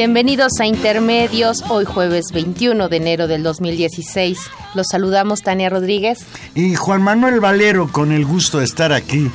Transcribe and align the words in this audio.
Bienvenidos 0.00 0.52
a 0.60 0.64
Intermedios, 0.64 1.62
hoy 1.68 1.84
jueves 1.84 2.32
21 2.32 2.88
de 2.88 2.96
enero 2.96 3.28
del 3.28 3.42
2016. 3.42 4.38
Los 4.74 4.86
saludamos 4.90 5.42
Tania 5.42 5.68
Rodríguez. 5.68 6.20
Y 6.54 6.74
Juan 6.74 7.02
Manuel 7.02 7.38
Valero, 7.38 7.92
con 7.92 8.10
el 8.10 8.24
gusto 8.24 8.60
de 8.60 8.64
estar 8.64 8.94
aquí 8.94 9.30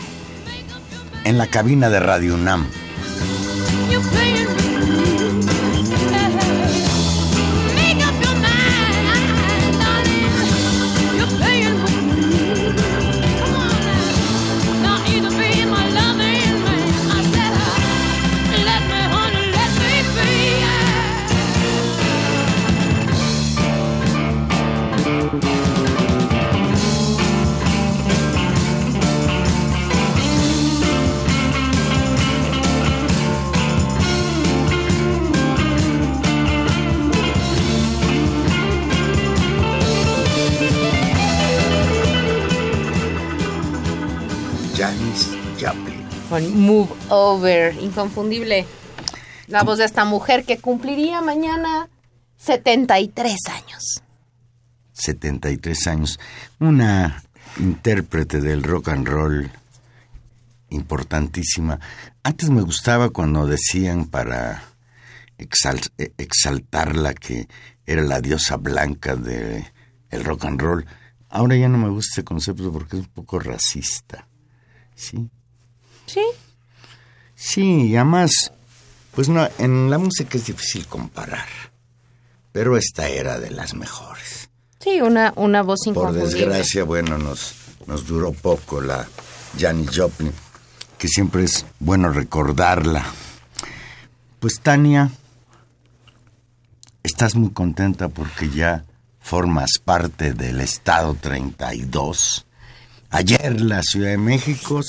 en 1.23 1.37
la 1.37 1.45
cabina 1.45 1.91
de 1.91 1.99
Radio 1.99 2.33
UNAM. 2.33 2.67
Move 46.43 46.89
Over, 47.09 47.75
inconfundible. 47.81 48.65
La 49.47 49.63
voz 49.63 49.77
de 49.77 49.85
esta 49.85 50.05
mujer 50.05 50.43
que 50.45 50.57
cumpliría 50.57 51.21
mañana 51.21 51.87
73 52.37 53.35
años. 53.49 54.01
73 54.93 55.87
años. 55.87 56.19
Una 56.59 57.23
intérprete 57.59 58.41
del 58.41 58.63
rock 58.63 58.89
and 58.89 59.07
roll 59.07 59.51
importantísima. 60.69 61.79
Antes 62.23 62.49
me 62.49 62.61
gustaba 62.61 63.09
cuando 63.09 63.45
decían 63.45 64.05
para 64.05 64.63
exaltarla 65.37 67.13
que 67.13 67.47
era 67.85 68.01
la 68.01 68.21
diosa 68.21 68.57
blanca 68.57 69.15
del 69.15 69.65
el 70.09 70.23
rock 70.23 70.45
and 70.45 70.61
roll. 70.61 70.85
Ahora 71.29 71.55
ya 71.55 71.67
no 71.69 71.77
me 71.77 71.89
gusta 71.89 72.13
ese 72.13 72.23
concepto 72.23 72.71
porque 72.71 72.97
es 72.97 73.03
un 73.03 73.13
poco 73.13 73.39
racista. 73.39 74.27
¿Sí? 74.95 75.29
Sí. 76.05 76.21
Sí, 77.35 77.87
y 77.87 77.95
además, 77.95 78.51
pues 79.11 79.29
no, 79.29 79.47
en 79.57 79.89
la 79.89 79.97
música 79.97 80.37
es 80.37 80.45
difícil 80.45 80.87
comparar, 80.87 81.47
pero 82.51 82.77
esta 82.77 83.07
era 83.07 83.39
de 83.39 83.51
las 83.51 83.73
mejores. 83.73 84.49
Sí, 84.79 85.01
una, 85.01 85.33
una 85.35 85.61
voz 85.61 85.79
inconfundible. 85.85 86.29
Por 86.29 86.31
desgracia, 86.31 86.83
bueno, 86.83 87.17
nos, 87.17 87.53
nos 87.87 88.05
duró 88.05 88.31
poco 88.31 88.81
la 88.81 89.07
Janis 89.59 89.91
Joplin, 89.95 90.31
que 90.97 91.07
siempre 91.07 91.43
es 91.43 91.65
bueno 91.79 92.09
recordarla. 92.09 93.05
Pues 94.39 94.59
Tania, 94.61 95.09
estás 97.03 97.35
muy 97.35 97.51
contenta 97.51 98.09
porque 98.09 98.49
ya 98.49 98.85
formas 99.19 99.79
parte 99.83 100.33
del 100.33 100.61
Estado 100.61 101.15
32. 101.19 102.45
Ayer 103.09 103.61
la 103.61 103.81
Ciudad 103.81 104.09
de 104.09 104.17
México 104.17 104.81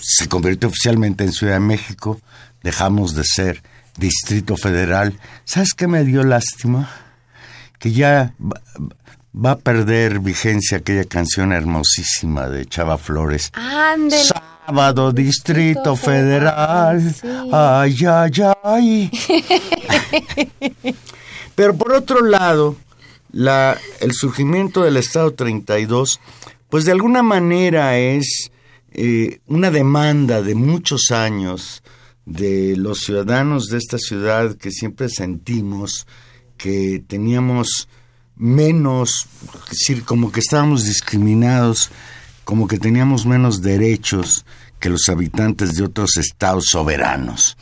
se 0.00 0.28
convirtió 0.28 0.68
oficialmente 0.68 1.24
en 1.24 1.32
Ciudad 1.32 1.54
de 1.54 1.60
México, 1.60 2.20
dejamos 2.62 3.14
de 3.14 3.24
ser 3.24 3.62
Distrito 3.96 4.56
Federal. 4.56 5.18
¿Sabes 5.44 5.74
qué 5.74 5.86
me 5.86 6.04
dio 6.04 6.22
lástima? 6.22 6.88
Que 7.78 7.92
ya 7.92 8.34
va, 8.40 9.50
a 9.50 9.58
perder 9.58 10.20
vigencia 10.20 10.78
aquella 10.78 11.04
canción 11.04 11.52
hermosísima 11.52 12.48
de 12.48 12.66
Chava 12.66 12.98
Flores. 12.98 13.52
Sábado, 13.52 15.12
Distrito, 15.12 15.96
Federal. 15.96 17.14
Ay, 17.52 17.96
ay, 18.06 18.32
ay. 18.62 19.10
Pero 21.54 21.76
por 21.76 21.92
otro 21.92 22.22
lado, 22.24 22.76
la, 23.32 23.76
el 24.00 24.12
surgimiento 24.12 24.84
del 24.84 24.96
Estado 24.96 25.32
32, 25.32 26.20
pues 26.68 26.84
de 26.84 26.92
alguna 26.92 27.22
manera 27.22 27.98
es 27.98 28.50
eh, 28.92 29.40
una 29.46 29.70
demanda 29.70 30.42
de 30.42 30.54
muchos 30.54 31.10
años 31.10 31.82
de 32.24 32.76
los 32.76 33.00
ciudadanos 33.00 33.68
de 33.68 33.78
esta 33.78 33.98
ciudad 33.98 34.56
que 34.56 34.70
siempre 34.70 35.08
sentimos 35.08 36.06
que 36.56 37.02
teníamos 37.06 37.88
menos, 38.36 39.28
es 39.64 39.70
decir, 39.70 40.04
como 40.04 40.30
que 40.30 40.40
estábamos 40.40 40.84
discriminados, 40.84 41.90
como 42.44 42.66
que 42.66 42.78
teníamos 42.78 43.26
menos 43.26 43.62
derechos 43.62 44.44
que 44.80 44.90
los 44.90 45.08
habitantes 45.08 45.74
de 45.74 45.84
otros 45.84 46.16
estados 46.16 46.66
soberanos. 46.70 47.56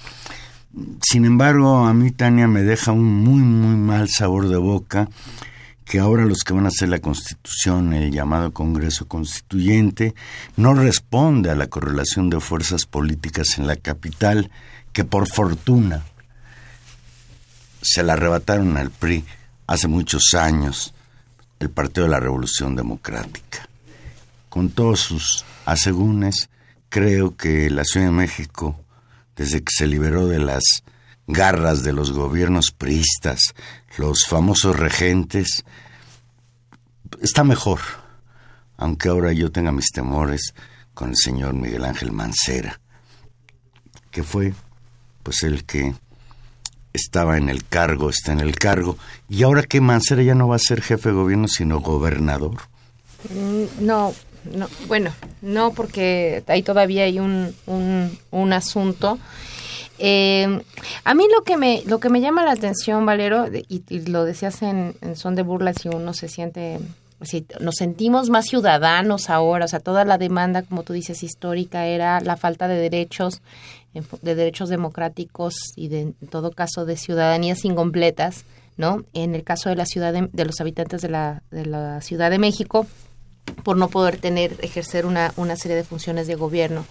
Sin 1.00 1.24
embargo, 1.24 1.86
a 1.86 1.94
mí 1.94 2.10
Tania 2.10 2.46
me 2.48 2.62
deja 2.62 2.92
un 2.92 3.04
muy, 3.04 3.42
muy 3.42 3.76
mal 3.76 4.08
sabor 4.08 4.48
de 4.48 4.58
boca 4.58 5.08
que 5.86 6.00
ahora 6.00 6.24
los 6.24 6.40
que 6.40 6.52
van 6.52 6.64
a 6.64 6.68
hacer 6.68 6.88
la 6.88 6.98
constitución, 6.98 7.94
el 7.94 8.10
llamado 8.10 8.52
Congreso 8.52 9.06
Constituyente, 9.06 10.16
no 10.56 10.74
responde 10.74 11.48
a 11.48 11.54
la 11.54 11.68
correlación 11.68 12.28
de 12.28 12.40
fuerzas 12.40 12.86
políticas 12.86 13.56
en 13.56 13.68
la 13.68 13.76
capital, 13.76 14.50
que 14.92 15.04
por 15.04 15.28
fortuna 15.32 16.02
se 17.80 18.02
la 18.02 18.14
arrebataron 18.14 18.76
al 18.76 18.90
PRI 18.90 19.24
hace 19.68 19.86
muchos 19.86 20.34
años, 20.34 20.92
el 21.60 21.70
Partido 21.70 22.06
de 22.06 22.10
la 22.10 22.20
Revolución 22.20 22.74
Democrática. 22.74 23.68
Con 24.48 24.70
todos 24.70 24.98
sus 24.98 25.44
asegúnes, 25.66 26.50
creo 26.88 27.36
que 27.36 27.70
la 27.70 27.84
Ciudad 27.84 28.06
de 28.06 28.12
México, 28.12 28.80
desde 29.36 29.60
que 29.60 29.72
se 29.72 29.86
liberó 29.86 30.26
de 30.26 30.40
las 30.40 30.64
garras 31.28 31.84
de 31.84 31.92
los 31.92 32.12
gobiernos 32.12 32.72
priistas, 32.72 33.54
los 33.98 34.26
famosos 34.26 34.76
regentes, 34.76 35.64
está 37.20 37.44
mejor, 37.44 37.80
aunque 38.76 39.08
ahora 39.08 39.32
yo 39.32 39.50
tenga 39.50 39.72
mis 39.72 39.90
temores 39.90 40.54
con 40.94 41.10
el 41.10 41.16
señor 41.16 41.54
Miguel 41.54 41.84
Ángel 41.84 42.12
Mancera, 42.12 42.80
que 44.10 44.22
fue 44.22 44.54
pues 45.22 45.42
el 45.42 45.64
que 45.64 45.94
estaba 46.92 47.36
en 47.36 47.48
el 47.48 47.66
cargo, 47.66 48.10
está 48.10 48.32
en 48.32 48.40
el 48.40 48.56
cargo, 48.56 48.96
y 49.28 49.42
ahora 49.42 49.62
que 49.62 49.80
Mancera 49.80 50.22
ya 50.22 50.34
no 50.34 50.48
va 50.48 50.56
a 50.56 50.60
ser 50.60 50.80
jefe 50.80 51.10
de 51.10 51.14
gobierno, 51.14 51.48
sino 51.48 51.80
gobernador. 51.80 52.56
Mm, 53.30 53.84
no, 53.84 54.14
no, 54.54 54.68
bueno, 54.86 55.12
no, 55.42 55.72
porque 55.72 56.42
ahí 56.46 56.62
todavía 56.62 57.04
hay 57.04 57.18
un, 57.18 57.54
un, 57.66 58.18
un 58.30 58.52
asunto. 58.52 59.18
Eh, 59.98 60.62
a 61.04 61.14
mí 61.14 61.26
lo 61.34 61.42
que 61.42 61.56
me 61.56 61.82
lo 61.86 62.00
que 62.00 62.10
me 62.10 62.20
llama 62.20 62.44
la 62.44 62.52
atención, 62.52 63.06
Valero, 63.06 63.46
y, 63.52 63.82
lo 64.08 64.24
decías 64.24 64.62
en, 64.62 64.94
son 65.14 65.34
de 65.34 65.42
burla 65.42 65.72
si 65.72 65.88
uno 65.88 66.12
se 66.12 66.28
siente 66.28 66.78
nos 67.60 67.76
sentimos 67.76 68.28
más 68.28 68.46
ciudadanos 68.46 69.30
ahora, 69.30 69.64
o 69.64 69.68
sea, 69.68 69.80
toda 69.80 70.04
la 70.04 70.18
demanda, 70.18 70.62
como 70.62 70.82
tú 70.82 70.92
dices, 70.92 71.22
histórica 71.22 71.86
era 71.86 72.20
la 72.20 72.36
falta 72.36 72.68
de 72.68 72.76
derechos, 72.76 73.40
de 74.22 74.34
derechos 74.34 74.68
democráticos 74.68 75.54
y 75.76 75.88
de, 75.88 76.00
en 76.00 76.14
todo 76.30 76.50
caso 76.52 76.84
de 76.84 76.96
ciudadanías 76.96 77.64
incompletas, 77.64 78.44
¿no? 78.76 79.04
En 79.14 79.34
el 79.34 79.44
caso 79.44 79.70
de 79.70 79.76
la 79.76 79.86
ciudad 79.86 80.12
de, 80.12 80.44
los 80.44 80.60
habitantes 80.60 81.00
de 81.00 81.08
la, 81.08 81.42
de 81.50 81.64
la 81.64 82.02
Ciudad 82.02 82.30
de 82.30 82.38
México, 82.38 82.86
por 83.64 83.76
no 83.76 83.88
poder 83.88 84.18
tener, 84.18 84.56
ejercer 84.60 85.06
una, 85.06 85.32
una 85.36 85.56
serie 85.56 85.76
de 85.76 85.84
funciones 85.84 86.26
de 86.26 86.34
gobierno 86.34 86.84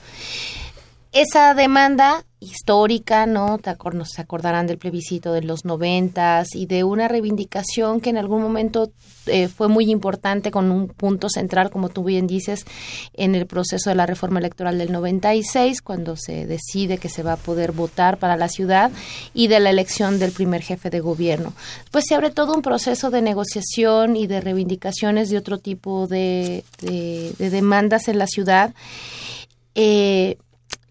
esa 1.16 1.54
demanda 1.54 2.26
histórica, 2.42 3.26
¿no? 3.26 3.58
Te 3.58 3.74
se 4.04 4.22
acordarán 4.22 4.68
del 4.68 4.78
plebiscito 4.78 5.32
de 5.32 5.42
los 5.42 5.64
noventas 5.64 6.54
y 6.54 6.66
de 6.66 6.84
una 6.84 7.08
reivindicación 7.08 8.02
que 8.02 8.10
en 8.10 8.18
algún 8.18 8.42
momento 8.42 8.92
eh, 9.28 9.48
fue 9.48 9.70
muy 9.70 9.90
importante 9.90 10.52
con 10.52 10.72
un 10.72 10.90
punto 10.90 11.30
central, 11.30 11.70
como 11.70 11.88
tú 11.88 12.04
bien 12.04 12.28
dices, 12.28 12.66
en 13.14 13.34
el 13.34 13.48
proceso 13.48 13.90
de 13.90 13.96
la 13.96 14.06
reforma 14.06 14.40
electoral 14.40 14.78
del 14.78 14.92
96, 14.92 15.82
cuando 15.82 16.18
se 16.18 16.46
decide 16.46 16.98
que 16.98 17.08
se 17.08 17.24
va 17.24 17.34
a 17.34 17.38
poder 17.38 17.72
votar 17.72 18.18
para 18.18 18.36
la 18.36 18.50
ciudad 18.50 18.92
y 19.34 19.48
de 19.48 19.62
la 19.62 19.70
elección 19.70 20.20
del 20.20 20.34
primer 20.34 20.64
jefe 20.64 20.90
de 20.90 21.00
gobierno. 21.00 21.54
Pues 21.92 22.04
se 22.10 22.16
abre 22.16 22.30
todo 22.30 22.54
un 22.54 22.62
proceso 22.62 23.10
de 23.10 23.22
negociación 23.22 24.18
y 24.18 24.28
de 24.28 24.42
reivindicaciones 24.42 25.30
de 25.30 25.38
otro 25.38 25.60
tipo 25.60 26.08
de, 26.08 26.66
demandas 27.40 28.10
en 28.10 28.20
la 28.20 28.28
ciudad. 28.28 28.74
Eh, 29.78 30.38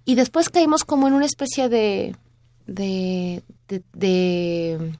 y 0.04 0.14
después 0.14 0.50
caímos 0.50 0.84
como 0.84 1.08
en 1.08 1.14
una 1.14 1.26
especie 1.26 1.68
de, 1.68 2.14
de, 2.66 3.42
de, 3.92 4.92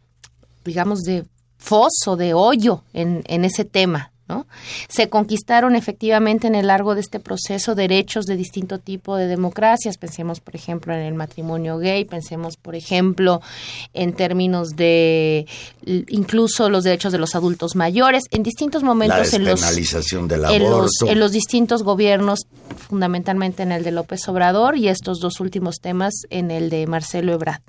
digamos, 0.64 1.00
de 1.00 1.26
foso, 1.58 2.16
de 2.16 2.34
hoyo 2.34 2.82
en, 2.92 3.22
en 3.26 3.44
ese 3.44 3.64
tema, 3.64 4.12
¿no? 4.28 4.46
Se 4.88 5.08
conquistaron 5.08 5.76
efectivamente 5.76 6.46
en 6.46 6.54
el 6.54 6.68
largo 6.68 6.94
de 6.94 7.02
este 7.02 7.20
proceso 7.20 7.74
derechos 7.74 8.24
de 8.26 8.36
distinto 8.36 8.78
tipo 8.78 9.16
de 9.16 9.26
democracias. 9.26 9.98
Pensemos, 9.98 10.40
por 10.40 10.56
ejemplo, 10.56 10.94
en 10.94 11.00
el 11.00 11.14
matrimonio 11.14 11.78
gay, 11.78 12.04
pensemos, 12.04 12.56
por 12.56 12.74
ejemplo, 12.74 13.42
en 13.92 14.14
términos 14.14 14.76
de 14.76 15.46
incluso 15.84 16.70
los 16.70 16.84
derechos 16.84 17.12
de 17.12 17.18
los 17.18 17.34
adultos 17.34 17.76
mayores. 17.76 18.24
En 18.30 18.42
distintos 18.42 18.82
momentos 18.82 19.34
en 19.34 19.44
los, 19.44 19.62
en 21.06 21.20
los 21.20 21.32
distintos 21.32 21.82
gobiernos, 21.82 22.46
fundamentalmente 22.76 23.62
en 23.62 23.72
el 23.72 23.84
de 23.84 23.92
López 23.92 24.26
Obrador 24.28 24.76
y 24.76 24.88
estos 24.88 25.20
dos 25.20 25.40
últimos 25.40 25.76
temas 25.80 26.14
en 26.30 26.50
el 26.50 26.70
de 26.70 26.86
Marcelo 26.86 27.32
Ebrard. 27.32 27.60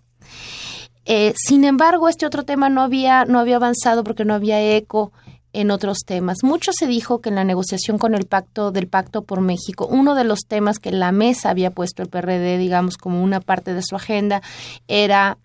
Eh, 1.05 1.33
sin 1.37 1.65
embargo, 1.65 2.09
este 2.09 2.25
otro 2.25 2.43
tema 2.43 2.69
no 2.69 2.81
había, 2.81 3.25
no 3.25 3.39
había 3.39 3.57
avanzado 3.57 4.03
porque 4.03 4.25
no 4.25 4.33
había 4.33 4.59
eco 4.75 5.11
en 5.55 5.71
otros 5.71 5.99
temas. 6.05 6.43
Mucho 6.43 6.71
se 6.73 6.85
dijo 6.85 7.21
que 7.21 7.29
en 7.29 7.35
la 7.35 7.43
negociación 7.43 7.97
con 7.97 8.13
el 8.13 8.25
pacto 8.25 8.71
del 8.71 8.87
Pacto 8.87 9.23
por 9.23 9.41
México, 9.41 9.87
uno 9.89 10.13
de 10.13 10.25
los 10.25 10.41
temas 10.47 10.79
que 10.79 10.91
la 10.91 11.11
mesa 11.11 11.49
había 11.49 11.71
puesto 11.71 12.03
el 12.03 12.09
PRD, 12.09 12.57
digamos, 12.57 12.97
como 12.97 13.23
una 13.23 13.39
parte 13.39 13.73
de 13.73 13.81
su 13.81 13.95
agenda, 13.95 14.41
era 14.87 15.37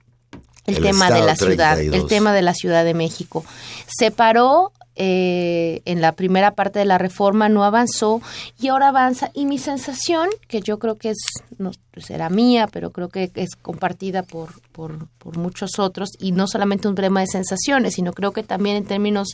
el, 0.66 0.80
tema 0.80 1.10
de 1.10 1.22
la 1.22 1.36
ciudad, 1.36 1.80
el 1.80 2.06
tema 2.06 2.32
de 2.32 2.42
la 2.42 2.54
Ciudad 2.54 2.84
de 2.84 2.94
México. 2.94 3.44
Se 3.86 4.10
paró 4.10 4.72
eh, 4.96 5.82
en 5.84 6.00
la 6.00 6.12
primera 6.12 6.50
parte 6.50 6.78
de 6.80 6.84
la 6.84 6.98
reforma 6.98 7.48
no 7.48 7.64
avanzó 7.64 8.20
y 8.60 8.68
ahora 8.68 8.88
avanza. 8.88 9.30
Y 9.34 9.46
mi 9.46 9.58
sensación, 9.58 10.28
que 10.48 10.60
yo 10.60 10.78
creo 10.78 10.96
que 10.96 11.10
es, 11.10 11.18
no 11.58 11.70
será 11.96 12.28
mía, 12.28 12.68
pero 12.70 12.90
creo 12.90 13.08
que 13.08 13.30
es 13.34 13.56
compartida 13.56 14.22
por, 14.22 14.60
por, 14.72 15.08
por, 15.18 15.38
muchos 15.38 15.78
otros, 15.78 16.10
y 16.18 16.32
no 16.32 16.46
solamente 16.46 16.88
un 16.88 16.94
problema 16.94 17.20
de 17.20 17.28
sensaciones, 17.28 17.94
sino 17.94 18.12
creo 18.12 18.32
que 18.32 18.42
también 18.42 18.76
en 18.76 18.84
términos 18.84 19.28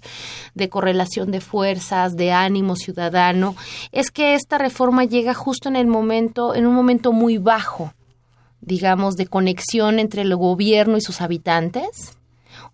de 0.55 0.69
correlación 0.69 1.31
de 1.31 1.41
fuerzas, 1.41 2.17
de 2.17 2.33
ánimo 2.33 2.77
ciudadano, 2.77 3.57
es 3.93 4.11
que 4.11 4.35
esta 4.35 4.59
reforma 4.59 5.05
llega 5.05 5.35
justo 5.35 5.69
en 5.69 5.77
el 5.77 5.87
momento, 5.87 6.55
en 6.55 6.67
un 6.67 6.75
momento 6.75 7.13
muy 7.13 7.39
bajo 7.39 7.93
digamos, 8.61 9.15
de 9.15 9.29
conexión 9.29 10.01
entre 10.01 10.23
el 10.23 10.35
gobierno 10.35 10.97
y 10.97 11.01
sus 11.01 11.21
habitantes 11.21 12.17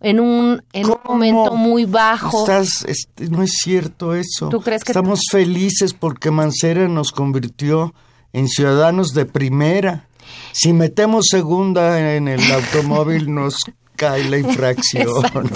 en 0.02 0.20
un, 0.20 0.62
en 0.72 0.86
un 0.86 0.98
momento 1.04 1.54
muy 1.54 1.84
bajo. 1.84 2.40
Estás, 2.40 2.84
este, 2.86 3.28
no 3.28 3.42
es 3.42 3.52
cierto 3.62 4.14
eso. 4.14 4.48
¿Tú 4.48 4.60
crees 4.60 4.84
que 4.84 4.92
Estamos 4.92 5.20
felices 5.30 5.94
porque 5.94 6.30
Mancera 6.30 6.88
nos 6.88 7.12
convirtió 7.12 7.94
en 8.32 8.48
ciudadanos 8.48 9.08
de 9.14 9.26
primera. 9.26 10.06
Si 10.52 10.72
metemos 10.72 11.26
segunda 11.30 12.14
en 12.14 12.28
el 12.28 12.52
automóvil 12.52 13.32
nos 13.34 13.56
cae 13.96 14.24
la 14.28 14.38
infracción. 14.38 15.06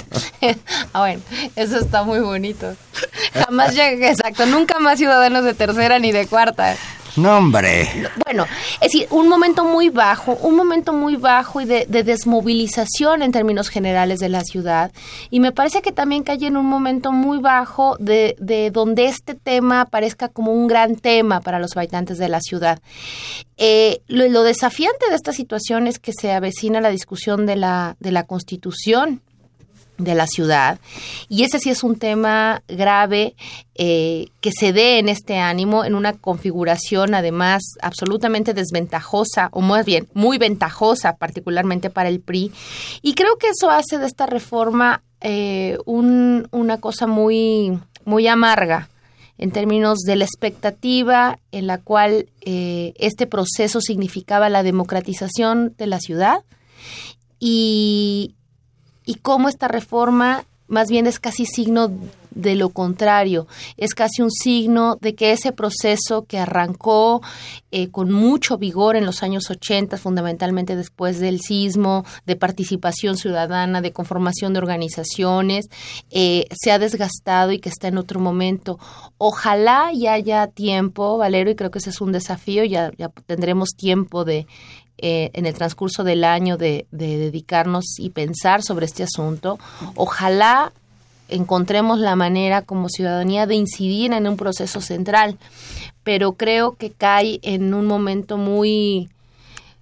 ah, 0.92 1.00
bueno, 1.00 1.22
eso 1.56 1.78
está 1.78 2.04
muy 2.04 2.20
bonito. 2.20 2.74
Jamás 3.34 3.74
llegué, 3.74 4.10
exacto, 4.10 4.46
nunca 4.46 4.78
más 4.78 4.98
ciudadanos 4.98 5.44
de 5.44 5.54
tercera 5.54 5.98
ni 5.98 6.12
de 6.12 6.26
cuarta. 6.26 6.76
No, 7.16 7.38
hombre. 7.38 7.88
Bueno, 8.24 8.44
es 8.74 8.92
decir, 8.92 9.08
un 9.10 9.28
momento 9.28 9.64
muy 9.64 9.88
bajo, 9.88 10.36
un 10.42 10.54
momento 10.54 10.92
muy 10.92 11.16
bajo 11.16 11.60
y 11.60 11.64
de, 11.64 11.86
desmovilización 11.86 13.22
en 13.22 13.32
términos 13.32 13.68
generales 13.68 14.20
de 14.20 14.28
la 14.28 14.42
ciudad. 14.42 14.92
Y 15.30 15.40
me 15.40 15.52
parece 15.52 15.80
que 15.82 15.92
también 15.92 16.22
cae 16.22 16.36
en 16.46 16.56
un 16.56 16.66
momento 16.66 17.12
muy 17.12 17.38
bajo 17.38 17.96
de, 17.98 18.36
de 18.38 18.70
donde 18.70 19.06
este 19.06 19.34
tema 19.34 19.86
parezca 19.86 20.28
como 20.28 20.52
un 20.52 20.66
gran 20.66 20.96
tema 20.96 21.40
para 21.40 21.58
los 21.58 21.76
habitantes 21.76 22.18
de 22.18 22.28
la 22.28 22.40
ciudad. 22.40 22.80
Eh, 23.56 24.02
lo, 24.06 24.28
lo, 24.28 24.42
desafiante 24.42 25.08
de 25.08 25.16
esta 25.16 25.32
situación 25.32 25.86
es 25.86 25.98
que 25.98 26.12
se 26.12 26.32
avecina 26.32 26.82
la 26.82 26.90
discusión 26.90 27.46
de 27.46 27.56
la, 27.56 27.96
de 28.00 28.12
la 28.12 28.24
Constitución 28.24 29.22
de 29.98 30.14
la 30.14 30.26
ciudad. 30.26 30.78
Y 31.28 31.44
ese 31.44 31.58
sí 31.58 31.70
es 31.70 31.82
un 31.82 31.98
tema 31.98 32.62
grave 32.68 33.34
eh, 33.74 34.28
que 34.40 34.50
se 34.52 34.72
dé 34.72 34.98
en 34.98 35.08
este 35.08 35.38
ánimo, 35.38 35.84
en 35.84 35.94
una 35.94 36.12
configuración 36.14 37.14
además 37.14 37.62
absolutamente 37.82 38.54
desventajosa, 38.54 39.48
o 39.52 39.60
más 39.60 39.84
bien 39.84 40.08
muy 40.14 40.38
ventajosa, 40.38 41.16
particularmente 41.16 41.90
para 41.90 42.08
el 42.08 42.20
PRI. 42.20 42.52
Y 43.02 43.14
creo 43.14 43.36
que 43.36 43.48
eso 43.48 43.70
hace 43.70 43.98
de 43.98 44.06
esta 44.06 44.26
reforma 44.26 45.02
eh, 45.20 45.78
una 45.86 46.78
cosa 46.78 47.06
muy, 47.06 47.78
muy 48.04 48.26
amarga 48.26 48.88
en 49.38 49.50
términos 49.50 50.00
de 50.00 50.16
la 50.16 50.24
expectativa 50.24 51.38
en 51.52 51.66
la 51.66 51.78
cual 51.78 52.28
eh, 52.40 52.94
este 52.96 53.26
proceso 53.26 53.80
significaba 53.80 54.48
la 54.48 54.62
democratización 54.62 55.74
de 55.76 55.86
la 55.86 56.00
ciudad 56.00 56.38
y, 57.38 58.34
y 59.06 59.14
cómo 59.14 59.48
esta 59.48 59.68
reforma 59.68 60.44
más 60.68 60.90
bien 60.90 61.06
es 61.06 61.18
casi 61.18 61.46
signo 61.46 61.90
de 62.30 62.54
lo 62.54 62.68
contrario, 62.68 63.46
es 63.78 63.94
casi 63.94 64.20
un 64.20 64.30
signo 64.30 64.98
de 65.00 65.14
que 65.14 65.32
ese 65.32 65.52
proceso 65.52 66.26
que 66.26 66.38
arrancó 66.38 67.22
eh, 67.70 67.88
con 67.88 68.12
mucho 68.12 68.58
vigor 68.58 68.94
en 68.94 69.06
los 69.06 69.22
años 69.22 69.48
80, 69.48 69.96
fundamentalmente 69.96 70.76
después 70.76 71.18
del 71.18 71.40
sismo, 71.40 72.04
de 72.26 72.36
participación 72.36 73.16
ciudadana, 73.16 73.80
de 73.80 73.92
conformación 73.92 74.52
de 74.52 74.58
organizaciones, 74.58 75.70
eh, 76.10 76.44
se 76.52 76.72
ha 76.72 76.78
desgastado 76.78 77.52
y 77.52 77.58
que 77.58 77.70
está 77.70 77.88
en 77.88 77.96
otro 77.96 78.20
momento. 78.20 78.78
Ojalá 79.16 79.90
ya 79.94 80.12
haya 80.12 80.46
tiempo, 80.48 81.16
Valero, 81.16 81.50
y 81.50 81.54
creo 81.54 81.70
que 81.70 81.78
ese 81.78 81.90
es 81.90 82.02
un 82.02 82.12
desafío, 82.12 82.64
ya, 82.64 82.92
ya 82.98 83.08
tendremos 83.26 83.70
tiempo 83.70 84.26
de 84.26 84.46
eh, 84.98 85.30
en 85.34 85.44
el 85.44 85.52
transcurso 85.52 86.04
del 86.04 86.24
año 86.24 86.56
de, 86.56 86.86
dedicarnos 86.90 87.98
y 87.98 88.08
pensar 88.10 88.62
sobre 88.62 88.86
este 88.86 89.02
asunto. 89.02 89.58
Ojalá 89.94 90.72
encontremos 91.28 91.98
la 91.98 92.16
manera 92.16 92.62
como 92.62 92.88
ciudadanía 92.88 93.46
de 93.46 93.56
incidir 93.56 94.14
en 94.14 94.26
un 94.26 94.38
proceso 94.38 94.80
central, 94.80 95.36
pero 96.02 96.32
creo 96.32 96.76
que 96.76 96.92
cae 96.92 97.40
en 97.42 97.74
un 97.74 97.86
momento 97.86 98.38
muy... 98.38 99.10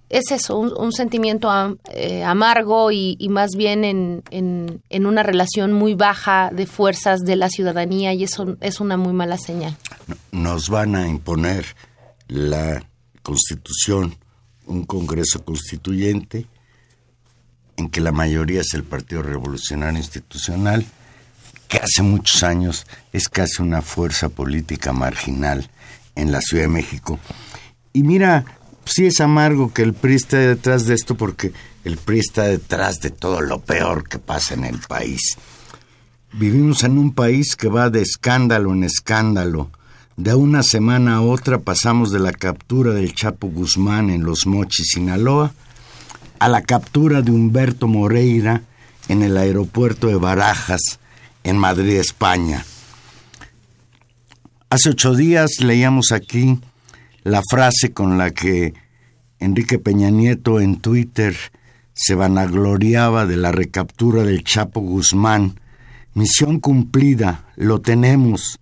Es 0.09 0.31
eso, 0.31 0.57
un, 0.57 0.91
sentimiento 0.91 1.49
eh, 1.91 2.23
amargo 2.23 2.91
y, 2.91 3.17
más 3.29 3.55
bien 3.55 3.83
en, 3.83 4.21
en, 4.31 5.05
una 5.05 5.23
relación 5.23 5.71
muy 5.71 5.95
baja 5.95 6.51
de 6.53 6.67
fuerzas 6.67 7.21
de 7.21 7.35
la 7.37 7.49
ciudadanía 7.49 8.13
y 8.13 8.23
eso 8.23 8.55
es 8.59 8.79
una 8.81 8.97
muy 8.97 9.13
mala 9.13 9.37
señal. 9.37 9.75
Nos 10.31 10.69
van 10.69 10.95
a 10.95 11.07
imponer 11.07 11.65
la 12.27 12.85
constitución 13.23 14.15
un 14.67 14.85
Congreso 14.85 15.43
Constituyente 15.43 16.47
en 17.77 17.89
que 17.89 18.01
la 18.01 18.11
mayoría 18.11 18.61
es 18.61 18.73
el 18.73 18.83
Partido 18.83 19.21
Revolucionario 19.21 19.99
Institucional, 19.99 20.85
que 21.67 21.77
hace 21.77 22.01
muchos 22.01 22.43
años 22.43 22.85
es 23.11 23.27
casi 23.27 23.61
una 23.61 23.81
fuerza 23.81 24.29
política 24.29 24.93
marginal 24.93 25.69
en 26.15 26.31
la 26.31 26.41
Ciudad 26.41 26.63
de 26.63 26.69
México. 26.69 27.19
Y 27.91 28.03
mira, 28.03 28.45
sí 28.85 29.05
es 29.05 29.19
amargo 29.19 29.73
que 29.73 29.81
el 29.81 29.93
PRI 29.93 30.15
esté 30.15 30.37
detrás 30.37 30.85
de 30.85 30.93
esto 30.93 31.15
porque 31.15 31.53
el 31.83 31.97
PRI 31.97 32.19
está 32.19 32.43
detrás 32.43 32.99
de 32.99 33.09
todo 33.09 33.41
lo 33.41 33.59
peor 33.59 34.07
que 34.07 34.19
pasa 34.19 34.53
en 34.53 34.63
el 34.63 34.79
país. 34.79 35.37
Vivimos 36.33 36.83
en 36.83 36.97
un 36.97 37.13
país 37.13 37.55
que 37.55 37.67
va 37.67 37.89
de 37.89 38.01
escándalo 38.01 38.73
en 38.73 38.83
escándalo, 38.83 39.71
de 40.17 40.33
una 40.33 40.63
semana 40.63 41.15
a 41.15 41.21
otra 41.21 41.59
pasamos 41.59 42.11
de 42.11 42.19
la 42.19 42.31
captura 42.31 42.93
del 42.93 43.13
Chapo 43.13 43.47
Guzmán 43.47 44.09
en 44.09 44.23
Los 44.23 44.47
Mochis, 44.47 44.91
Sinaloa, 44.93 45.53
a 46.39 46.47
la 46.47 46.61
captura 46.61 47.21
de 47.21 47.31
Humberto 47.31 47.87
Moreira 47.87 48.61
en 49.09 49.23
el 49.23 49.37
aeropuerto 49.37 50.07
de 50.07 50.15
Barajas, 50.15 50.99
en 51.43 51.57
Madrid, 51.57 51.97
España. 51.97 52.65
Hace 54.69 54.89
ocho 54.89 55.13
días 55.13 55.59
leíamos 55.59 56.11
aquí 56.11 56.59
la 57.23 57.41
frase 57.49 57.91
con 57.91 58.17
la 58.17 58.31
que 58.31 58.73
Enrique 59.39 59.79
Peña 59.79 60.09
Nieto 60.11 60.61
en 60.61 60.77
Twitter 60.77 61.35
se 61.93 62.15
vanagloriaba 62.15 63.25
de 63.25 63.37
la 63.37 63.51
recaptura 63.51 64.23
del 64.23 64.43
Chapo 64.43 64.79
Guzmán. 64.79 65.59
Misión 66.13 66.59
cumplida, 66.59 67.45
lo 67.57 67.81
tenemos. 67.81 68.59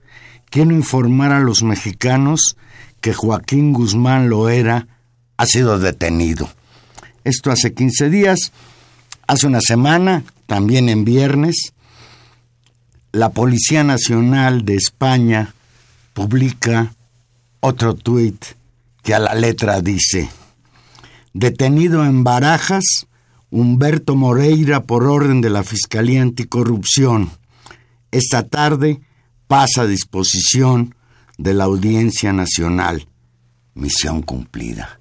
Quiero 0.53 0.71
informar 0.71 1.31
a 1.31 1.39
los 1.39 1.63
mexicanos 1.63 2.57
que 3.01 3.11
Joaquín 3.11 3.73
Guzmán 3.73 4.29
lo 4.29 4.49
era, 4.49 4.85
ha 5.35 5.47
sido 5.47 5.79
detenido. 5.79 6.47
Esto 7.23 7.49
hace 7.49 7.73
15 7.73 8.11
días. 8.11 8.51
Hace 9.25 9.47
una 9.47 9.61
semana, 9.61 10.23
también 10.45 10.89
en 10.89 11.05
viernes, 11.05 11.73
la 13.11 13.31
Policía 13.31 13.83
Nacional 13.83 14.63
de 14.63 14.75
España 14.75 15.55
publica 16.13 16.93
otro 17.59 17.95
tuit 17.95 18.45
que 19.01 19.15
a 19.15 19.19
la 19.19 19.33
letra 19.33 19.81
dice, 19.81 20.29
detenido 21.33 22.05
en 22.05 22.23
Barajas, 22.23 23.07
Humberto 23.49 24.15
Moreira 24.15 24.83
por 24.83 25.05
orden 25.05 25.41
de 25.41 25.49
la 25.49 25.63
Fiscalía 25.63 26.21
Anticorrupción. 26.21 27.31
Esta 28.11 28.47
tarde 28.47 29.01
pasa 29.53 29.83
a 29.83 29.85
disposición 29.85 30.95
de 31.37 31.53
la 31.53 31.65
Audiencia 31.65 32.33
Nacional. 32.33 33.07
Misión 33.75 34.23
cumplida. 34.23 34.97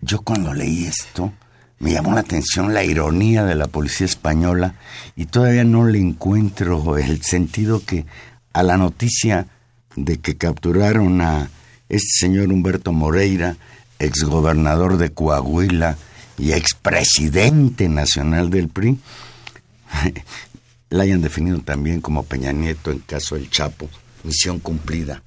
Yo 0.00 0.22
cuando 0.22 0.52
leí 0.52 0.86
esto, 0.86 1.32
me 1.78 1.92
llamó 1.92 2.14
la 2.14 2.22
atención 2.22 2.74
la 2.74 2.82
ironía 2.82 3.44
de 3.44 3.54
la 3.54 3.68
policía 3.68 4.06
española 4.06 4.74
y 5.14 5.26
todavía 5.26 5.62
no 5.62 5.86
le 5.86 6.00
encuentro 6.00 6.98
el 6.98 7.22
sentido 7.22 7.80
que 7.84 8.06
a 8.52 8.64
la 8.64 8.76
noticia 8.76 9.46
de 9.94 10.18
que 10.18 10.36
capturaron 10.36 11.20
a 11.20 11.48
este 11.88 12.26
señor 12.26 12.48
Humberto 12.48 12.90
Moreira, 12.90 13.56
exgobernador 14.00 14.96
de 14.96 15.12
Coahuila 15.12 15.96
y 16.38 16.54
expresidente 16.54 17.88
nacional 17.88 18.50
del 18.50 18.68
PRI, 18.68 18.98
la 20.90 21.02
hayan 21.02 21.22
definido 21.22 21.58
también 21.60 22.00
como 22.00 22.22
Peña 22.22 22.52
Nieto 22.52 22.90
en 22.90 23.00
caso 23.00 23.34
del 23.34 23.50
Chapo, 23.50 23.88
misión 24.24 24.60
cumplida. 24.60 25.22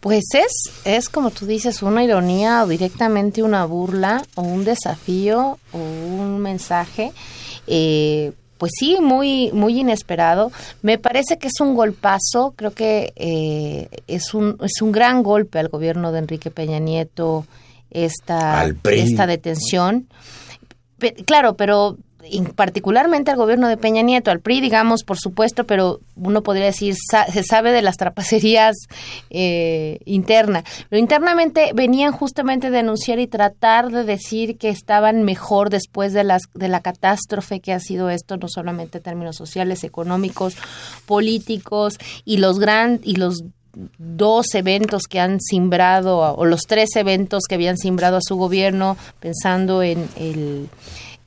Pues 0.00 0.24
es, 0.34 0.72
es 0.84 1.08
como 1.08 1.30
tú 1.30 1.46
dices, 1.46 1.82
una 1.82 2.04
ironía 2.04 2.62
o 2.62 2.68
directamente 2.68 3.42
una 3.42 3.64
burla 3.64 4.22
o 4.36 4.42
un 4.42 4.64
desafío 4.64 5.58
o 5.72 5.78
un 5.78 6.38
mensaje. 6.38 7.12
Eh, 7.66 8.32
pues 8.58 8.72
sí, 8.78 8.98
muy, 9.00 9.50
muy 9.52 9.80
inesperado. 9.80 10.52
Me 10.82 10.98
parece 10.98 11.38
que 11.38 11.48
es 11.48 11.60
un 11.60 11.74
golpazo, 11.74 12.54
creo 12.56 12.70
que 12.72 13.12
eh, 13.16 13.88
es, 14.06 14.34
un, 14.34 14.56
es 14.62 14.80
un 14.80 14.92
gran 14.92 15.22
golpe 15.22 15.58
al 15.58 15.68
gobierno 15.68 16.12
de 16.12 16.20
Enrique 16.20 16.50
Peña 16.50 16.78
Nieto 16.78 17.46
esta, 17.90 18.66
esta 18.84 19.26
detención. 19.26 20.08
claro, 21.26 21.56
pero 21.56 21.98
particularmente 22.54 23.30
al 23.30 23.36
gobierno 23.36 23.68
de 23.68 23.76
Peña 23.76 24.02
Nieto, 24.02 24.30
al 24.30 24.40
PRI, 24.40 24.60
digamos, 24.60 25.02
por 25.04 25.18
supuesto, 25.18 25.64
pero 25.64 26.00
uno 26.16 26.42
podría 26.42 26.66
decir, 26.66 26.94
se 27.32 27.42
sabe 27.42 27.72
de 27.72 27.82
las 27.82 27.96
trapacerías 27.96 28.76
eh, 29.30 29.98
internas. 30.04 30.64
Pero 30.88 31.00
internamente 31.00 31.72
venían 31.74 32.12
justamente 32.12 32.68
a 32.68 32.70
denunciar 32.70 33.18
y 33.18 33.26
tratar 33.26 33.90
de 33.90 34.04
decir 34.04 34.58
que 34.58 34.68
estaban 34.68 35.22
mejor 35.22 35.70
después 35.70 36.12
de, 36.12 36.24
las, 36.24 36.42
de 36.54 36.68
la 36.68 36.80
catástrofe 36.80 37.60
que 37.60 37.72
ha 37.72 37.80
sido 37.80 38.10
esto, 38.10 38.36
no 38.36 38.48
solamente 38.48 38.98
en 38.98 39.04
términos 39.04 39.36
sociales, 39.36 39.84
económicos, 39.84 40.56
políticos 41.06 41.98
y 42.24 42.38
los 42.38 42.58
gran, 42.58 43.00
y 43.02 43.16
los 43.16 43.44
dos 43.98 44.54
eventos 44.54 45.02
que 45.08 45.20
han 45.20 45.40
simbrado, 45.40 46.18
o 46.18 46.44
los 46.44 46.62
tres 46.62 46.96
eventos 46.96 47.44
que 47.48 47.56
habían 47.56 47.76
simbrado 47.76 48.16
a 48.16 48.22
su 48.22 48.36
gobierno, 48.36 48.96
pensando 49.20 49.82
en 49.82 50.08
el 50.16 50.68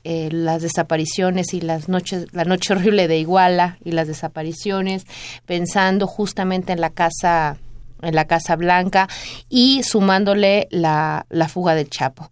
eh, 0.04 0.28
las 0.32 0.62
desapariciones 0.62 1.54
y 1.54 1.60
las 1.60 1.88
noches, 1.88 2.26
la 2.32 2.44
noche 2.44 2.72
horrible 2.72 3.08
de 3.08 3.18
Iguala 3.18 3.78
y 3.84 3.92
las 3.92 4.06
desapariciones, 4.06 5.06
pensando 5.46 6.06
justamente 6.06 6.72
en 6.72 6.80
la 6.80 6.90
casa 6.90 7.58
en 8.02 8.14
la 8.14 8.24
Casa 8.24 8.56
Blanca 8.56 9.08
y 9.50 9.82
sumándole 9.82 10.68
la, 10.70 11.26
la 11.28 11.48
fuga 11.48 11.74
del 11.74 11.90
Chapo 11.90 12.30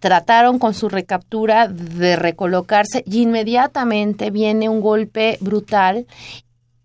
trataron 0.00 0.58
con 0.58 0.74
su 0.74 0.88
recaptura 0.88 1.68
de 1.68 2.16
recolocarse 2.16 3.02
y 3.06 3.22
inmediatamente 3.22 4.30
viene 4.30 4.68
un 4.68 4.80
golpe 4.80 5.38
brutal 5.40 6.06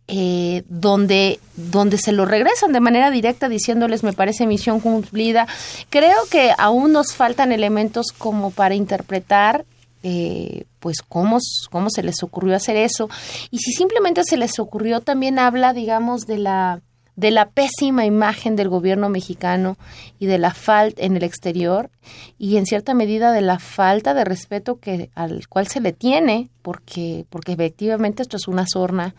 eh, 0.08 0.64
donde, 0.68 1.40
donde 1.56 1.98
se 1.98 2.12
lo 2.12 2.26
regresan 2.26 2.74
de 2.74 2.82
manera 2.82 3.10
directa 3.10 3.48
diciéndoles 3.50 4.04
me 4.04 4.14
parece 4.14 4.46
misión 4.46 4.80
cumplida. 4.80 5.48
Creo 5.90 6.18
que 6.30 6.52
aún 6.58 6.92
nos 6.92 7.14
faltan 7.14 7.52
elementos 7.52 8.08
como 8.12 8.52
para 8.52 8.76
interpretar 8.76 9.64
eh, 10.04 10.66
pues 10.80 10.98
cómo, 11.02 11.40
cómo 11.72 11.90
se 11.90 12.04
les 12.04 12.22
ocurrió 12.24 12.56
hacer 12.56 12.76
eso. 12.76 13.10
Y 13.52 13.60
si 13.60 13.72
simplemente 13.72 14.24
se 14.24 14.38
les 14.38 14.60
ocurrió, 14.60 15.00
también 15.00 15.40
habla, 15.40 15.74
digamos, 15.74 16.28
de 16.28 16.38
la 16.38 16.82
de 17.16 17.30
la 17.30 17.50
pésima 17.50 18.06
imagen 18.06 18.56
del 18.56 18.70
gobierno 18.70 19.08
mexicano 19.08 19.78
y 20.18 20.26
de 20.26 20.40
la 20.40 20.52
falta 20.52 21.04
en 21.04 21.16
el 21.16 21.22
exterior 21.22 21.92
y 22.40 22.58
en 22.58 22.66
cierta 22.66 22.96
medida 22.96 23.32
de 23.32 23.42
la 23.42 23.60
falta 23.60 24.16
de 24.16 24.26
respeto 24.26 24.80
que 24.80 25.12
al 25.14 25.48
cual 25.48 25.68
se 25.68 25.80
le 25.80 25.94
tiene 25.94 26.50
porque 26.64 27.26
porque 27.30 27.52
efectivamente 27.52 28.24
esto 28.24 28.38
es 28.38 28.48
una 28.48 28.66
sorna 28.68 29.14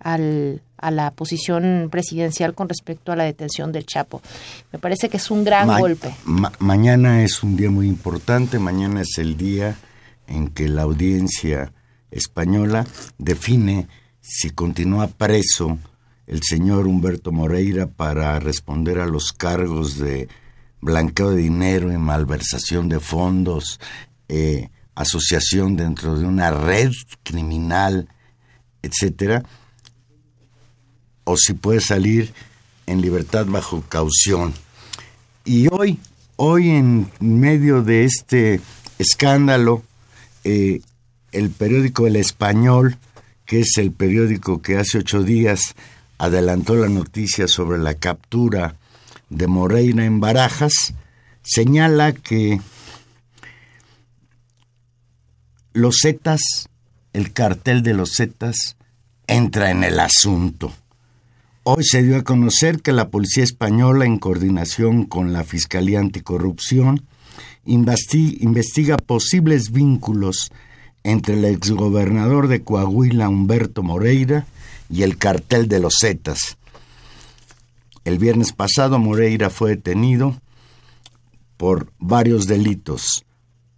al, 0.00 0.60
a 0.76 0.90
la 0.90 1.12
posición 1.12 1.88
presidencial 1.90 2.54
con 2.54 2.68
respecto 2.68 3.12
a 3.12 3.16
la 3.16 3.24
detención 3.24 3.70
del 3.70 3.86
Chapo. 3.86 4.20
Me 4.72 4.78
parece 4.78 5.08
que 5.08 5.16
es 5.16 5.30
un 5.30 5.44
gran 5.44 5.80
golpe. 5.80 6.14
mañana 6.58 7.22
es 7.22 7.42
un 7.44 7.56
día 7.56 7.70
muy 7.70 7.86
importante, 7.86 8.58
mañana 8.58 9.02
es 9.02 9.18
el 9.18 9.36
día 9.36 9.76
en 10.26 10.48
que 10.48 10.68
la 10.68 10.82
audiencia 10.82 11.72
española 12.10 12.86
define 13.18 13.88
si 14.20 14.50
continúa 14.50 15.06
preso 15.08 15.78
el 16.26 16.42
señor 16.42 16.86
Humberto 16.86 17.30
Moreira 17.30 17.86
para 17.86 18.38
responder 18.40 18.98
a 18.98 19.06
los 19.06 19.32
cargos 19.32 19.98
de 19.98 20.28
blanqueo 20.80 21.30
de 21.30 21.42
dinero 21.42 21.92
y 21.92 21.96
malversación 21.96 22.88
de 22.88 23.00
fondos, 23.00 23.80
eh, 24.28 24.70
asociación 24.94 25.76
dentro 25.76 26.18
de 26.18 26.26
una 26.26 26.50
red 26.50 26.90
criminal, 27.22 28.08
etcétera, 28.82 29.44
o 31.24 31.36
si 31.36 31.54
puede 31.54 31.80
salir 31.80 32.32
en 32.86 33.00
libertad 33.00 33.46
bajo 33.46 33.82
caución. 33.82 34.54
Y 35.44 35.68
hoy, 35.70 35.98
hoy 36.36 36.70
en 36.70 37.10
medio 37.20 37.82
de 37.82 38.04
este 38.04 38.60
escándalo, 38.98 39.82
eh, 40.46 40.80
el 41.32 41.50
periódico 41.50 42.06
El 42.06 42.14
Español, 42.14 42.98
que 43.46 43.60
es 43.60 43.78
el 43.78 43.90
periódico 43.90 44.62
que 44.62 44.76
hace 44.76 44.98
ocho 44.98 45.24
días 45.24 45.74
adelantó 46.18 46.76
la 46.76 46.88
noticia 46.88 47.48
sobre 47.48 47.78
la 47.78 47.94
captura 47.94 48.76
de 49.28 49.48
Moreira 49.48 50.04
en 50.04 50.20
Barajas, 50.20 50.94
señala 51.42 52.12
que 52.12 52.60
los 55.72 55.98
Zetas, 56.00 56.68
el 57.12 57.32
cartel 57.32 57.82
de 57.82 57.94
los 57.94 58.12
Zetas, 58.16 58.76
entra 59.26 59.72
en 59.72 59.82
el 59.82 59.98
asunto. 59.98 60.72
Hoy 61.64 61.82
se 61.82 62.04
dio 62.04 62.18
a 62.18 62.22
conocer 62.22 62.82
que 62.82 62.92
la 62.92 63.08
Policía 63.08 63.42
Española, 63.42 64.04
en 64.04 64.18
coordinación 64.18 65.06
con 65.06 65.32
la 65.32 65.42
Fiscalía 65.42 65.98
Anticorrupción, 65.98 67.04
investiga 67.66 68.96
posibles 68.96 69.70
vínculos 69.72 70.50
entre 71.04 71.34
el 71.34 71.44
exgobernador 71.44 72.48
de 72.48 72.62
Coahuila, 72.62 73.28
Humberto 73.28 73.82
Moreira, 73.82 74.46
y 74.88 75.02
el 75.02 75.18
cartel 75.18 75.68
de 75.68 75.80
los 75.80 75.96
Zetas. 76.00 76.56
El 78.04 78.18
viernes 78.18 78.52
pasado 78.52 78.98
Moreira 78.98 79.50
fue 79.50 79.70
detenido 79.70 80.40
por 81.56 81.92
varios 81.98 82.46
delitos. 82.46 83.24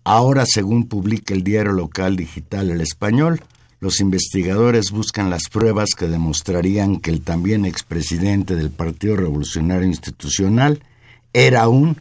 Ahora, 0.05 0.45
según 0.47 0.87
publica 0.87 1.35
el 1.35 1.43
diario 1.45 1.73
local 1.73 2.17
digital 2.17 2.71
El 2.71 2.81
Español, 2.81 3.43
los 3.81 4.01
investigadores 4.01 4.91
buscan 4.91 5.31
las 5.31 5.49
pruebas 5.49 5.91
que 5.97 6.09
demostrarían 6.09 6.99
que 6.99 7.11
el 7.11 7.21
también 7.21 7.65
expresidente 7.65 8.57
del 8.57 8.71
Partido 8.71 9.17
Revolucionario 9.17 9.87
Institucional 9.87 10.83
era 11.33 11.69
un 11.69 12.01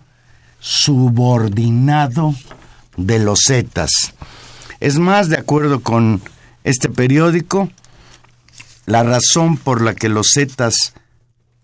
subordinado 0.60 2.34
de 2.96 3.20
los 3.20 3.42
Zetas. 3.48 4.14
Es 4.80 5.00
más, 5.00 5.30
de 5.30 5.38
acuerdo 5.38 5.82
con 5.82 6.22
este 6.64 6.90
periódico, 6.90 7.70
la 8.86 9.04
razón 9.04 9.58
por 9.58 9.82
la 9.82 9.96
que 9.96 10.10
los 10.10 10.32
Zetas 10.34 10.94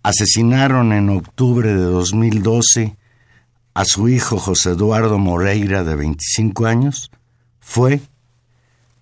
asesinaron 0.03 0.91
en 0.93 1.09
octubre 1.09 1.73
de 1.73 1.83
2012 1.83 2.95
a 3.73 3.85
su 3.85 4.09
hijo 4.09 4.37
José 4.37 4.71
Eduardo 4.71 5.17
Moreira 5.17 5.83
de 5.83 5.95
25 5.95 6.65
años 6.65 7.11
fue, 7.59 8.01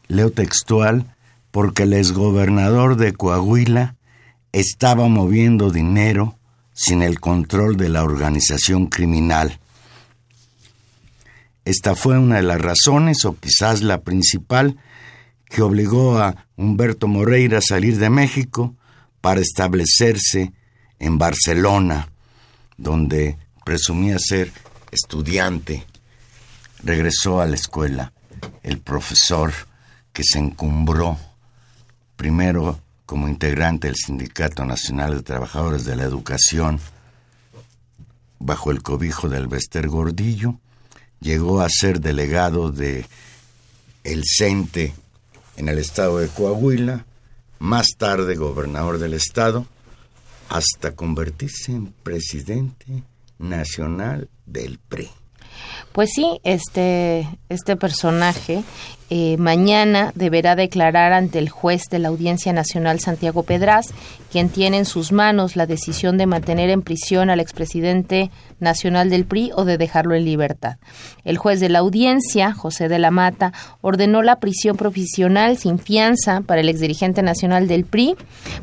leo 0.07 0.31
textual, 0.31 1.15
porque 1.51 1.83
el 1.83 1.93
exgobernador 1.93 2.95
de 2.95 3.13
Coahuila 3.13 3.95
estaba 4.51 5.07
moviendo 5.07 5.71
dinero 5.71 6.37
sin 6.73 7.01
el 7.01 7.19
control 7.19 7.77
de 7.77 7.89
la 7.89 8.03
organización 8.03 8.87
criminal. 8.87 9.59
Esta 11.65 11.95
fue 11.95 12.17
una 12.17 12.37
de 12.37 12.43
las 12.43 12.61
razones, 12.61 13.25
o 13.25 13.35
quizás 13.37 13.81
la 13.81 14.01
principal, 14.01 14.77
que 15.45 15.61
obligó 15.61 16.17
a 16.17 16.47
Humberto 16.55 17.07
Moreira 17.07 17.59
a 17.59 17.61
salir 17.61 17.97
de 17.97 18.09
México 18.09 18.75
para 19.19 19.41
establecerse 19.41 20.53
en 20.99 21.17
Barcelona, 21.17 22.09
donde 22.77 23.37
presumía 23.63 24.17
ser 24.17 24.51
estudiante. 24.91 25.85
Regresó 26.83 27.41
a 27.41 27.45
la 27.45 27.55
escuela 27.55 28.13
el 28.63 28.79
profesor 28.79 29.53
que 30.13 30.23
se 30.23 30.39
encumbró 30.39 31.17
primero 32.15 32.79
como 33.05 33.27
integrante 33.27 33.87
del 33.87 33.97
Sindicato 33.97 34.63
Nacional 34.63 35.15
de 35.17 35.23
Trabajadores 35.23 35.85
de 35.85 35.95
la 35.95 36.03
Educación 36.03 36.79
bajo 38.39 38.71
el 38.71 38.81
cobijo 38.81 39.27
de 39.27 39.37
Alvester 39.37 39.87
Gordillo, 39.87 40.60
llegó 41.21 41.61
a 41.61 41.69
ser 41.69 42.01
delegado 42.01 42.71
de 42.71 43.05
el 44.03 44.23
CENTE 44.25 44.93
en 45.57 45.69
el 45.69 45.77
estado 45.77 46.17
de 46.17 46.27
Coahuila, 46.27 47.05
más 47.59 47.87
tarde 47.97 48.35
gobernador 48.35 48.97
del 48.97 49.13
estado, 49.13 49.67
hasta 50.49 50.95
convertirse 50.95 51.71
en 51.71 51.87
presidente 51.87 53.03
nacional 53.37 54.27
del 54.45 54.79
PRI. 54.79 55.09
Pues 55.91 56.11
sí, 56.13 56.39
este, 56.43 57.27
este 57.49 57.75
personaje 57.75 58.63
eh, 59.13 59.35
mañana 59.35 60.13
deberá 60.15 60.55
declarar 60.55 61.11
ante 61.11 61.37
el 61.37 61.49
juez 61.49 61.89
de 61.91 61.99
la 61.99 62.07
Audiencia 62.07 62.53
Nacional 62.53 63.01
Santiago 63.01 63.43
Pedraz, 63.43 63.87
quien 64.31 64.47
tiene 64.47 64.77
en 64.77 64.85
sus 64.85 65.11
manos 65.11 65.57
la 65.57 65.65
decisión 65.65 66.17
de 66.17 66.27
mantener 66.27 66.69
en 66.69 66.81
prisión 66.81 67.29
al 67.29 67.41
expresidente 67.41 68.31
nacional 68.61 69.09
del 69.09 69.25
PRI 69.25 69.51
o 69.53 69.65
de 69.65 69.77
dejarlo 69.77 70.15
en 70.15 70.23
libertad. 70.23 70.77
El 71.25 71.37
juez 71.37 71.59
de 71.59 71.67
la 71.67 71.79
audiencia, 71.79 72.53
José 72.53 72.87
de 72.87 72.99
la 72.99 73.11
Mata, 73.11 73.51
ordenó 73.81 74.21
la 74.21 74.39
prisión 74.39 74.77
provisional 74.77 75.57
sin 75.57 75.77
fianza 75.77 76.39
para 76.39 76.61
el 76.61 76.69
exdirigente 76.69 77.21
nacional 77.21 77.67
del 77.67 77.83
PRI 77.83 78.15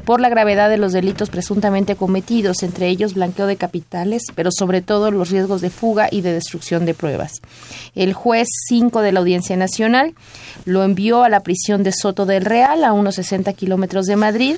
por 0.06 0.18
la 0.18 0.30
gravedad 0.30 0.70
de 0.70 0.78
los 0.78 0.94
delitos 0.94 1.28
presuntamente 1.28 1.94
cometidos, 1.94 2.62
entre 2.62 2.88
ellos 2.88 3.12
blanqueo 3.12 3.46
de 3.46 3.56
capitales, 3.56 4.22
pero 4.34 4.48
sobre 4.50 4.80
todo 4.80 5.10
los 5.10 5.28
riesgos 5.28 5.60
de 5.60 5.68
fuga 5.68 6.08
y 6.10 6.22
de 6.22 6.32
destrucción 6.32 6.86
de 6.86 6.94
pruebas. 6.94 7.42
El 7.94 8.14
juez 8.14 8.48
5 8.68 9.02
de 9.02 9.12
la 9.12 9.20
Audiencia 9.20 9.54
Nacional 9.54 10.14
lo 10.64 10.84
envió 10.84 11.22
a 11.24 11.28
la 11.28 11.40
prisión 11.40 11.82
de 11.82 11.92
Soto 11.92 12.26
del 12.26 12.44
Real, 12.44 12.84
a 12.84 12.92
unos 12.92 13.16
60 13.16 13.52
kilómetros 13.54 14.06
de 14.06 14.16
Madrid, 14.16 14.56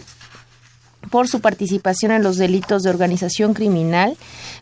por 1.11 1.29
su 1.29 1.41
participación 1.41 2.13
en 2.13 2.23
los 2.23 2.37
delitos 2.37 2.83
de 2.83 2.91
organización 2.91 3.55
criminal, 3.55 4.17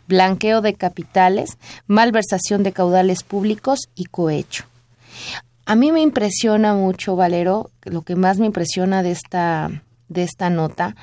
blanqueo 0.07 0.61
de 0.61 0.73
capitales, 0.73 1.57
malversación 1.87 2.63
de 2.63 2.71
caudales 2.71 3.23
públicos 3.23 3.89
y 3.95 4.05
cohecho. 4.05 4.63
A 5.65 5.75
mí 5.75 5.91
me 5.91 6.01
impresiona 6.01 6.73
mucho, 6.73 7.15
Valero, 7.15 7.69
lo 7.83 8.01
que 8.01 8.15
más 8.15 8.39
me 8.39 8.47
impresiona 8.47 9.03
de 9.03 9.11
esta, 9.11 9.69
de 10.07 10.23
esta 10.23 10.49
nota, 10.49 10.95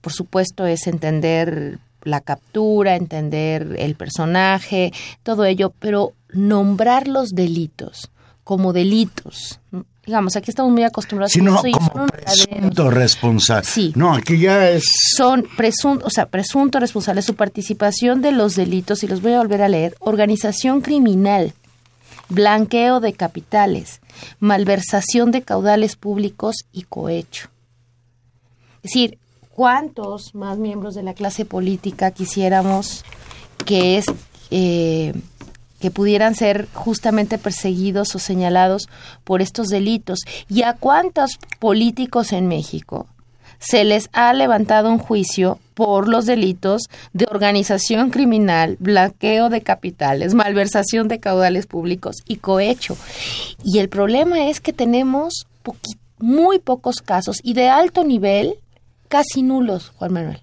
por 0.00 0.12
supuesto, 0.12 0.66
es 0.66 0.86
entender 0.86 1.78
la 2.02 2.20
captura, 2.20 2.96
entender 2.96 3.76
el 3.78 3.94
personaje, 3.94 4.92
todo 5.22 5.46
ello, 5.46 5.72
pero 5.78 6.12
nombrar 6.28 7.08
los 7.08 7.30
delitos 7.30 8.10
como 8.44 8.72
delitos. 8.74 9.58
Digamos, 10.06 10.36
aquí 10.36 10.50
estamos 10.50 10.70
muy 10.70 10.84
acostumbrados 10.84 11.34
a 11.34 11.38
no, 11.40 11.62
como 11.62 12.06
presunto 12.06 12.90
responsable. 12.90 13.64
Sí. 13.64 13.92
No, 13.96 14.12
aquí 14.12 14.38
ya 14.38 14.68
es... 14.68 14.84
Son 15.16 15.46
presunto, 15.56 16.06
o 16.06 16.10
sea, 16.10 16.26
presunto 16.26 16.78
responsable, 16.78 17.22
su 17.22 17.34
participación 17.34 18.20
de 18.20 18.32
los 18.32 18.54
delitos, 18.54 19.02
y 19.02 19.08
los 19.08 19.22
voy 19.22 19.32
a 19.32 19.38
volver 19.38 19.62
a 19.62 19.68
leer, 19.68 19.96
organización 20.00 20.82
criminal, 20.82 21.54
blanqueo 22.28 23.00
de 23.00 23.14
capitales, 23.14 24.00
malversación 24.40 25.30
de 25.30 25.42
caudales 25.42 25.96
públicos 25.96 26.66
y 26.70 26.82
cohecho. 26.82 27.48
Es 28.82 28.90
decir, 28.90 29.18
¿cuántos 29.48 30.34
más 30.34 30.58
miembros 30.58 30.94
de 30.94 31.02
la 31.02 31.14
clase 31.14 31.46
política 31.46 32.10
quisiéramos 32.10 33.04
que 33.64 33.96
es... 33.96 34.04
Eh, 34.50 35.14
que 35.84 35.90
pudieran 35.90 36.34
ser 36.34 36.66
justamente 36.72 37.36
perseguidos 37.36 38.14
o 38.14 38.18
señalados 38.18 38.88
por 39.22 39.42
estos 39.42 39.68
delitos. 39.68 40.20
¿Y 40.48 40.62
a 40.62 40.72
cuántos 40.72 41.38
políticos 41.58 42.32
en 42.32 42.48
México 42.48 43.06
se 43.58 43.84
les 43.84 44.08
ha 44.14 44.32
levantado 44.32 44.88
un 44.88 44.96
juicio 44.96 45.58
por 45.74 46.08
los 46.08 46.24
delitos 46.24 46.84
de 47.12 47.26
organización 47.30 48.08
criminal, 48.08 48.78
blanqueo 48.80 49.50
de 49.50 49.60
capitales, 49.60 50.32
malversación 50.32 51.06
de 51.06 51.20
caudales 51.20 51.66
públicos 51.66 52.16
y 52.26 52.36
cohecho? 52.36 52.96
Y 53.62 53.78
el 53.78 53.90
problema 53.90 54.48
es 54.48 54.62
que 54.62 54.72
tenemos 54.72 55.46
muy 56.16 56.60
pocos 56.60 57.02
casos 57.02 57.40
y 57.42 57.52
de 57.52 57.68
alto 57.68 58.04
nivel, 58.04 58.54
casi 59.08 59.42
nulos, 59.42 59.92
Juan 59.96 60.14
Manuel. 60.14 60.42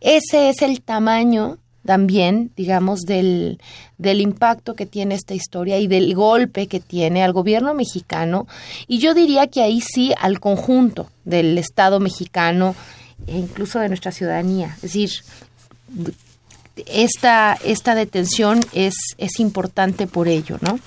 Ese 0.00 0.50
es 0.50 0.62
el 0.62 0.82
tamaño 0.82 1.58
también, 1.88 2.50
digamos, 2.54 3.06
del, 3.06 3.58
del 3.96 4.20
impacto 4.20 4.74
que 4.74 4.84
tiene 4.84 5.14
esta 5.14 5.32
historia 5.32 5.78
y 5.78 5.86
del 5.86 6.14
golpe 6.14 6.66
que 6.66 6.80
tiene 6.80 7.24
al 7.24 7.32
gobierno 7.32 7.72
mexicano 7.72 8.46
y 8.86 8.98
yo 8.98 9.14
diría 9.14 9.46
que 9.46 9.62
ahí 9.62 9.80
sí 9.80 10.12
al 10.20 10.38
conjunto 10.38 11.08
del 11.24 11.56
Estado 11.56 11.98
mexicano 11.98 12.74
e 13.26 13.38
incluso 13.38 13.78
de 13.78 13.88
nuestra 13.88 14.12
ciudadanía. 14.12 14.72
Es 14.74 14.82
decir, 14.82 15.10
esta, 16.84 17.56
esta 17.64 17.94
detención 17.94 18.60
es, 18.74 18.94
es 19.16 19.40
importante 19.40 20.06
por 20.06 20.28
ello, 20.28 20.58
¿no? 20.60 20.78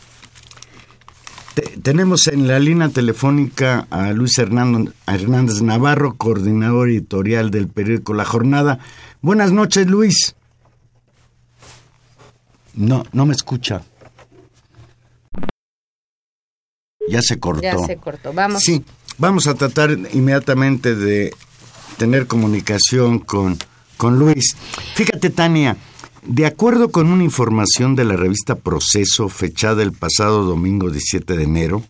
tenemos 1.82 2.28
en 2.28 2.48
la 2.48 2.60
línea 2.60 2.90
telefónica 2.90 3.88
a 3.90 4.14
Luis 4.14 4.38
Hernández 4.38 5.62
Navarro, 5.64 6.14
coordinador 6.16 6.90
editorial 6.90 7.50
del 7.50 7.68
periódico 7.70 8.14
La 8.14 8.24
Jornada. 8.24 8.78
Buenas 9.22 9.52
noches, 9.52 9.88
Luis. 9.88 10.36
No, 12.74 13.04
no 13.12 13.26
me 13.26 13.34
escucha. 13.34 13.84
Ya 17.10 17.22
se 17.22 17.40
cortó. 17.40 17.62
Ya 17.62 17.78
se 17.80 17.98
cortó. 17.98 18.32
Vamos. 18.34 18.62
Sí, 18.64 18.84
vamos 19.18 19.48
a 19.48 19.56
tratar 19.56 19.92
inmediatamente 20.14 20.96
de 20.96 21.34
tener 21.98 22.28
comunicación 22.28 23.20
con, 23.20 23.58
con 23.98 24.18
Luis. 24.18 24.56
Fíjate, 24.96 25.30
Tania, 25.30 25.78
de 26.24 26.46
acuerdo 26.46 26.92
con 26.92 27.08
una 27.08 27.24
información 27.24 27.96
de 27.96 28.06
la 28.06 28.16
revista 28.16 28.56
Proceso, 28.56 29.28
fechada 29.30 29.84
el 29.84 29.92
pasado 29.92 30.44
domingo 30.44 30.90
17 30.90 31.36
de 31.36 31.44
enero, 31.44 31.84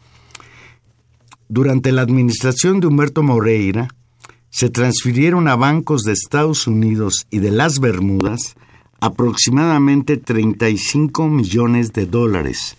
durante 1.50 1.92
la 1.92 2.02
administración 2.02 2.80
de 2.80 2.88
Humberto 2.88 3.24
Moreira, 3.24 3.90
se 4.50 4.70
transfirieron 4.70 5.48
a 5.48 5.56
bancos 5.56 6.04
de 6.04 6.14
Estados 6.14 6.66
Unidos 6.66 7.26
y 7.30 7.40
de 7.40 7.52
las 7.52 7.80
Bermudas 7.80 8.56
aproximadamente 9.02 10.16
35 10.16 11.28
millones 11.28 11.92
de 11.92 12.06
dólares. 12.06 12.78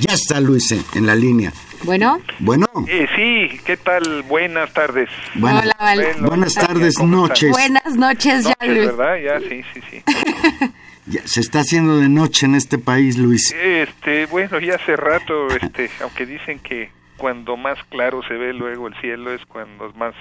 Ya 0.00 0.14
está 0.14 0.40
Luis 0.40 0.72
en 0.94 1.06
la 1.06 1.14
línea. 1.14 1.52
Bueno. 1.82 2.20
Bueno. 2.38 2.66
Eh, 2.88 3.06
sí, 3.14 3.60
¿qué 3.64 3.76
tal? 3.76 4.22
Buenas 4.22 4.72
tardes. 4.72 5.10
Hola, 5.36 5.74
buenas 6.20 6.54
tardes, 6.54 6.98
noches. 7.02 7.50
Buenas 7.50 7.96
noches, 7.96 8.44
ya, 8.44 8.66
Luis. 8.66 8.86
¿verdad? 8.86 9.16
Ya, 9.22 9.40
sí, 9.40 9.62
sí, 9.74 9.80
sí. 9.90 10.02
ya, 11.06 11.20
se 11.26 11.40
está 11.40 11.60
haciendo 11.60 11.98
de 11.98 12.08
noche 12.08 12.46
en 12.46 12.54
este 12.54 12.78
país, 12.78 13.18
Luis. 13.18 13.52
Este, 13.52 14.26
bueno, 14.26 14.58
ya 14.60 14.76
hace 14.76 14.96
rato, 14.96 15.48
este, 15.48 15.90
aunque 16.00 16.24
dicen 16.24 16.60
que 16.60 16.90
cuando 17.16 17.56
más 17.56 17.78
claro 17.90 18.22
se 18.26 18.34
ve 18.34 18.52
luego 18.52 18.88
el 18.88 18.94
cielo 19.00 19.32
es 19.32 19.44
cuando 19.46 19.92
más 19.94 20.14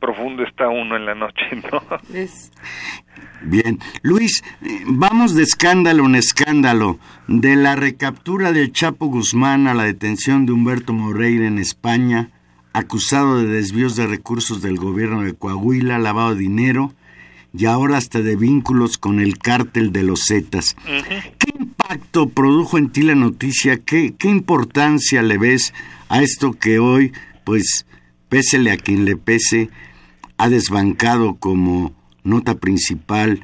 profundo 0.00 0.42
está 0.42 0.68
uno 0.68 0.96
en 0.96 1.06
la 1.06 1.14
noche, 1.14 1.44
¿no? 1.72 1.82
Bien, 3.42 3.78
Luis, 4.02 4.42
vamos 4.86 5.34
de 5.34 5.42
escándalo 5.42 6.06
en 6.06 6.14
escándalo, 6.16 6.98
de 7.26 7.56
la 7.56 7.76
recaptura 7.76 8.52
del 8.52 8.72
Chapo 8.72 9.06
Guzmán 9.06 9.66
a 9.66 9.74
la 9.74 9.84
detención 9.84 10.46
de 10.46 10.52
Humberto 10.52 10.92
Moreira 10.92 11.46
en 11.46 11.58
España, 11.58 12.30
acusado 12.72 13.38
de 13.38 13.46
desvíos 13.46 13.96
de 13.96 14.06
recursos 14.06 14.62
del 14.62 14.76
gobierno 14.76 15.22
de 15.22 15.34
Coahuila, 15.34 15.98
lavado 15.98 16.34
de 16.34 16.40
dinero 16.40 16.92
y 17.52 17.66
ahora 17.66 17.96
hasta 17.96 18.20
de 18.20 18.36
vínculos 18.36 18.98
con 18.98 19.20
el 19.20 19.38
cártel 19.38 19.92
de 19.92 20.02
los 20.02 20.26
Zetas. 20.28 20.76
¿Qué 21.37 21.37
impacto 21.88 22.28
produjo 22.28 22.76
en 22.76 22.92
ti 22.92 23.02
la 23.02 23.14
noticia? 23.14 23.78
¿Qué, 23.78 24.12
¿Qué 24.18 24.28
importancia 24.28 25.22
le 25.22 25.38
ves 25.38 25.72
a 26.10 26.20
esto 26.22 26.52
que 26.52 26.78
hoy, 26.78 27.12
pues, 27.44 27.86
pésele 28.28 28.72
a 28.72 28.76
quien 28.76 29.06
le 29.06 29.16
pese, 29.16 29.70
ha 30.36 30.48
desbancado 30.50 31.36
como 31.38 31.94
nota 32.24 32.56
principal, 32.56 33.42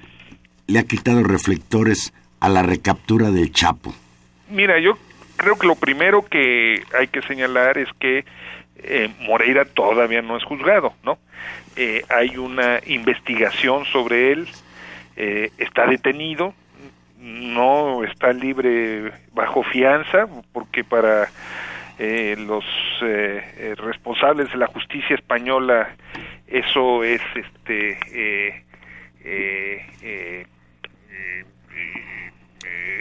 le 0.67 0.79
ha 0.79 0.83
quitado 0.83 1.23
reflectores 1.23 2.13
a 2.41 2.51
la 2.51 2.63
recaptura 2.63 3.31
del 3.31 3.51
Chapo? 3.51 3.95
Mira, 4.51 4.79
yo 4.79 4.99
creo 5.37 5.59
que 5.59 5.67
lo 5.67 5.77
primero 5.77 6.23
que 6.23 6.83
hay 6.99 7.09
que 7.09 7.23
señalar 7.23 7.79
es 7.79 7.89
que 7.99 8.27
eh, 8.77 9.09
Moreira 9.21 9.65
todavía 9.65 10.21
no 10.21 10.37
es 10.37 10.45
juzgado, 10.45 10.93
¿no? 11.03 11.19
Eh, 11.77 12.05
hay 12.11 12.37
una 12.37 12.81
investigación 12.87 13.87
sobre 13.87 14.33
él, 14.33 14.49
está 15.17 15.87
detenido, 15.87 16.55
no 17.25 18.05
está 18.05 18.33
libre 18.33 19.13
bajo 19.33 19.63
fianza, 19.63 20.27
porque 20.53 20.85
para 20.85 21.29
los 21.99 22.65
responsables 23.77 24.51
de 24.51 24.59
la 24.59 24.67
justicia 24.67 25.15
española 25.15 25.89
eso 26.47 27.05
es 27.05 27.23
este 27.35 28.65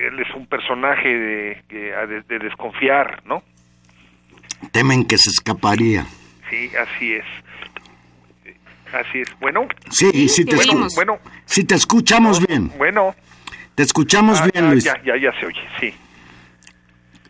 él 0.07 0.19
es 0.19 0.33
un 0.36 0.45
personaje 0.47 1.07
de, 1.07 2.23
de, 2.27 2.39
desconfiar, 2.39 3.23
¿no? 3.25 3.43
Temen 4.71 5.05
que 5.05 5.17
se 5.17 5.29
escaparía. 5.29 6.05
Sí, 6.49 6.69
así 6.75 7.13
es. 7.13 7.25
Así 8.93 9.21
es. 9.21 9.39
Bueno. 9.39 9.67
Sí, 9.89 10.29
sí 10.29 10.45
te, 10.45 10.55
bueno, 10.95 11.19
sí 11.45 11.63
te 11.63 11.75
escuchamos 11.75 12.45
bien. 12.45 12.71
Bueno. 12.77 13.15
Te 13.75 13.83
escuchamos 13.83 14.39
ah, 14.41 14.47
bien, 14.53 14.69
Luis. 14.69 14.83
Ya, 14.83 15.01
ya, 15.03 15.17
ya 15.17 15.39
se 15.39 15.45
oye, 15.45 15.62
sí. 15.79 15.93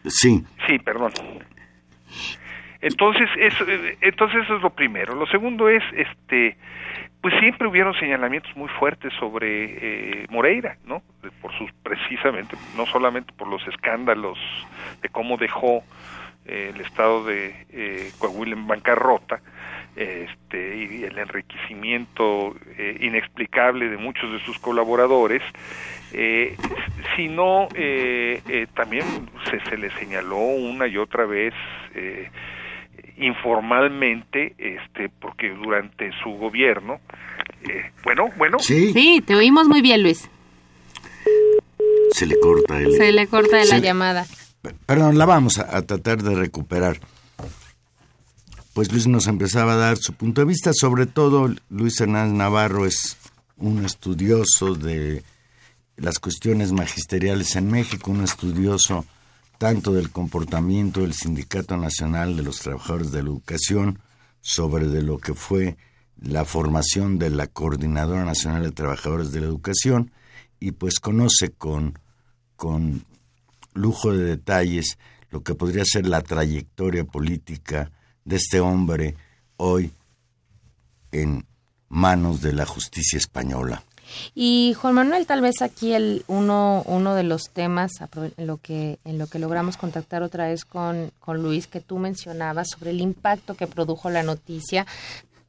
Sí. 0.09 0.45
Sí, 0.67 0.79
perdón. 0.79 1.13
Entonces, 2.81 3.29
eso, 3.37 3.65
entonces 4.01 4.43
eso 4.43 4.57
es 4.57 4.61
lo 4.61 4.71
primero. 4.71 5.15
Lo 5.15 5.25
segundo 5.27 5.69
es, 5.69 5.81
este, 5.95 6.57
pues 7.21 7.33
siempre 7.39 7.65
hubieron 7.67 7.93
señalamientos 7.97 8.53
muy 8.57 8.67
fuertes 8.67 9.13
sobre 9.17 10.23
eh, 10.23 10.25
Moreira, 10.29 10.75
¿no? 10.83 11.01
Por 11.41 11.57
sus, 11.57 11.71
precisamente, 11.81 12.57
no 12.75 12.85
solamente 12.85 13.31
por 13.31 13.47
los 13.47 13.65
escándalos 13.69 14.37
de 15.01 15.07
cómo 15.07 15.37
dejó 15.37 15.85
eh, 16.45 16.71
el 16.75 16.81
estado 16.81 17.23
de 17.23 17.55
eh, 17.69 18.11
Coahuila 18.19 18.55
en 18.55 18.67
bancarrota, 18.67 19.39
este, 19.95 20.77
y 20.77 21.03
el 21.03 21.17
enriquecimiento 21.17 22.55
eh, 22.77 22.97
inexplicable 23.01 23.89
de 23.89 23.97
muchos 23.97 24.31
de 24.31 24.39
sus 24.45 24.59
colaboradores, 24.59 25.41
eh, 26.13 26.55
sino 27.15 27.67
también 28.75 29.05
se, 29.49 29.59
se 29.69 29.77
le 29.77 29.89
señaló 29.91 30.37
una 30.37 30.87
y 30.87 30.97
otra 30.97 31.25
vez 31.25 31.53
informalmente, 33.17 34.55
este, 34.57 35.09
porque 35.09 35.49
durante 35.49 36.11
su 36.23 36.31
gobierno, 36.31 36.99
eh, 37.63 37.91
bueno, 38.03 38.29
bueno. 38.37 38.59
Sí. 38.59 39.23
te 39.25 39.35
oímos 39.35 39.67
muy 39.67 39.81
bien, 39.81 40.03
Luis. 40.03 40.29
Se 42.11 42.25
le 42.25 42.39
corta 42.39 42.79
el... 42.79 42.93
Se 42.93 43.11
le 43.11 43.27
corta 43.27 43.63
la 43.65 43.79
llamada. 43.79 44.25
Perdón, 44.85 45.17
la 45.17 45.25
vamos 45.25 45.59
a, 45.59 45.81
tratar 45.81 46.21
de 46.21 46.35
recuperar. 46.35 46.99
Pues 48.73 48.91
Luis 48.91 49.05
nos 49.05 49.27
empezaba 49.27 49.73
a 49.73 49.77
dar 49.77 49.97
su 49.97 50.13
punto 50.13 50.41
de 50.41 50.47
vista, 50.47 50.71
sobre 50.73 51.05
todo 51.05 51.47
Luis 51.69 52.01
Hernández 52.01 52.33
Navarro 52.33 52.87
es 52.87 53.17
un 53.55 53.85
estudioso 53.85 54.73
de 54.73 55.23
las 55.95 56.17
cuestiones 56.17 56.71
magisteriales 56.71 57.55
en 57.55 57.69
México, 57.69 58.09
un 58.09 58.23
estudioso 58.23 59.05
tanto 59.59 59.93
del 59.93 60.09
comportamiento 60.09 61.01
del 61.01 61.13
Sindicato 61.13 61.77
Nacional 61.77 62.35
de 62.35 62.41
los 62.41 62.61
Trabajadores 62.61 63.11
de 63.11 63.21
la 63.21 63.29
Educación 63.29 63.99
sobre 64.41 64.87
de 64.87 65.03
lo 65.03 65.19
que 65.19 65.35
fue 65.35 65.77
la 66.19 66.43
formación 66.43 67.19
de 67.19 67.29
la 67.29 67.45
Coordinadora 67.45 68.25
Nacional 68.25 68.63
de 68.63 68.71
Trabajadores 68.71 69.31
de 69.31 69.41
la 69.41 69.45
Educación 69.45 70.09
y 70.59 70.71
pues 70.71 70.99
conoce 70.99 71.51
con, 71.51 71.99
con 72.55 73.05
lujo 73.75 74.13
de 74.13 74.23
detalles 74.23 74.97
lo 75.29 75.43
que 75.43 75.53
podría 75.53 75.85
ser 75.85 76.07
la 76.07 76.23
trayectoria 76.23 77.03
política 77.03 77.91
de 78.25 78.35
este 78.35 78.59
hombre 78.59 79.15
hoy 79.57 79.91
en 81.11 81.45
manos 81.89 82.41
de 82.41 82.53
la 82.53 82.65
justicia 82.65 83.17
española. 83.17 83.83
Y 84.35 84.75
Juan 84.79 84.95
Manuel, 84.95 85.25
tal 85.25 85.41
vez 85.41 85.61
aquí 85.61 85.93
el 85.93 86.23
uno, 86.27 86.83
uno 86.85 87.15
de 87.15 87.23
los 87.23 87.49
temas 87.51 87.91
en 88.37 88.47
lo 88.47 88.57
que 88.57 88.99
en 89.05 89.17
lo 89.17 89.27
que 89.27 89.39
logramos 89.39 89.77
contactar 89.77 90.23
otra 90.23 90.47
vez 90.47 90.65
con, 90.65 91.11
con 91.19 91.41
Luis 91.41 91.67
que 91.67 91.79
tú 91.79 91.97
mencionabas 91.97 92.67
sobre 92.69 92.91
el 92.91 93.01
impacto 93.01 93.55
que 93.55 93.67
produjo 93.67 94.09
la 94.09 94.23
noticia 94.23 94.85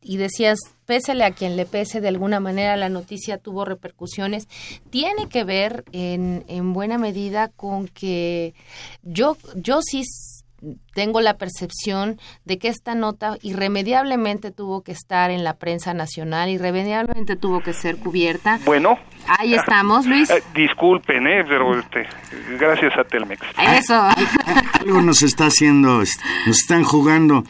y 0.04 0.18
decías, 0.18 0.58
pésele 0.84 1.24
a 1.24 1.32
quien 1.32 1.56
le 1.56 1.64
pese, 1.64 2.02
de 2.02 2.08
alguna 2.08 2.38
manera 2.38 2.76
la 2.76 2.90
noticia 2.90 3.38
tuvo 3.38 3.64
repercusiones, 3.64 4.48
tiene 4.90 5.28
que 5.28 5.44
ver 5.44 5.84
en, 5.92 6.44
en 6.46 6.74
buena 6.74 6.98
medida 6.98 7.48
con 7.48 7.88
que 7.88 8.54
yo, 9.02 9.38
yo 9.56 9.80
sí 9.82 10.02
tengo 10.94 11.20
la 11.20 11.36
percepción 11.36 12.18
de 12.44 12.58
que 12.58 12.68
esta 12.68 12.94
nota 12.94 13.36
irremediablemente 13.42 14.50
tuvo 14.50 14.82
que 14.82 14.92
estar 14.92 15.30
en 15.30 15.44
la 15.44 15.58
prensa 15.58 15.94
nacional, 15.94 16.48
irremediablemente 16.48 17.36
tuvo 17.36 17.60
que 17.60 17.72
ser 17.72 17.96
cubierta. 17.96 18.58
Bueno. 18.64 18.98
Ahí 19.26 19.54
estamos, 19.54 20.06
Luis. 20.06 20.28
Eh, 20.28 20.42
disculpen, 20.54 21.26
eh, 21.26 21.44
pero 21.48 21.78
este, 21.78 22.06
gracias 22.58 22.96
a 22.98 23.04
Telmex. 23.04 23.40
Eso. 23.78 23.94
Algo 24.80 25.00
nos 25.00 25.22
está 25.22 25.46
haciendo, 25.46 25.98
nos 25.98 26.58
están 26.58 26.84
jugando 26.84 27.44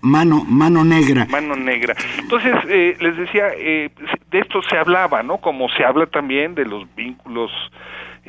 mano 0.00 0.44
mano 0.44 0.84
negra. 0.84 1.26
Mano 1.26 1.56
negra. 1.56 1.94
Entonces, 2.18 2.54
eh, 2.68 2.96
les 3.00 3.16
decía, 3.16 3.48
eh, 3.56 3.90
de 4.30 4.38
esto 4.38 4.60
se 4.62 4.76
hablaba, 4.76 5.22
¿no? 5.22 5.38
Como 5.38 5.68
se 5.70 5.84
habla 5.84 6.06
también 6.06 6.54
de 6.54 6.64
los 6.64 6.84
vínculos 6.94 7.50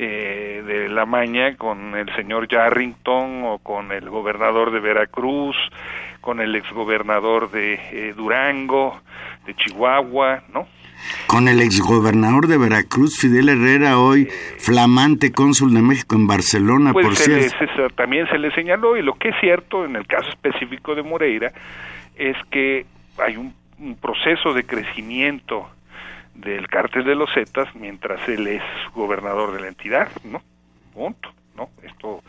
eh, 0.00 0.62
de 0.64 0.88
la 0.88 1.06
maña 1.06 1.56
con 1.56 1.96
el 1.96 2.14
señor 2.14 2.46
Yarrington 2.46 3.42
o 3.44 3.58
con 3.58 3.90
el 3.90 4.08
gobernador 4.08 4.70
de 4.70 4.78
Veracruz, 4.78 5.56
con 6.20 6.38
el 6.38 6.54
exgobernador 6.54 7.50
de 7.50 7.74
eh, 7.74 8.14
Durango, 8.16 9.00
de 9.44 9.56
Chihuahua, 9.56 10.44
¿no? 10.54 10.68
Con 11.26 11.48
el 11.48 11.60
exgobernador 11.60 12.46
de 12.46 12.58
Veracruz, 12.58 13.18
Fidel 13.18 13.48
Herrera, 13.48 13.98
hoy 13.98 14.28
flamante 14.58 15.32
cónsul 15.32 15.74
de 15.74 15.82
México 15.82 16.14
en 16.14 16.28
Barcelona, 16.28 16.92
pues 16.92 17.04
por 17.04 17.16
cierto. 17.16 17.88
también 17.96 18.28
se 18.28 18.38
le 18.38 18.52
señaló, 18.52 18.96
y 18.96 19.02
lo 19.02 19.14
que 19.14 19.30
es 19.30 19.34
cierto 19.40 19.84
en 19.84 19.96
el 19.96 20.06
caso 20.06 20.28
específico 20.28 20.94
de 20.94 21.02
Moreira, 21.02 21.50
es 22.14 22.36
que 22.52 22.86
hay 23.18 23.36
un 23.36 23.52
proceso 23.96 24.54
de 24.54 24.64
crecimiento 24.64 25.68
del 26.38 26.68
cártel 26.68 27.04
de 27.04 27.16
los 27.16 27.32
Zetas 27.34 27.74
mientras 27.74 28.26
él 28.28 28.46
es 28.46 28.62
gobernador 28.94 29.52
de 29.52 29.60
la 29.60 29.68
entidad, 29.68 30.08
¿no? 30.24 30.40
Punto, 30.94 31.32
¿no? 31.56 31.70
Esto 31.82 32.22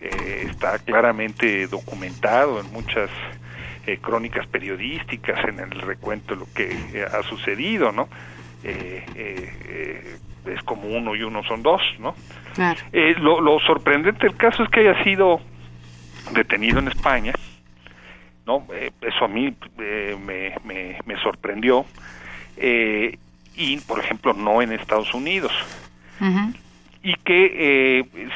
eh, 0.00 0.46
está 0.50 0.78
claramente 0.80 1.68
documentado 1.68 2.60
en 2.60 2.72
muchas 2.72 3.10
eh, 3.86 3.98
crónicas 3.98 4.46
periodísticas, 4.48 5.44
en 5.48 5.60
el 5.60 5.70
recuento 5.70 6.34
de 6.34 6.40
lo 6.40 6.46
que 6.52 6.72
eh, 6.72 7.04
ha 7.04 7.22
sucedido, 7.22 7.92
¿no? 7.92 8.08
es 8.64 10.62
como 10.64 10.88
uno 10.88 11.14
y 11.14 11.22
uno 11.22 11.42
son 11.44 11.62
dos, 11.62 11.82
¿no? 11.98 12.14
Lo, 13.18 13.42
lo, 13.42 13.60
sorprendente 13.60 14.26
del 14.26 14.36
caso 14.36 14.62
es 14.62 14.70
que 14.70 14.80
haya 14.80 15.04
sido 15.04 15.38
detenido 16.32 16.78
en 16.78 16.88
España, 16.88 17.34
¿no? 18.46 18.66
eso 19.02 19.24
a 19.24 19.28
mí 19.28 19.54
me, 19.76 20.54
me, 20.64 20.98
me, 21.04 21.16
sorprendió. 21.22 21.84
Eh, 22.56 23.18
y, 23.56 23.78
por 23.78 24.00
ejemplo, 24.00 24.32
no 24.32 24.62
en 24.62 24.72
Estados 24.72 25.12
Unidos. 25.14 25.52
Y 27.02 27.14
que 27.16 27.52
eh, 27.54 28.28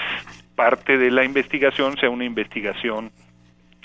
parte 0.55 0.99
de 0.99 1.11
la 1.11 1.25
investigación 1.25 1.97
sea 1.99 2.11
una 2.11 2.25
investigación 2.25 3.11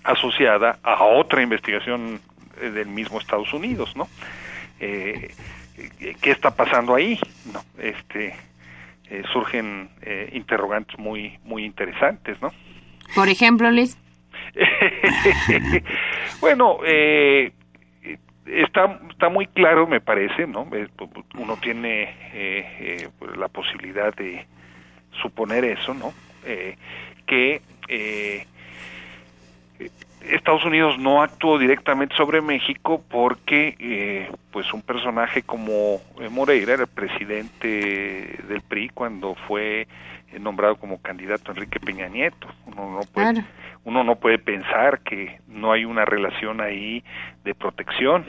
asociada 0.04 0.80
a 0.84 1.04
otra 1.04 1.42
investigación 1.42 2.20
eh, 2.62 2.70
del 2.70 2.88
mismo 2.88 3.20
Estados 3.20 3.54
Unidos, 3.54 3.96
¿no? 3.96 4.10
Eh, 4.80 5.34
¿Qué 6.22 6.32
está 6.32 6.56
pasando 6.56 6.94
ahí? 6.94 7.20
No, 7.52 7.64
este, 7.82 8.36
surgen 9.32 9.90
interrogantes 10.34 11.00
muy, 11.00 11.40
muy 11.44 11.66
interesantes, 11.66 12.40
¿no? 12.42 12.52
Por 13.16 13.30
ejemplo, 13.30 13.72
Liz. 13.72 13.98
bueno, 16.42 16.78
eh, 16.86 17.52
está 18.46 19.00
está 19.10 19.30
muy 19.30 19.48
claro 19.48 19.88
me 19.88 20.02
parece 20.02 20.48
no 20.48 20.68
uno 21.38 21.58
tiene 21.58 22.04
eh, 22.04 22.68
eh, 22.80 23.10
pues, 23.20 23.38
la 23.38 23.48
posibilidad 23.48 24.14
de 24.16 24.46
suponer 25.22 25.64
eso 25.64 25.94
no 25.94 26.14
eh, 26.46 26.76
que 27.26 27.62
Estados 30.22 30.64
Unidos 30.66 30.98
no 31.00 31.22
actuó 31.22 31.58
directamente 31.58 32.16
sobre 32.16 32.42
México 32.42 33.02
porque 33.10 34.30
pues 34.52 34.74
un 34.74 34.82
personaje 34.82 35.44
como 35.44 36.02
Moreira 36.32 36.74
era 36.74 36.84
el 36.84 36.90
presidente 36.90 38.40
del 38.48 38.62
PRI 38.62 38.90
cuando 38.90 39.36
fue 39.48 39.88
nombrado 40.40 40.78
como 40.78 41.02
candidato 41.02 41.52
Enrique 41.52 41.80
Peña 41.80 42.08
Nieto. 42.08 42.48
Puede 43.14 43.44
uno 43.86 44.04
no 44.04 44.16
puede 44.16 44.40
pensar 44.40 45.02
que 45.02 45.40
no 45.48 45.72
hay 45.72 45.86
una 45.86 46.06
relación 46.06 46.62
ahí 46.62 47.04
de 47.44 47.54
protección. 47.54 48.26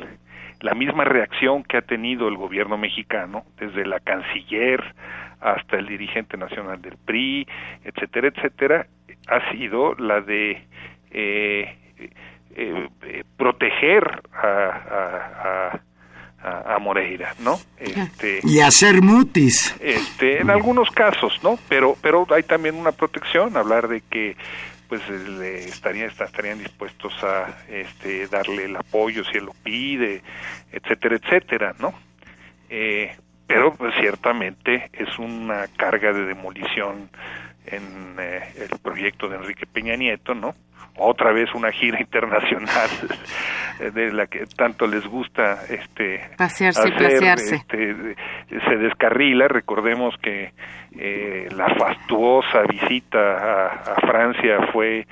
La 0.60 0.74
misma 0.74 1.04
reacción 1.04 1.62
que 1.62 1.76
ha 1.76 1.82
tenido 1.82 2.28
el 2.28 2.36
gobierno 2.36 2.76
mexicano, 2.76 3.44
desde 3.58 3.86
la 3.86 4.00
canciller 4.00 4.94
hasta 5.40 5.76
el 5.76 5.86
dirigente 5.86 6.36
nacional 6.36 6.80
del 6.80 6.96
PRI, 6.96 7.46
etcétera, 7.84 8.28
etcétera, 8.28 8.86
ha 9.28 9.52
sido 9.52 9.94
la 9.94 10.20
de 10.20 10.62
eh, 11.10 11.76
eh, 12.56 12.88
eh 13.02 13.24
proteger 13.36 14.22
a, 14.32 15.70
a, 16.42 16.74
a, 16.74 16.78
Moreira, 16.78 17.34
¿no? 17.40 17.58
Este, 17.78 18.40
y 18.42 18.60
hacer 18.60 19.00
mutis. 19.02 19.74
Este, 19.80 20.40
en 20.40 20.50
algunos 20.50 20.90
casos, 20.90 21.40
¿no? 21.42 21.58
Pero, 21.68 21.96
pero 22.02 22.26
hay 22.30 22.42
también 22.42 22.74
una 22.74 22.92
protección, 22.92 23.56
hablar 23.56 23.88
de 23.88 24.02
que 24.02 24.36
pues 24.98 25.28
le 25.28 25.64
estarían, 25.64 26.10
estarían 26.10 26.58
dispuestos 26.58 27.12
a 27.24 27.64
este, 27.68 28.26
darle 28.28 28.66
el 28.66 28.76
apoyo 28.76 29.24
si 29.24 29.38
él 29.38 29.46
lo 29.46 29.54
pide, 29.62 30.22
etcétera, 30.70 31.16
etcétera, 31.16 31.74
¿no? 31.78 31.94
Eh, 32.68 33.16
pero 33.46 33.74
pues, 33.74 33.94
ciertamente 33.96 34.90
es 34.92 35.18
una 35.18 35.66
carga 35.76 36.12
de 36.12 36.24
demolición 36.24 37.10
en 37.66 38.16
eh, 38.18 38.52
el 38.56 38.78
proyecto 38.78 39.28
de 39.28 39.36
Enrique 39.36 39.66
Peña 39.66 39.96
Nieto, 39.96 40.34
¿no? 40.34 40.54
Otra 40.96 41.32
vez 41.32 41.52
una 41.54 41.72
gira 41.72 42.00
internacional 42.00 42.88
de 43.92 44.12
la 44.12 44.26
que 44.26 44.46
tanto 44.46 44.86
les 44.86 45.04
gusta 45.06 45.60
este 45.68 46.20
pasearse 46.36 46.80
hacer, 46.80 47.38
este, 47.38 48.16
se 48.48 48.76
descarrila, 48.76 49.48
recordemos 49.48 50.14
que 50.22 50.52
eh, 50.96 51.48
la 51.56 51.68
fastuosa 51.74 52.62
visita 52.68 53.18
a, 53.18 53.66
a 53.94 54.06
Francia 54.06 54.68
fue 54.72 55.06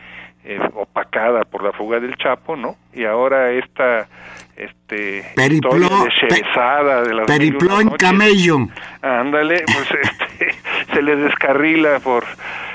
eh, 0.45 0.59
opacada 0.75 1.45
por 1.45 1.63
la 1.63 1.71
fuga 1.73 2.01
del 2.01 2.17
Chapo, 2.17 2.57
¿no? 2.57 2.77
Y 2.93 3.05
ahora 3.05 3.53
esta 3.53 4.09
este 4.57 5.25
peripló, 5.37 5.79
de 5.79 7.15
la 7.15 7.27
peripló 7.27 7.81
en 7.81 7.91
camello. 7.91 8.57
Ándale, 9.03 9.63
pues 9.65 9.89
este, 10.03 10.55
se 10.93 11.01
le 11.03 11.15
descarrila 11.15 12.01
por 12.01 12.25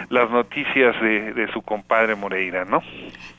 las 0.09 0.29
noticias 0.31 0.99
de, 1.01 1.33
de 1.33 1.51
su 1.51 1.61
compadre 1.61 2.15
Moreira, 2.15 2.65
¿no? 2.65 2.81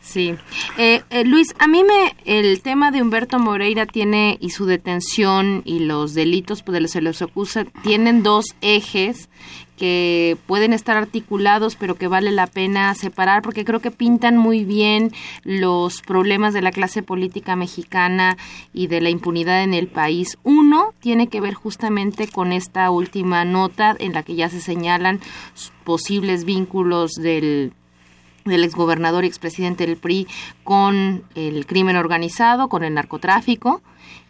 Sí. 0.01 0.35
Eh, 0.77 1.03
eh, 1.11 1.25
Luis, 1.25 1.55
a 1.59 1.67
mí 1.67 1.83
me 1.83 2.15
el 2.25 2.61
tema 2.63 2.91
de 2.91 3.03
Humberto 3.03 3.39
Moreira 3.39 3.87
tiene 3.87 4.37
y 4.41 4.51
su 4.51 4.67
detención 4.67 5.63
y 5.65 5.81
los 5.81 6.15
delitos 6.15 6.63
pues, 6.63 6.75
de 6.75 6.81
los 6.81 6.91
se 6.91 7.01
los 7.01 7.23
acusa 7.23 7.65
tienen 7.83 8.23
dos 8.23 8.47
ejes 8.61 9.29
que 9.79 10.37
pueden 10.47 10.73
estar 10.73 10.97
articulados, 10.97 11.77
pero 11.77 11.95
que 11.95 12.09
vale 12.09 12.33
la 12.33 12.47
pena 12.47 12.95
separar 12.95 13.43
porque 13.43 13.65
creo 13.65 13.81
que 13.81 13.91
pintan 13.91 14.37
muy 14.37 14.65
bien 14.65 15.13
los 15.45 16.03
problemas 16.03 16.53
de 16.53 16.63
la 16.63 16.73
clase 16.73 17.03
política 17.03 17.57
mexicana 17.57 18.37
y 18.75 18.89
de 18.89 19.01
la 19.01 19.11
impunidad 19.11 19.63
en 19.63 19.73
el 19.73 19.87
país. 19.87 20.37
Uno 20.43 20.93
tiene 21.01 21.29
que 21.29 21.41
ver 21.41 21.55
justamente 21.55 22.29
con 22.29 22.53
esta 22.53 22.91
última 22.91 23.45
nota 23.45 23.97
en 23.99 24.13
la 24.13 24.23
que 24.23 24.35
ya 24.35 24.49
se 24.49 24.61
señalan 24.61 25.21
posibles 25.85 26.45
vínculos 26.45 27.13
del 27.13 27.73
del 28.45 28.65
exgobernador 28.65 29.25
y 29.25 29.29
expresidente 29.29 29.87
del 29.87 29.99
PRI 29.99 30.27
con 30.65 31.23
el 31.35 31.67
crimen 31.67 31.97
organizado, 31.97 32.69
con 32.69 32.83
el 32.83 32.95
narcotráfico. 32.95 33.83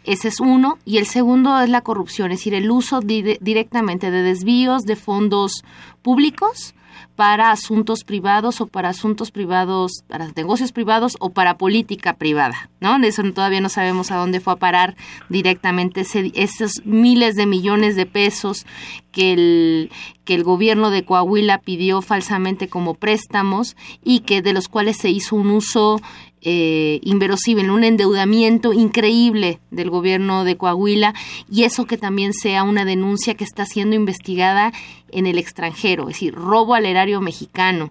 Ese 0.09 0.29
es 0.29 0.39
uno. 0.39 0.79
Y 0.85 0.97
el 0.97 1.05
segundo 1.05 1.59
es 1.61 1.69
la 1.69 1.81
corrupción, 1.81 2.31
es 2.31 2.39
decir, 2.39 2.55
el 2.55 2.71
uso 2.71 2.99
directamente 2.99 4.09
de 4.09 4.23
desvíos 4.23 4.83
de 4.85 4.95
fondos 4.95 5.63
públicos 6.01 6.73
para 7.15 7.51
asuntos 7.51 8.03
privados 8.03 8.59
o 8.59 8.65
para 8.65 8.89
asuntos 8.89 9.29
privados, 9.29 9.91
para 10.07 10.27
negocios 10.35 10.71
privados 10.71 11.15
o 11.19 11.29
para 11.29 11.57
política 11.57 12.13
privada, 12.13 12.71
¿no? 12.79 12.97
De 12.97 13.09
eso 13.09 13.21
todavía 13.33 13.61
no 13.61 13.69
sabemos 13.69 14.09
a 14.09 14.15
dónde 14.15 14.39
fue 14.39 14.53
a 14.53 14.55
parar 14.55 14.95
directamente 15.27 16.05
esos 16.33 16.81
miles 16.85 17.35
de 17.35 17.45
millones 17.45 17.95
de 17.95 18.05
pesos 18.07 18.65
que 19.11 19.33
el, 19.33 19.91
que 20.23 20.33
el 20.33 20.43
gobierno 20.43 20.91
de 20.91 21.03
Coahuila 21.03 21.59
pidió 21.59 22.01
falsamente 22.01 22.67
como 22.67 22.93
préstamos 22.95 23.75
y 24.03 24.21
que 24.21 24.41
de 24.41 24.53
los 24.53 24.69
cuales 24.69 24.97
se 24.97 25.09
hizo 25.09 25.35
un 25.35 25.51
uso 25.51 25.99
eh, 26.41 26.99
inverosímil, 27.03 27.69
un 27.69 27.83
endeudamiento 27.83 28.73
increíble 28.73 29.59
del 29.71 29.89
gobierno 29.89 30.43
de 30.43 30.57
Coahuila 30.57 31.13
y 31.51 31.63
eso 31.63 31.85
que 31.85 31.97
también 31.97 32.33
sea 32.33 32.63
una 32.63 32.85
denuncia 32.85 33.35
que 33.35 33.43
está 33.43 33.65
siendo 33.65 33.95
investigada 33.95 34.71
en 35.11 35.27
el 35.27 35.37
extranjero, 35.37 36.03
es 36.03 36.15
decir, 36.15 36.35
robo 36.35 36.75
al 36.75 36.85
erario 36.85 37.21
mexicano. 37.21 37.89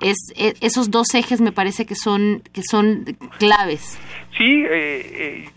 Es, 0.00 0.16
e, 0.36 0.54
esos 0.60 0.90
dos 0.90 1.14
ejes 1.14 1.40
me 1.40 1.52
parece 1.52 1.86
que 1.86 1.94
son 1.94 2.42
que 2.52 2.62
son 2.62 3.04
claves. 3.38 3.98
Sí, 4.36 4.64
eh, 4.64 5.44
eh, 5.44 5.48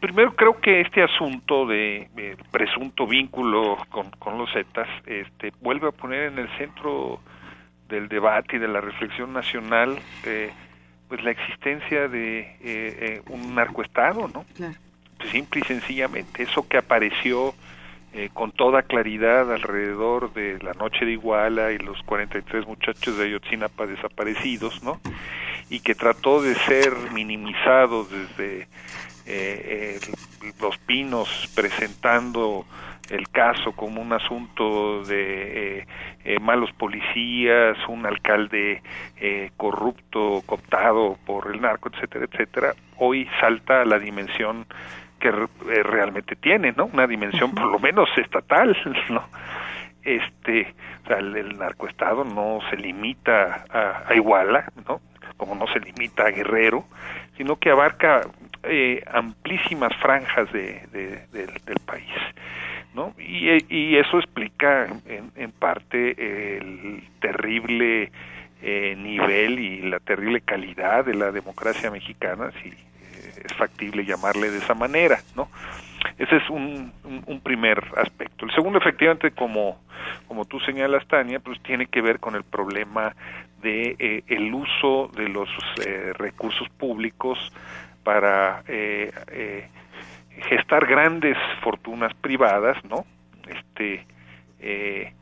primero 0.00 0.34
creo 0.34 0.60
que 0.60 0.80
este 0.80 1.02
asunto 1.02 1.66
de, 1.66 2.08
presunto 2.50 3.06
vínculo 3.06 3.78
con, 3.88 4.10
con 4.18 4.38
los 4.38 4.52
Zetas 4.52 4.88
este, 5.06 5.52
vuelve 5.60 5.88
a 5.88 5.92
poner 5.92 6.32
en 6.32 6.38
el 6.38 6.48
centro 6.58 7.20
del 7.88 8.08
debate 8.08 8.56
y 8.56 8.58
de 8.58 8.68
la 8.68 8.80
reflexión 8.80 9.32
nacional 9.32 9.98
eh, 10.24 10.50
pues 11.08 11.22
la 11.22 11.30
existencia 11.30 12.08
de 12.08 12.40
eh, 12.40 12.56
eh, 12.62 13.22
un 13.28 13.54
narcoestado, 13.54 14.28
¿no? 14.28 14.44
Simple 15.32 15.62
y 15.62 15.64
sencillamente, 15.64 16.42
eso 16.42 16.68
que 16.68 16.76
apareció 16.76 17.54
eh, 18.12 18.30
con 18.32 18.52
toda 18.52 18.82
claridad 18.82 19.52
alrededor 19.52 20.32
de 20.32 20.58
la 20.62 20.74
noche 20.74 21.04
de 21.04 21.12
Iguala 21.12 21.72
y 21.72 21.78
los 21.78 22.02
43 22.02 22.66
muchachos 22.66 23.18
de 23.18 23.24
Ayotzinapa 23.24 23.86
desaparecidos, 23.86 24.82
¿no? 24.82 25.00
Y 25.70 25.80
que 25.80 25.94
trató 25.94 26.42
de 26.42 26.54
ser 26.54 26.92
minimizado 27.12 28.04
desde 28.04 28.68
los 30.58 30.78
pinos 30.78 31.50
presentando 31.54 32.64
el 33.10 33.28
caso 33.30 33.72
como 33.72 34.02
un 34.02 34.12
asunto 34.12 35.02
de 35.04 35.80
eh, 35.80 35.86
eh, 36.24 36.38
malos 36.40 36.70
policías, 36.72 37.76
un 37.88 38.04
alcalde 38.06 38.82
eh, 39.16 39.50
corrupto, 39.56 40.42
cooptado 40.44 41.16
por 41.24 41.52
el 41.52 41.60
narco, 41.60 41.90
etcétera, 41.92 42.26
etcétera, 42.30 42.74
hoy 42.96 43.28
salta 43.40 43.82
a 43.82 43.84
la 43.84 43.98
dimensión 43.98 44.66
que 45.20 45.32
realmente 45.82 46.36
tiene, 46.36 46.72
¿no? 46.76 46.86
Una 46.92 47.06
dimensión 47.06 47.52
por 47.52 47.66
lo 47.66 47.80
menos 47.80 48.08
estatal, 48.16 48.76
¿no? 49.08 49.24
Este, 50.04 50.74
o 51.04 51.08
sea, 51.08 51.18
el, 51.18 51.58
narcoestado 51.58 52.24
no 52.24 52.60
se 52.70 52.76
limita 52.76 53.64
a, 53.68 54.14
Iguala, 54.14 54.70
¿no? 54.86 55.00
Como 55.36 55.54
no 55.54 55.66
se 55.68 55.80
limita 55.80 56.24
a 56.24 56.30
Guerrero, 56.30 56.84
sino 57.36 57.56
que 57.56 57.70
abarca 57.70 58.22
amplísimas 59.12 59.94
franjas 59.96 60.52
de, 60.52 61.26
del 61.32 61.80
país. 61.84 62.10
¿No? 62.94 63.14
Y, 63.18 63.96
eso 63.96 64.18
explica 64.18 64.88
en, 65.06 65.52
parte 65.52 66.56
el 66.56 67.02
terrible 67.20 68.10
eh, 68.62 68.96
nivel 68.96 69.58
y 69.58 69.82
la 69.82 70.00
terrible 70.00 70.40
calidad 70.40 71.04
de 71.04 71.14
la 71.14 71.30
democracia 71.30 71.90
mexicana, 71.90 72.50
si 72.62 72.68
eh, 72.68 73.42
es 73.44 73.54
factible 73.54 74.04
llamarle 74.04 74.50
de 74.50 74.58
esa 74.58 74.74
manera, 74.74 75.20
¿no? 75.36 75.48
Ese 76.18 76.36
es 76.36 76.50
un, 76.50 76.92
un, 77.26 77.40
primer 77.40 77.82
aspecto. 77.96 78.46
El 78.46 78.52
segundo, 78.52 78.78
efectivamente, 78.78 79.30
como, 79.32 79.80
como 80.26 80.44
tú 80.44 80.58
señalas, 80.60 81.06
Tania, 81.06 81.40
pues 81.40 81.60
tiene 81.62 81.86
que 81.86 82.00
ver 82.00 82.18
con 82.18 82.34
el 82.34 82.44
problema 82.44 83.14
de 83.62 83.96
eh, 83.98 84.24
el 84.28 84.52
uso 84.54 85.10
de 85.16 85.28
los 85.28 85.48
recursos 86.16 86.68
públicos 86.70 87.38
para 88.02 88.62
gestar 90.48 90.86
grandes 90.86 91.36
fortunas 91.62 92.14
privadas, 92.14 92.76
¿no? 92.84 93.04
Este, 93.48 94.06
eh, 94.60 95.12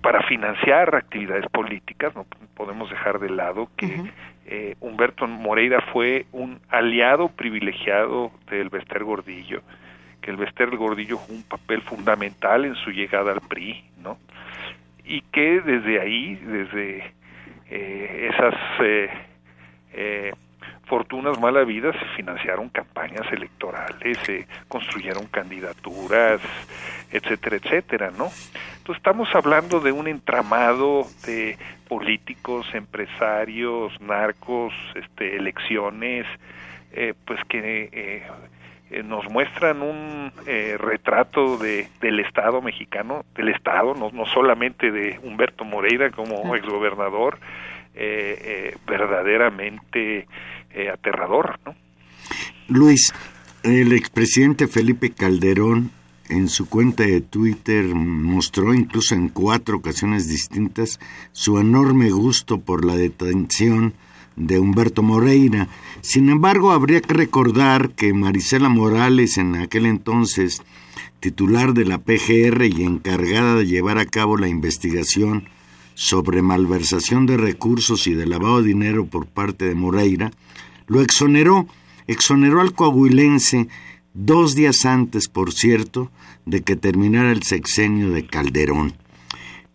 para 0.00 0.22
financiar 0.22 0.94
actividades 0.94 1.46
políticas, 1.50 2.14
no 2.14 2.24
podemos 2.54 2.88
dejar 2.90 3.18
de 3.18 3.30
lado 3.30 3.68
que 3.76 4.12
eh, 4.46 4.76
Humberto 4.80 5.26
Moreira 5.26 5.80
fue 5.92 6.26
un 6.32 6.60
aliado 6.68 7.28
privilegiado 7.28 8.30
del 8.48 8.68
Bester 8.68 9.02
Gordillo, 9.02 9.62
que 10.20 10.30
el 10.30 10.36
Bester 10.36 10.76
Gordillo 10.76 11.16
jugó 11.16 11.34
un 11.34 11.42
papel 11.42 11.82
fundamental 11.82 12.64
en 12.64 12.76
su 12.76 12.90
llegada 12.90 13.32
al 13.32 13.40
PRI, 13.40 13.84
¿no? 14.02 14.18
Y 15.04 15.22
que 15.22 15.60
desde 15.60 16.00
ahí, 16.00 16.36
desde 16.36 17.12
eh, 17.68 18.30
esas 18.32 18.54
eh, 19.94 20.32
fortunas 20.92 21.40
malavidas 21.40 21.96
se 21.98 22.04
financiaron 22.16 22.68
campañas 22.68 23.26
electorales, 23.32 24.18
se 24.26 24.46
construyeron 24.68 25.26
candidaturas, 25.26 26.38
etcétera, 27.10 27.56
etcétera, 27.56 28.10
¿no? 28.10 28.26
Entonces 28.76 28.98
estamos 28.98 29.34
hablando 29.34 29.80
de 29.80 29.90
un 29.90 30.06
entramado 30.06 31.06
de 31.24 31.56
políticos, 31.88 32.66
empresarios, 32.74 33.98
narcos, 34.02 34.74
este, 34.94 35.36
elecciones, 35.36 36.26
eh, 36.92 37.14
pues 37.24 37.40
que 37.48 37.88
eh, 37.90 38.22
eh, 38.90 39.02
nos 39.02 39.24
muestran 39.30 39.80
un 39.80 40.30
retrato 40.78 41.56
de, 41.56 41.88
del 42.02 42.20
Estado 42.20 42.60
mexicano, 42.60 43.24
del 43.34 43.48
Estado, 43.48 43.94
no, 43.94 44.10
no 44.10 44.26
solamente 44.26 44.90
de 44.90 45.18
Humberto 45.22 45.64
Moreira 45.64 46.10
como 46.10 46.54
exgobernador, 46.54 47.38
verdaderamente 48.86 50.26
eh, 50.74 50.88
aterrador, 50.90 51.58
¿no? 51.64 51.74
Luis, 52.68 53.12
el 53.62 53.92
expresidente 53.92 54.66
Felipe 54.66 55.10
Calderón 55.10 55.90
en 56.28 56.48
su 56.48 56.68
cuenta 56.68 57.04
de 57.04 57.20
Twitter 57.20 57.84
mostró 57.94 58.72
incluso 58.72 59.14
en 59.14 59.28
cuatro 59.28 59.76
ocasiones 59.76 60.28
distintas 60.28 60.98
su 61.32 61.58
enorme 61.58 62.10
gusto 62.10 62.60
por 62.60 62.84
la 62.84 62.96
detención 62.96 63.94
de 64.36 64.58
Humberto 64.58 65.02
Moreira. 65.02 65.68
Sin 66.00 66.30
embargo, 66.30 66.72
habría 66.72 67.00
que 67.02 67.14
recordar 67.14 67.90
que 67.90 68.14
Marisela 68.14 68.68
Morales, 68.68 69.36
en 69.36 69.56
aquel 69.56 69.86
entonces 69.86 70.62
titular 71.20 71.74
de 71.74 71.84
la 71.84 71.98
PGR 71.98 72.64
y 72.64 72.82
encargada 72.82 73.56
de 73.56 73.66
llevar 73.66 73.98
a 73.98 74.06
cabo 74.06 74.36
la 74.36 74.48
investigación 74.48 75.48
sobre 75.94 76.42
malversación 76.42 77.26
de 77.26 77.36
recursos 77.36 78.06
y 78.06 78.14
de 78.14 78.26
lavado 78.26 78.62
de 78.62 78.68
dinero 78.68 79.06
por 79.06 79.26
parte 79.26 79.66
de 79.66 79.74
Moreira, 79.74 80.30
lo 80.86 81.00
exoneró, 81.00 81.66
exoneró 82.06 82.60
al 82.60 82.72
coahuilense 82.72 83.68
dos 84.14 84.54
días 84.54 84.84
antes, 84.84 85.28
por 85.28 85.52
cierto, 85.52 86.10
de 86.44 86.62
que 86.62 86.76
terminara 86.76 87.32
el 87.32 87.42
sexenio 87.42 88.10
de 88.10 88.26
Calderón. 88.26 88.94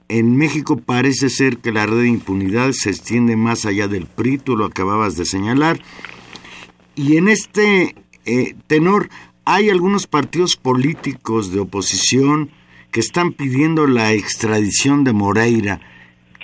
En 0.10 0.38
México 0.38 0.78
parece 0.78 1.30
ser 1.30 1.58
que 1.58 1.72
la 1.72 1.86
red 1.86 2.02
de 2.02 2.08
impunidad 2.08 2.72
se 2.72 2.90
extiende 2.90 3.36
más 3.36 3.66
allá 3.66 3.88
del 3.88 4.06
PRI, 4.06 4.38
tú 4.38 4.56
lo 4.56 4.66
acababas 4.66 5.18
de 5.18 5.26
señalar, 5.26 5.82
y 6.96 7.18
en 7.18 7.28
este 7.28 7.96
eh, 8.26 8.56
tenor 8.68 9.10
hay 9.46 9.70
algunos 9.70 10.08
partidos 10.08 10.56
políticos 10.56 11.52
de 11.52 11.60
oposición 11.60 12.52
que 12.92 13.00
están 13.00 13.34
pidiendo 13.34 13.86
la 13.88 14.14
extradición 14.14 15.04
de 15.04 15.14
Moreira. 15.14 15.80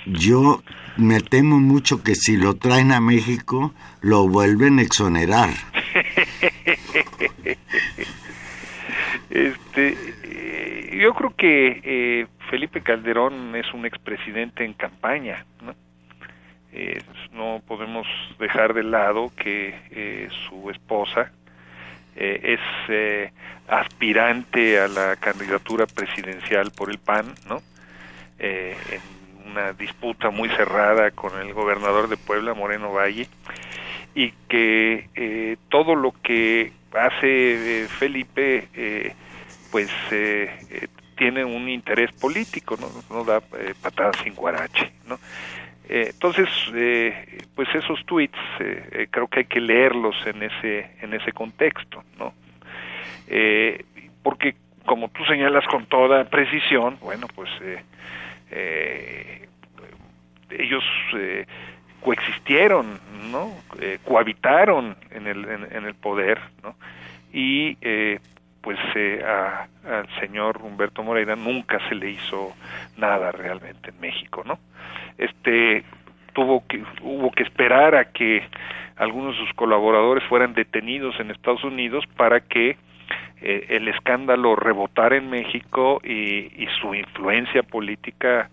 Yo 0.06 0.62
me 0.96 1.20
temo 1.20 1.58
mucho 1.58 2.02
que 2.02 2.14
si 2.14 2.36
lo 2.36 2.56
traen 2.56 2.92
a 2.92 3.00
México, 3.00 3.74
lo 4.00 4.28
vuelven 4.28 4.78
a 4.78 4.82
exonerar. 4.82 5.50
este, 9.30 9.96
eh, 10.24 10.98
yo 11.00 11.14
creo 11.14 11.34
que 11.36 11.80
eh, 11.82 12.26
Felipe 12.50 12.82
Calderón 12.82 13.56
es 13.56 13.72
un 13.72 13.86
expresidente 13.86 14.64
en 14.64 14.74
campaña, 14.74 15.44
¿no? 15.62 15.74
Eh, 16.72 17.02
no 17.32 17.62
podemos 17.66 18.06
dejar 18.38 18.74
de 18.74 18.82
lado 18.82 19.32
que 19.36 20.28
su 20.48 20.70
esposa 20.70 21.30
es 22.16 22.60
aspirante 23.68 24.80
a 24.80 24.88
la 24.88 25.16
candidatura 25.16 25.86
presidencial 25.86 26.72
por 26.72 26.90
el 26.90 26.98
PAN, 26.98 27.34
¿no? 27.48 27.60
en 28.38 29.00
una 29.44 29.72
disputa 29.72 30.30
muy 30.30 30.48
cerrada 30.50 31.10
con 31.10 31.38
el 31.40 31.52
gobernador 31.52 32.08
de 32.08 32.16
Puebla, 32.16 32.54
Moreno 32.54 32.92
Valle, 32.92 33.28
y 34.14 34.30
que 34.48 35.08
eh, 35.14 35.56
todo 35.68 35.94
lo 35.94 36.12
que 36.22 36.72
hace 36.92 37.82
eh, 37.82 37.88
Felipe 37.88 38.68
eh, 38.74 39.12
pues 39.70 39.90
tiene 41.16 41.44
un 41.44 41.68
interés 41.68 42.12
político 42.12 42.76
no, 42.76 42.88
no 43.10 43.24
da 43.24 43.40
patadas 43.82 44.16
sin 44.22 44.34
guarache 44.34 44.92
no 45.08 45.18
entonces 45.88 46.48
pues 47.56 47.68
esos 47.74 48.04
tweets 48.06 48.38
creo 49.10 49.26
que 49.26 49.40
hay 49.40 49.44
que 49.46 49.60
leerlos 49.60 50.14
en 50.26 50.44
ese 50.44 50.90
en 51.00 51.12
ese 51.12 51.32
contexto 51.32 52.04
no 52.18 52.32
porque 54.22 54.54
como 54.86 55.08
tú 55.08 55.24
señalas 55.24 55.66
con 55.66 55.86
toda 55.86 56.24
precisión 56.24 56.98
bueno 57.00 57.26
pues 57.34 57.50
ellos 60.50 60.84
coexistieron, 62.04 63.00
¿no? 63.32 63.50
Eh, 63.80 63.98
cohabitaron 64.04 64.96
en 65.10 65.26
el, 65.26 65.44
en, 65.48 65.84
el 65.86 65.94
poder, 65.94 66.38
¿no? 66.62 66.76
Y 67.32 67.78
eh, 67.80 68.20
pues 68.60 68.78
eh, 68.94 69.24
al 69.24 70.08
señor 70.20 70.60
Humberto 70.62 71.02
Moreira 71.02 71.34
nunca 71.34 71.80
se 71.88 71.94
le 71.94 72.10
hizo 72.10 72.52
nada 72.98 73.32
realmente 73.32 73.90
en 73.90 74.00
México, 74.00 74.42
¿no? 74.44 74.58
Este 75.16 75.82
tuvo 76.34 76.66
que 76.66 76.82
hubo 77.02 77.30
que 77.30 77.42
esperar 77.42 77.94
a 77.94 78.12
que 78.12 78.42
algunos 78.96 79.36
de 79.36 79.46
sus 79.46 79.54
colaboradores 79.54 80.24
fueran 80.24 80.52
detenidos 80.52 81.18
en 81.20 81.30
Estados 81.30 81.64
Unidos 81.64 82.04
para 82.16 82.40
que 82.40 82.76
el 83.40 83.88
escándalo 83.88 84.56
rebotara 84.56 85.16
en 85.16 85.28
México 85.28 86.00
y, 86.02 86.62
y 86.62 86.66
su 86.80 86.94
influencia 86.94 87.62
política 87.62 88.48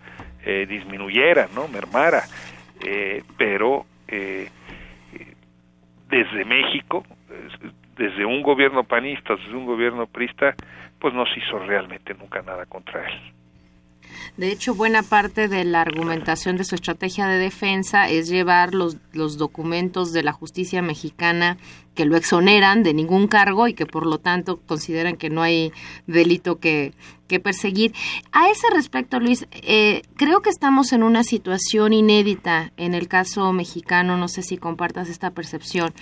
disminuyera, 0.68 1.48
¿no? 1.56 1.68
Mermara. 1.68 2.24
Eh, 2.84 3.24
pero 3.38 3.86
eh, 4.08 4.50
desde 6.10 6.46
México, 6.46 7.06
desde 7.98 8.26
un 8.26 8.42
gobierno 8.42 8.84
panista, 8.84 9.36
desde 9.36 9.56
un 9.56 9.66
gobierno 9.66 10.08
prista, 10.08 10.56
pues 11.00 11.14
no 11.14 11.26
se 11.26 11.40
hizo 11.40 11.60
realmente 11.60 12.14
nunca 12.16 12.42
nada 12.42 12.66
contra 12.66 13.08
él. 13.08 13.34
De 14.36 14.52
hecho, 14.52 14.76
buena 14.76 15.04
parte 15.04 15.48
de 15.48 15.64
la 15.64 15.82
argumentación 15.82 16.58
de 16.58 16.64
su 16.64 16.76
estrategia 16.76 17.28
de 17.28 17.38
defensa 17.38 18.10
es 18.10 18.30
llevar 18.30 18.74
los, 18.74 18.98
los 19.14 19.38
documentos 19.38 20.12
de 20.12 20.24
la 20.24 20.34
justicia 20.34 20.82
mexicana 20.82 21.58
que 21.96 22.06
lo 22.06 22.16
exoneran 22.16 22.84
de 22.84 22.94
ningún 22.94 23.28
cargo 23.28 23.68
y 23.68 23.74
que 23.74 23.86
por 23.86 24.06
lo 24.06 24.18
tanto 24.18 24.60
consideran 24.66 25.18
que 25.18 25.30
no 25.30 25.42
hay 25.42 25.72
delito 26.08 26.60
que, 26.60 26.94
que 27.28 27.40
perseguir. 27.40 27.94
A 28.32 28.50
ese 28.50 28.68
respecto, 28.74 29.20
Luis, 29.20 29.48
eh, 29.52 30.02
creo 30.16 30.42
que 30.42 30.50
estamos 30.50 30.94
en 30.94 31.04
una 31.04 31.24
situación 31.24 31.94
inédita 31.94 32.72
en 32.78 32.94
el 32.94 33.08
caso 33.08 33.54
mexicano, 33.54 34.18
no 34.18 34.28
sé 34.28 34.44
si 34.44 34.58
compartas 34.58 35.10
esta 35.10 35.32
percepción. 35.32 35.94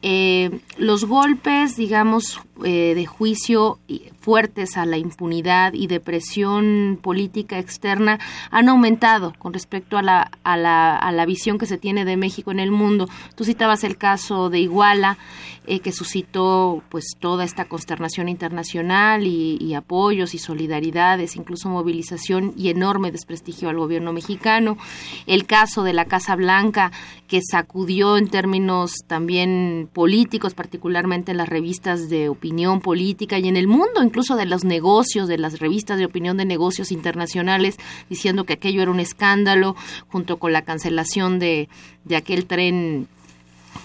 Eh, 0.00 0.60
los 0.76 1.06
golpes, 1.06 1.76
digamos, 1.76 2.40
eh, 2.62 2.94
de 2.94 3.04
juicio 3.06 3.80
fuertes 4.20 4.76
a 4.76 4.86
la 4.86 4.96
impunidad 4.96 5.72
y 5.72 5.88
de 5.88 5.98
presión 5.98 7.00
política 7.02 7.58
externa 7.58 8.20
han 8.52 8.68
aumentado 8.68 9.32
con 9.38 9.52
respecto 9.52 9.98
a 9.98 10.02
la, 10.02 10.30
a 10.44 10.56
la, 10.56 10.96
a 10.96 11.10
la 11.10 11.26
visión 11.26 11.58
que 11.58 11.66
se 11.66 11.78
tiene 11.78 12.04
de 12.04 12.16
México 12.16 12.52
en 12.52 12.60
el 12.60 12.70
mundo. 12.70 13.08
Tú 13.34 13.42
citabas 13.42 13.82
el 13.82 13.96
caso 13.96 14.50
de 14.50 14.60
Iguala, 14.60 15.17
eh, 15.66 15.80
que 15.80 15.92
suscitó 15.92 16.82
pues 16.88 17.16
toda 17.18 17.44
esta 17.44 17.66
consternación 17.66 18.30
internacional 18.30 19.26
y, 19.26 19.74
apoyos 19.74 20.34
y 20.34 20.38
solidaridades, 20.38 21.36
incluso 21.36 21.68
movilización 21.68 22.54
y 22.56 22.70
enorme 22.70 23.12
desprestigio 23.12 23.68
al 23.68 23.76
gobierno 23.76 24.14
mexicano. 24.14 24.78
El 25.26 25.44
caso 25.44 25.82
de 25.82 25.92
la 25.92 26.06
Casa 26.06 26.36
Blanca, 26.36 26.90
que 27.28 27.40
sacudió 27.42 28.16
en 28.16 28.28
términos 28.28 28.92
también 29.06 29.90
políticos, 29.92 30.54
particularmente 30.54 31.32
en 31.32 31.36
las 31.36 31.50
revistas 31.50 32.08
de 32.08 32.30
opinión 32.30 32.80
política 32.80 33.38
y 33.38 33.46
en 33.46 33.56
el 33.56 33.68
mundo, 33.68 34.02
incluso 34.02 34.36
de 34.36 34.46
los 34.46 34.64
negocios, 34.64 35.28
de 35.28 35.36
las 35.36 35.58
revistas 35.58 35.98
de 35.98 36.06
opinión 36.06 36.38
de 36.38 36.46
negocios 36.46 36.90
internacionales, 36.92 37.76
diciendo 38.08 38.44
que 38.44 38.54
aquello 38.54 38.80
era 38.80 38.90
un 38.90 39.00
escándalo, 39.00 39.76
junto 40.08 40.38
con 40.38 40.54
la 40.54 40.62
cancelación 40.62 41.38
de, 41.38 41.68
de 42.04 42.16
aquel 42.16 42.46
tren 42.46 43.06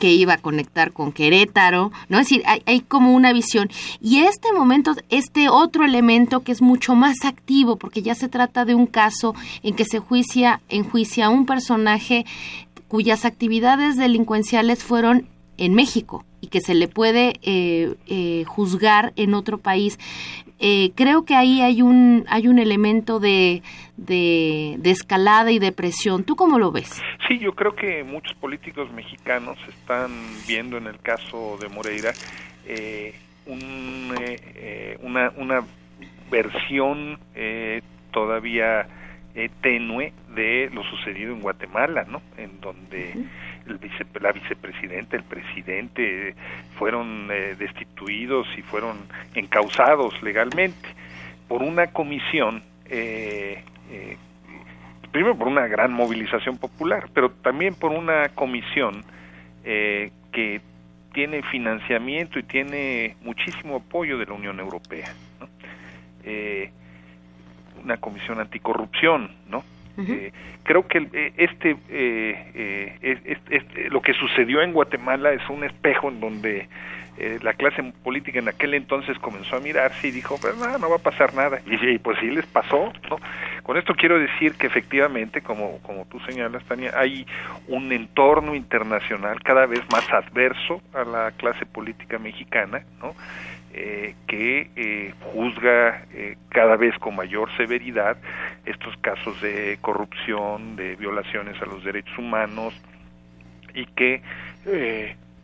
que 0.03 0.11
iba 0.11 0.33
a 0.33 0.37
conectar 0.37 0.91
con 0.91 1.13
Querétaro, 1.13 1.93
¿no? 2.09 2.19
Es 2.19 2.27
decir, 2.27 2.43
hay, 2.45 2.81
como 2.81 3.13
una 3.13 3.31
visión. 3.31 3.69
Y 4.01 4.17
este 4.17 4.51
momento, 4.51 4.93
este 5.07 5.47
otro 5.47 5.85
elemento 5.85 6.41
que 6.41 6.51
es 6.51 6.61
mucho 6.61 6.93
más 6.93 7.23
activo, 7.23 7.77
porque 7.77 8.01
ya 8.01 8.13
se 8.13 8.27
trata 8.27 8.65
de 8.65 8.75
un 8.75 8.85
caso 8.85 9.33
en 9.61 9.77
que 9.77 9.85
se 9.85 9.99
juicia, 9.99 10.59
enjuicia 10.67 11.27
a 11.27 11.29
un 11.29 11.45
personaje 11.45 12.25
cuyas 12.89 13.23
actividades 13.23 13.95
delincuenciales 13.95 14.83
fueron 14.83 15.29
en 15.55 15.73
México 15.73 16.25
y 16.41 16.47
que 16.47 16.59
se 16.59 16.73
le 16.73 16.89
puede 16.89 17.39
eh, 17.41 17.95
eh, 18.07 18.43
juzgar 18.45 19.13
en 19.15 19.33
otro 19.33 19.57
país. 19.57 19.97
Eh, 20.65 20.93
creo 20.95 21.25
que 21.25 21.35
ahí 21.35 21.59
hay 21.59 21.81
un 21.81 22.23
hay 22.29 22.47
un 22.47 22.57
elemento 22.57 23.19
de, 23.19 23.61
de, 23.97 24.79
escalada 24.85 25.51
y 25.51 25.59
de 25.59 25.73
presión. 25.73 26.23
¿Tú 26.23 26.37
cómo 26.37 26.57
lo 26.57 26.71
ves? 26.71 27.01
Sí, 27.27 27.37
yo 27.37 27.51
creo 27.51 27.75
que 27.75 28.05
muchos 28.05 28.33
políticos 28.35 28.89
mexicanos 28.93 29.57
están 29.67 30.09
viendo 30.47 30.77
en 30.77 30.87
el 30.87 30.99
caso 30.99 31.57
de 31.59 31.67
Moreira 31.67 32.13
un, 33.45 34.15
una, 35.01 35.33
una 35.35 35.65
versión 36.31 37.19
todavía 38.11 38.87
tenue 39.59 40.13
de 40.33 40.69
lo 40.71 40.81
sucedido 40.83 41.33
en 41.33 41.41
Guatemala, 41.41 42.05
¿no? 42.07 42.21
En 42.37 42.61
donde 42.61 43.13
el 43.67 43.77
vice, 43.77 44.05
la 44.19 44.31
vicepresidenta, 44.31 45.15
el 45.15 45.23
presidente 45.23 46.35
fueron 46.77 47.29
eh, 47.31 47.55
destituidos 47.57 48.47
y 48.57 48.61
fueron 48.61 48.97
encausados 49.35 50.21
legalmente 50.21 50.89
por 51.47 51.61
una 51.61 51.87
comisión, 51.87 52.63
eh, 52.85 53.63
eh, 53.91 54.17
primero 55.11 55.37
por 55.37 55.47
una 55.47 55.67
gran 55.67 55.93
movilización 55.93 56.57
popular, 56.57 57.09
pero 57.13 57.29
también 57.31 57.75
por 57.75 57.91
una 57.91 58.29
comisión 58.29 59.03
que 59.63 60.59
tiene 61.13 61.41
financiamiento 61.43 62.37
y 62.37 62.43
tiene 62.43 63.15
muchísimo 63.21 63.77
apoyo 63.77 64.17
de 64.17 64.25
la 64.25 64.33
Unión 64.33 64.59
Europea. 64.59 65.13
una 67.81 67.97
comisión 67.97 68.39
anticorrupción, 68.39 69.31
¿no? 69.47 69.63
Eh, 69.97 70.31
creo 70.63 70.87
que 70.87 71.07
eh, 71.13 71.33
este, 71.37 71.75
eh, 71.89 73.89
lo 73.91 74.01
que 74.01 74.13
sucedió 74.13 74.61
en 74.61 74.73
Guatemala 74.73 75.33
es 75.33 75.47
un 75.49 75.63
espejo 75.63 76.09
en 76.09 76.19
donde 76.19 76.67
la 77.43 77.53
clase 77.53 77.83
política 78.03 78.39
en 78.39 78.47
aquel 78.47 78.73
entonces 78.73 79.19
comenzó 79.19 79.57
a 79.57 79.59
mirarse 79.59 80.07
y 80.07 80.11
dijo, 80.11 80.39
pues 80.41 80.57
no, 80.57 80.79
no 80.79 80.89
va 80.89 80.95
a 80.95 80.99
pasar 80.99 81.35
nada. 81.35 81.61
Y, 81.67 81.99
pues 81.99 82.17
sí 82.19 82.25
les 82.25 82.47
pasó, 82.47 82.91
¿no? 83.07 83.17
Con 83.61 83.77
esto 83.77 83.93
quiero 83.93 84.17
decir 84.17 84.55
que 84.55 84.65
efectivamente, 84.65 85.41
como, 85.41 85.77
como 85.83 86.05
tú 86.05 86.19
señalas, 86.21 86.65
Tania, 86.65 86.91
hay 86.95 87.27
un 87.67 87.91
entorno 87.91 88.55
internacional 88.55 89.39
cada 89.43 89.67
vez 89.67 89.81
más 89.91 90.11
adverso 90.11 90.81
a 90.91 91.03
la 91.03 91.31
clase 91.33 91.67
política 91.67 92.17
mexicana, 92.17 92.83
¿no? 92.99 93.13
Eh, 93.75 94.13
que 94.27 94.69
eh, 94.75 95.15
juzga 95.33 96.05
eh, 96.13 96.37
cada 96.49 96.75
vez 96.75 96.95
con 96.99 97.15
mayor 97.15 97.49
severidad 97.57 98.17
estos 98.65 98.95
casos 98.97 99.41
de 99.41 99.79
corrupción, 99.81 100.75
de 100.75 100.95
violaciones 100.95 101.59
a 101.59 101.65
los 101.65 101.83
derechos 101.83 102.15
humanos 102.19 102.79
y 103.73 103.87
que, 103.87 104.21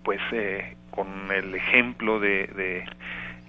pues, 0.03 0.21
con 0.91 1.07
el 1.31 1.55
ejemplo 1.55 2.19
de, 2.19 2.85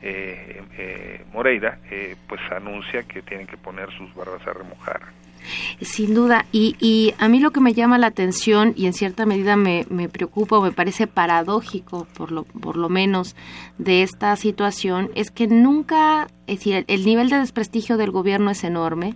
de 0.01 1.25
Moreira, 1.35 1.79
pues 2.27 2.41
anuncia 2.51 3.03
que 3.03 3.21
tienen 3.21 3.47
que 3.47 3.59
poner 3.59 3.91
sus 3.91 4.15
barras 4.15 4.47
a 4.47 4.55
remojar. 4.55 5.03
Sin 5.81 6.15
duda, 6.15 6.47
y, 6.53 6.77
y, 6.81 7.15
a 7.19 7.29
mí 7.29 7.41
lo 7.41 7.51
que 7.51 7.61
me 7.61 7.75
llama 7.75 7.99
la 7.99 8.09
atención 8.09 8.73
y 8.77 8.87
en 8.87 8.93
cierta 8.93 9.27
medida 9.27 9.57
me, 9.57 9.87
me 9.89 10.09
preocupa 10.09 10.59
o 10.59 10.63
me 10.63 10.73
parece 10.73 11.07
paradójico, 11.07 12.07
por 12.15 12.33
lo, 12.33 12.45
por 12.45 12.77
lo 12.77 12.89
menos, 12.89 13.37
de 13.79 14.03
esta 14.03 14.35
situación, 14.37 15.11
es 15.15 15.31
que 15.31 15.47
nunca 15.47 16.29
es 16.51 16.59
decir, 16.59 16.85
el 16.89 17.05
nivel 17.05 17.31
de 17.31 17.39
desprestigio 17.39 17.97
del 17.97 18.11
gobierno 18.11 18.51
es 18.51 18.65
enorme. 18.65 19.15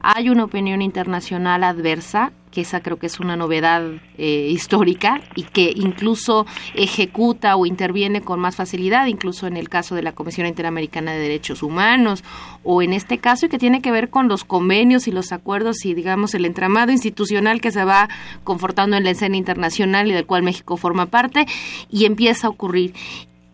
Hay 0.00 0.30
una 0.30 0.42
opinión 0.42 0.82
internacional 0.82 1.62
adversa, 1.62 2.32
que 2.50 2.62
esa 2.62 2.80
creo 2.80 2.98
que 2.98 3.06
es 3.06 3.20
una 3.20 3.36
novedad 3.36 3.82
eh, 4.18 4.48
histórica 4.50 5.20
y 5.36 5.44
que 5.44 5.72
incluso 5.76 6.44
ejecuta 6.74 7.54
o 7.54 7.66
interviene 7.66 8.20
con 8.20 8.40
más 8.40 8.56
facilidad, 8.56 9.06
incluso 9.06 9.46
en 9.46 9.56
el 9.56 9.68
caso 9.68 9.94
de 9.94 10.02
la 10.02 10.12
Comisión 10.12 10.48
Interamericana 10.48 11.12
de 11.12 11.20
Derechos 11.20 11.62
Humanos 11.62 12.24
o 12.64 12.82
en 12.82 12.94
este 12.94 13.18
caso 13.18 13.46
y 13.46 13.48
que 13.48 13.60
tiene 13.60 13.80
que 13.80 13.92
ver 13.92 14.10
con 14.10 14.26
los 14.26 14.42
convenios 14.42 15.06
y 15.06 15.12
los 15.12 15.30
acuerdos 15.30 15.84
y 15.84 15.94
digamos 15.94 16.34
el 16.34 16.44
entramado 16.44 16.90
institucional 16.90 17.60
que 17.60 17.70
se 17.70 17.84
va 17.84 18.08
confortando 18.42 18.96
en 18.96 19.04
la 19.04 19.10
escena 19.10 19.36
internacional 19.36 20.10
y 20.10 20.14
del 20.14 20.26
cual 20.26 20.42
México 20.42 20.76
forma 20.76 21.06
parte 21.06 21.46
y 21.90 22.06
empieza 22.06 22.48
a 22.48 22.50
ocurrir. 22.50 22.92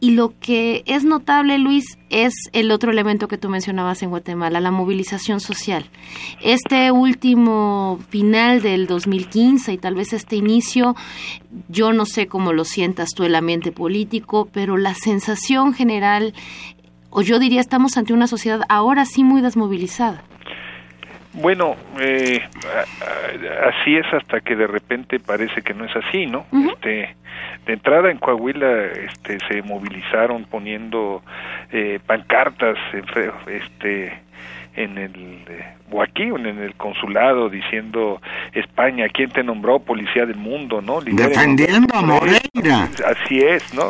Y 0.01 0.13
lo 0.13 0.33
que 0.39 0.85
es 0.87 1.05
notable, 1.05 1.59
Luis, 1.59 1.99
es 2.09 2.33
el 2.53 2.71
otro 2.71 2.93
elemento 2.93 3.27
que 3.27 3.37
tú 3.37 3.49
mencionabas 3.49 4.03
en 4.03 4.11
Guatemala, 4.11 4.61
la 4.61 4.71
movilización 4.71 5.41
social. 5.41 5.91
Este 6.41 6.93
último 6.93 7.99
final 8.09 8.63
del 8.63 8.87
2015 8.87 9.73
y 9.73 9.79
tal 9.79 9.97
vez 9.97 10.13
este 10.13 10.37
inicio, 10.37 10.95
yo 11.69 11.93
no 11.93 12.07
sé 12.07 12.29
cómo 12.29 12.53
lo 12.53 12.65
sientas 12.65 13.11
tú 13.11 13.25
el 13.25 13.35
ambiente 13.35 13.73
político, 13.73 14.49
pero 14.53 14.77
la 14.77 14.95
sensación 14.95 15.75
general, 15.75 16.33
o 17.11 17.23
yo 17.23 17.41
diría, 17.41 17.61
estamos 17.61 17.97
ante 17.97 18.13
una 18.13 18.29
sociedad 18.29 18.61
ahora 18.69 19.05
sí 19.05 19.25
muy 19.25 19.41
desmovilizada. 19.41 20.23
Bueno, 21.35 21.77
eh, 22.01 22.41
así 23.67 23.97
es 23.97 24.07
hasta 24.13 24.41
que 24.41 24.57
de 24.57 24.67
repente 24.67 25.21
parece 25.21 25.63
que 25.63 25.75
no 25.75 25.85
es 25.85 25.95
así, 25.95 26.27
¿no? 26.27 26.47
Este 26.53 27.15
de 27.67 27.75
entrada 27.75 28.11
en 28.11 28.19
Coahuila 28.19 28.87
este 28.87 29.39
se 29.47 29.63
movilizaron 29.63 30.45
poniendo 30.45 31.23
eh, 31.71 32.01
pancartas 32.07 32.79
este 33.47 34.23
en 34.75 34.97
el 34.97 35.45
eh, 35.49 35.75
o 35.91 36.03
aquí 36.03 36.23
en 36.23 36.47
el 36.47 36.75
consulado 36.75 37.51
diciendo 37.51 38.23
España 38.53 39.09
quién 39.13 39.31
te 39.31 39.43
nombró 39.43 39.81
policía 39.81 40.25
del 40.25 40.37
mundo 40.37 40.81
no 40.81 41.01
defendiendo 41.01 41.95
a 41.95 42.03
Moreira. 42.03 42.89
Así 43.07 43.39
es 43.41 43.75
no 43.75 43.89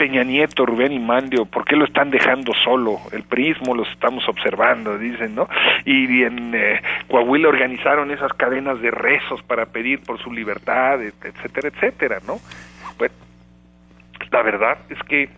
Peña 0.00 0.24
Nieto, 0.24 0.64
Rubén 0.64 0.92
y 0.92 0.98
Mandio, 0.98 1.44
¿por 1.44 1.66
qué 1.66 1.76
lo 1.76 1.84
están 1.84 2.08
dejando 2.08 2.54
solo? 2.54 3.00
El 3.12 3.22
prismo 3.22 3.74
los 3.74 3.86
estamos 3.90 4.26
observando, 4.30 4.96
dicen, 4.96 5.34
¿no? 5.34 5.46
Y 5.84 6.22
en 6.22 6.54
eh, 6.54 6.80
Coahuila 7.06 7.50
organizaron 7.50 8.10
esas 8.10 8.32
cadenas 8.32 8.80
de 8.80 8.90
rezos 8.90 9.42
para 9.42 9.66
pedir 9.66 10.00
por 10.00 10.18
su 10.18 10.32
libertad, 10.32 11.02
etcétera, 11.02 11.68
etcétera, 11.68 12.18
¿no? 12.26 12.38
Bueno, 12.96 13.14
la 14.30 14.40
verdad 14.40 14.78
es 14.88 14.98
que 15.02 15.28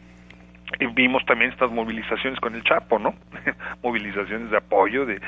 vimos 0.95 1.27
también 1.27 1.51
estas 1.51 1.73
movilizaciones 1.73 2.39
con 2.39 2.55
el 2.55 2.63
Chapo, 2.63 3.01
¿no? 3.01 3.17
movilizaciones 3.83 4.53
de 4.53 4.59
apoyo 4.59 5.07
de 5.07 5.21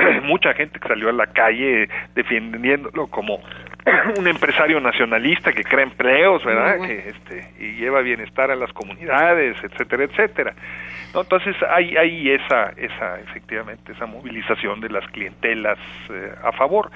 mucha 0.24 0.52
gente 0.52 0.78
que 0.78 0.86
salió 0.86 1.08
a 1.08 1.12
la 1.12 1.28
calle 1.28 1.88
defendiéndolo 2.14 3.06
como 3.06 3.40
un 4.18 4.26
empresario 4.26 4.80
nacionalista 4.80 5.52
que 5.52 5.64
crea 5.64 5.84
empleos, 5.84 6.44
¿verdad? 6.44 6.86
Que 6.86 7.08
este 7.08 7.52
y 7.58 7.72
lleva 7.76 8.00
bienestar 8.00 8.50
a 8.50 8.56
las 8.56 8.72
comunidades, 8.72 9.56
etcétera, 9.62 10.04
etcétera. 10.04 10.54
¿No? 11.14 11.22
Entonces 11.22 11.56
hay 11.68 11.96
hay 11.96 12.30
esa 12.30 12.70
esa 12.76 13.20
efectivamente 13.20 13.92
esa 13.92 14.06
movilización 14.06 14.80
de 14.80 14.90
las 14.90 15.06
clientelas 15.10 15.78
eh, 16.10 16.34
a 16.42 16.52
favor. 16.52 16.90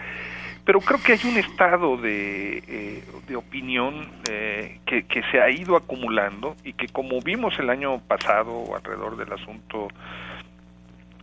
Pero 0.64 0.80
creo 0.80 0.98
que 1.02 1.12
hay 1.12 1.20
un 1.30 1.36
estado 1.36 1.98
de, 1.98 2.56
eh, 2.66 3.04
de 3.28 3.36
opinión 3.36 4.08
eh, 4.30 4.78
que, 4.86 5.02
que 5.02 5.22
se 5.30 5.38
ha 5.38 5.50
ido 5.50 5.76
acumulando 5.76 6.56
y 6.64 6.72
que 6.72 6.88
como 6.88 7.20
vimos 7.20 7.58
el 7.58 7.68
año 7.68 7.98
pasado 8.08 8.74
alrededor 8.74 9.18
del 9.18 9.30
asunto 9.30 9.88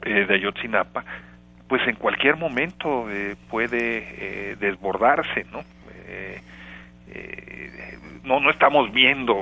de 0.03 0.31
Ayotzinapa, 0.31 1.03
pues 1.71 1.87
en 1.87 1.95
cualquier 1.95 2.35
momento 2.35 3.09
eh, 3.09 3.37
puede 3.49 3.79
eh, 3.79 4.55
desbordarse, 4.59 5.45
¿no? 5.53 5.63
Eh, 6.05 6.41
no 8.25 8.41
no 8.41 8.51
estamos 8.51 8.91
viendo 8.91 9.33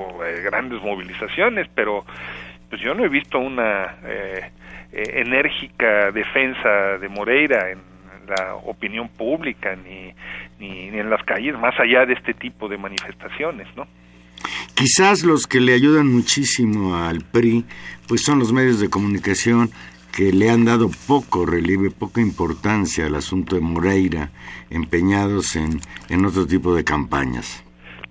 grandes 0.44 0.80
movilizaciones, 0.80 1.66
pero 1.74 2.04
pues 2.68 2.80
yo 2.80 2.94
no 2.94 3.04
he 3.04 3.08
visto 3.08 3.40
una 3.40 3.96
enérgica 4.92 6.12
defensa 6.12 6.98
de 7.00 7.08
Moreira 7.08 7.72
en 7.72 7.80
la 8.28 8.54
opinión 8.54 9.08
pública 9.08 9.74
ni, 9.74 10.14
ni, 10.60 10.88
ni 10.88 10.98
en 11.00 11.10
las 11.10 11.24
calles, 11.24 11.58
más 11.58 11.74
allá 11.80 12.06
de 12.06 12.12
este 12.12 12.32
tipo 12.32 12.68
de 12.68 12.78
manifestaciones, 12.78 13.66
¿no? 13.76 13.88
Quizás 14.74 15.24
los 15.24 15.48
que 15.48 15.60
le 15.60 15.74
ayudan 15.74 16.06
muchísimo 16.06 16.96
al 16.96 17.22
PRI, 17.22 17.64
pues 18.08 18.22
son 18.22 18.38
los 18.38 18.52
medios 18.52 18.80
de 18.80 18.88
comunicación 18.88 19.70
que 20.16 20.32
le 20.32 20.50
han 20.50 20.64
dado 20.64 20.90
poco 21.06 21.46
relieve, 21.46 21.90
poca 21.90 22.20
importancia 22.20 23.06
al 23.06 23.14
asunto 23.14 23.56
de 23.56 23.62
Moreira, 23.62 24.30
empeñados 24.70 25.56
en, 25.56 25.80
en 26.08 26.24
otro 26.24 26.46
tipo 26.46 26.74
de 26.74 26.84
campañas. 26.84 27.64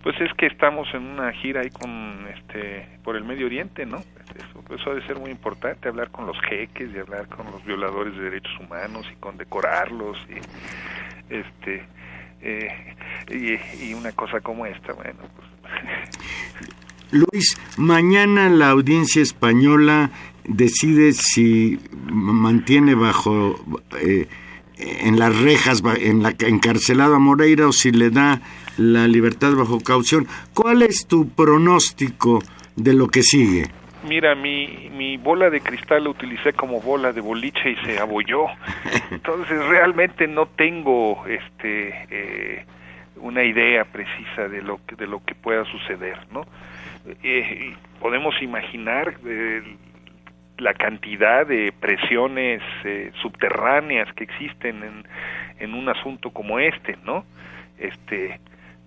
Pues 0.03 0.15
es 0.21 0.33
que 0.37 0.47
estamos 0.47 0.87
en 0.93 1.03
una 1.03 1.31
gira 1.33 1.61
ahí 1.61 1.69
con 1.69 2.25
este 2.33 2.87
por 3.03 3.17
el 3.17 3.25
Medio 3.25 3.47
Oriente, 3.47 3.85
¿no? 3.85 3.97
Eso, 3.97 4.63
eso 4.73 4.89
debe 4.91 5.05
ser 5.05 5.19
muy 5.19 5.29
importante, 5.29 5.89
hablar 5.89 6.09
con 6.09 6.25
los 6.25 6.37
jeques 6.49 6.89
y 6.95 6.99
hablar 6.99 7.27
con 7.27 7.45
los 7.47 7.63
violadores 7.65 8.15
de 8.15 8.23
derechos 8.23 8.53
humanos 8.61 9.05
y 9.11 9.15
condecorarlos 9.19 10.17
y 10.29 11.33
este 11.33 11.85
eh, 12.41 12.95
y, 13.29 13.89
y, 13.89 13.93
una 13.93 14.13
cosa 14.13 14.39
como 14.39 14.65
esta, 14.65 14.93
bueno, 14.93 15.19
pues 15.35 15.49
Luis, 17.11 17.59
mañana 17.77 18.49
la 18.49 18.69
audiencia 18.69 19.21
española 19.21 20.11
decide 20.49 21.13
si 21.13 21.79
mantiene 22.11 22.95
bajo 22.95 23.55
eh, 24.01 24.27
en 24.77 25.19
las 25.19 25.37
rejas 25.39 25.83
en 26.01 26.23
la 26.23 26.33
encarcelado 26.39 27.15
a 27.15 27.19
Moreira 27.19 27.67
o 27.67 27.71
si 27.71 27.91
le 27.91 28.09
da 28.09 28.41
la 28.77 29.07
libertad 29.07 29.53
bajo 29.53 29.79
caución. 29.79 30.27
¿Cuál 30.53 30.81
es 30.81 31.05
tu 31.07 31.29
pronóstico 31.29 32.41
de 32.75 32.93
lo 32.93 33.07
que 33.07 33.23
sigue? 33.23 33.65
Mira, 34.07 34.33
mi, 34.33 34.89
mi 34.95 35.17
bola 35.17 35.49
de 35.49 35.59
cristal 35.59 36.05
la 36.05 36.11
utilicé 36.11 36.53
como 36.53 36.81
bola 36.81 37.11
de 37.11 37.21
boliche 37.21 37.71
y 37.71 37.75
se 37.85 37.99
abolló. 37.99 38.45
Entonces 39.11 39.65
realmente 39.67 40.27
no 40.27 40.47
tengo 40.47 41.25
este 41.27 42.07
eh, 42.09 42.65
una 43.17 43.43
idea 43.43 43.83
precisa 43.83 44.47
de 44.47 44.61
lo 44.61 44.79
que 44.85 44.95
de 44.95 45.07
lo 45.07 45.23
que 45.23 45.35
pueda 45.35 45.65
suceder, 45.65 46.17
¿no? 46.31 46.45
Eh, 47.23 47.75
podemos 47.99 48.41
imaginar 48.41 49.15
eh, 49.25 49.63
la 50.59 50.73
cantidad 50.73 51.45
de 51.47 51.73
presiones 51.79 52.61
eh, 52.83 53.11
subterráneas 53.21 54.11
que 54.13 54.23
existen 54.23 54.83
en, 54.83 55.03
en 55.59 55.73
un 55.73 55.89
asunto 55.89 56.31
como 56.31 56.59
este, 56.59 56.97
¿no? 57.03 57.25
Este, 57.77 58.39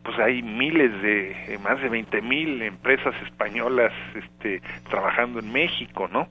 pues 0.03 0.19
hay 0.19 0.43
miles 0.43 0.91
de, 1.03 1.59
más 1.63 1.81
de 1.81 1.89
20 1.89 2.23
mil 2.23 2.63
empresas 2.63 3.15
españolas 3.25 3.93
este, 4.15 4.61
trabajando 4.91 5.39
en 5.39 5.53
México, 5.53 6.09
¿no? 6.13 6.29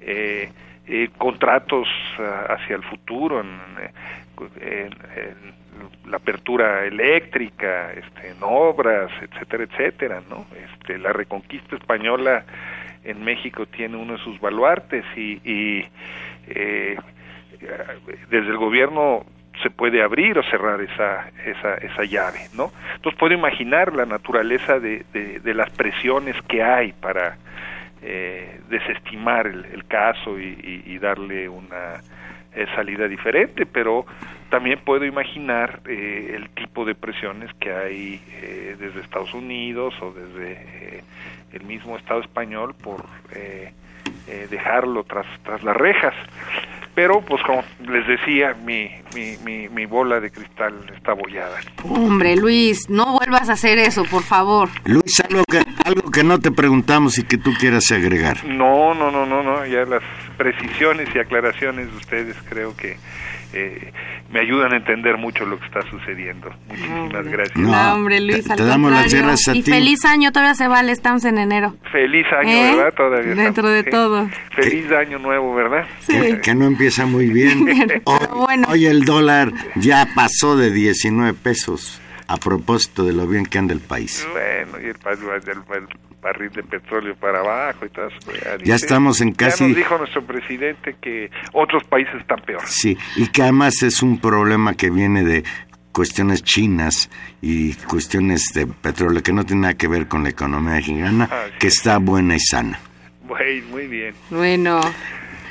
Eh, 0.00 0.50
eh, 0.86 1.08
contratos 1.18 1.88
ah, 2.18 2.46
hacia 2.50 2.76
el 2.76 2.82
futuro 2.84 3.40
en, 3.40 3.48
en, 4.60 5.56
la 6.06 6.18
apertura 6.18 6.84
eléctrica, 6.84 7.92
este, 7.92 8.30
en 8.30 8.36
obras, 8.40 9.10
etcétera, 9.20 9.64
etcétera, 9.64 10.22
¿no? 10.28 10.46
Este, 10.54 10.98
la 10.98 11.12
reconquista 11.12 11.76
española 11.76 12.44
en 13.06 13.24
México 13.24 13.66
tiene 13.66 13.96
uno 13.96 14.14
de 14.14 14.24
sus 14.24 14.38
baluartes 14.40 15.04
y, 15.16 15.84
eh, 16.48 16.96
desde 18.28 18.48
el 18.48 18.56
gobierno 18.56 19.24
se 19.62 19.70
puede 19.70 20.02
abrir 20.02 20.38
o 20.38 20.42
cerrar 20.44 20.80
esa, 20.82 21.30
esa, 21.44 21.74
esa 21.76 22.04
llave, 22.04 22.40
¿no? 22.54 22.70
Entonces 22.96 23.18
puedo 23.18 23.34
imaginar 23.34 23.94
la 23.94 24.04
naturaleza 24.04 24.78
de, 24.78 25.04
de, 25.12 25.54
las 25.54 25.70
presiones 25.70 26.36
que 26.48 26.62
hay 26.62 26.92
para 26.92 27.38
eh, 28.02 28.60
desestimar 28.68 29.46
el, 29.46 29.84
caso 29.86 30.38
y, 30.38 30.98
darle 30.98 31.48
una 31.48 32.00
salida 32.74 33.06
diferente, 33.08 33.66
pero 33.66 34.06
también 34.50 34.80
puedo 34.84 35.04
imaginar 35.04 35.80
el 35.86 36.48
tipo 36.50 36.84
de 36.84 36.94
presiones 36.94 37.52
que 37.54 37.72
hay 37.72 38.20
desde 38.78 39.00
Estados 39.00 39.34
Unidos 39.34 39.94
o 40.00 40.12
desde 40.12 41.02
el 41.52 41.64
mismo 41.64 41.96
Estado 41.96 42.20
español 42.20 42.74
por 42.74 43.04
dejarlo 44.50 45.04
tras, 45.04 45.26
tras 45.42 45.62
las 45.62 45.76
rejas 45.76 46.14
pero 46.96 47.20
pues 47.20 47.42
como 47.42 47.62
les 47.86 48.08
decía, 48.08 48.56
mi, 48.64 48.88
mi, 49.14 49.36
mi, 49.44 49.68
mi, 49.68 49.84
bola 49.84 50.18
de 50.18 50.30
cristal 50.30 50.74
está 50.96 51.12
bollada. 51.12 51.58
Hombre, 51.84 52.36
Luis, 52.36 52.88
no 52.88 53.18
vuelvas 53.18 53.50
a 53.50 53.52
hacer 53.52 53.78
eso, 53.78 54.04
por 54.04 54.22
favor. 54.22 54.70
Luis, 54.86 55.20
algo 55.28 55.44
que, 55.44 55.62
algo 55.84 56.10
que 56.10 56.24
no 56.24 56.40
te 56.40 56.50
preguntamos 56.50 57.18
y 57.18 57.24
que 57.24 57.36
tú 57.36 57.52
quieras 57.60 57.92
agregar. 57.92 58.46
No, 58.46 58.94
no, 58.94 59.10
no, 59.10 59.26
no, 59.26 59.42
no, 59.42 59.66
ya 59.66 59.84
las 59.84 60.02
precisiones 60.36 61.08
y 61.14 61.18
aclaraciones 61.18 61.90
de 61.90 61.96
ustedes 61.96 62.36
creo 62.48 62.76
que 62.76 62.96
eh, 63.52 63.92
me 64.30 64.40
ayudan 64.40 64.72
a 64.72 64.76
entender 64.76 65.16
mucho 65.16 65.46
lo 65.46 65.58
que 65.58 65.66
está 65.66 65.80
sucediendo. 65.88 66.50
Muchísimas 66.68 67.26
gracias. 67.26 67.56
No, 67.56 67.94
hombre, 67.94 68.20
Luis, 68.20 68.44
te, 68.44 68.64
damos 68.64 68.90
las 68.90 69.12
gracias 69.12 69.48
a 69.48 69.56
y 69.56 69.62
feliz 69.62 70.04
año, 70.04 70.32
todavía 70.32 70.54
se 70.54 70.68
vale, 70.68 70.92
estamos 70.92 71.24
en 71.24 71.38
enero. 71.38 71.74
Feliz 71.92 72.26
año, 72.32 72.50
¿Eh? 72.50 72.76
¿verdad? 72.76 72.94
Todavía 72.94 73.34
Dentro 73.34 73.68
de 73.70 73.84
todo. 73.84 74.28
Feliz 74.50 74.90
año 74.92 75.18
nuevo, 75.18 75.54
¿verdad? 75.54 75.86
Sí. 76.00 76.38
Que, 76.42 76.54
no 76.54 76.66
empieza 76.66 77.06
muy 77.06 77.28
bien. 77.28 77.66
hoy, 78.04 78.86
el 78.86 79.04
dólar 79.04 79.52
ya 79.76 80.08
pasó 80.14 80.56
de 80.56 80.70
19 80.70 81.34
pesos 81.34 82.00
a 82.28 82.36
propósito 82.36 83.04
de 83.04 83.12
lo 83.12 83.26
bien 83.26 83.46
que 83.46 83.58
anda 83.58 83.72
el 83.72 83.80
país. 83.80 84.26
Bueno, 84.32 84.78
y 84.80 84.86
el, 84.86 84.96
el, 84.96 85.88
barril 86.20 86.50
de 86.50 86.62
petróleo 86.64 87.14
para 87.14 87.38
abajo 87.38 87.86
y 87.86 87.88
todo 87.90 88.08
eso. 88.08 88.18
Ya, 88.64 88.74
estamos 88.74 89.20
en 89.20 89.32
casi... 89.32 89.64
Ya 89.64 89.68
nos 89.68 89.76
dijo 89.76 89.98
nuestro 89.98 90.26
presidente 90.26 90.96
que 91.00 91.30
otros 91.52 91.84
países 91.84 92.14
están 92.16 92.40
peor. 92.40 92.62
Sí, 92.66 92.98
y 93.16 93.28
que 93.28 93.42
además 93.42 93.82
es 93.82 94.02
un 94.02 94.18
problema 94.18 94.74
que 94.74 94.90
viene 94.90 95.22
de 95.22 95.44
cuestiones 95.92 96.42
chinas 96.42 97.08
y 97.40 97.74
cuestiones 97.74 98.52
de 98.54 98.66
petróleo 98.66 99.22
que 99.22 99.32
no 99.32 99.44
tiene 99.44 99.62
nada 99.62 99.74
que 99.74 99.88
ver 99.88 100.08
con 100.08 100.24
la 100.24 100.30
economía 100.30 100.74
mexicana, 100.74 101.28
ah, 101.30 101.44
que 101.58 101.68
está 101.68 101.98
buena 101.98 102.34
y 102.34 102.40
sana. 102.40 102.80
Muy 103.70 103.86
bien. 103.86 104.14
Bueno. 104.30 104.80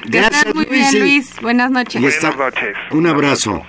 Gracias, 0.05 0.53
muy 0.53 0.65
bien, 0.65 0.99
Luis. 0.99 1.41
Buenas 1.41 1.71
noches. 1.71 2.01
Buenas 2.01 2.37
noches. 2.37 2.75
Un 2.91 3.07
abrazo 3.07 3.65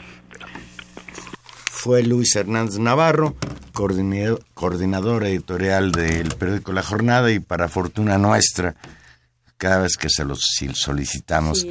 fue 1.87 2.03
Luis 2.03 2.34
Hernández 2.34 2.80
Navarro, 2.80 3.37
coordinador, 3.72 5.24
editorial 5.24 5.93
del 5.93 6.34
periódico 6.34 6.72
La 6.72 6.82
Jornada 6.82 7.30
y 7.30 7.39
para 7.39 7.68
fortuna 7.68 8.18
nuestra, 8.18 8.74
cada 9.57 9.78
vez 9.78 9.97
que 9.97 10.11
se 10.11 10.24
los 10.24 10.41
solicitamos, 10.74 11.64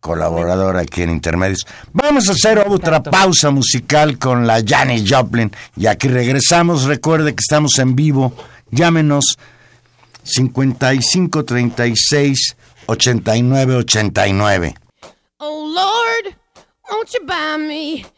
colaborador 0.00 0.78
aquí 0.78 1.02
en 1.02 1.10
Intermedios. 1.10 1.66
Vamos 1.92 2.30
a 2.30 2.32
hacer 2.32 2.64
otra 2.66 3.02
pausa 3.02 3.50
musical 3.50 4.18
con 4.18 4.46
la 4.46 4.62
Janis 4.66 5.04
Joplin 5.06 5.52
y 5.76 5.84
aquí 5.84 6.08
regresamos. 6.08 6.84
Recuerde 6.84 7.34
que 7.34 7.42
estamos 7.42 7.78
en 7.78 7.94
vivo. 7.94 8.32
Llámenos 8.70 9.36
55 10.22 11.44
36 11.44 12.56
89 12.86 13.74
89. 13.74 14.74
Oh 15.40 15.74
Lord, 15.74 16.34
won't 16.90 17.12
you 17.12 17.26
buy 17.26 17.58
me 17.58 18.17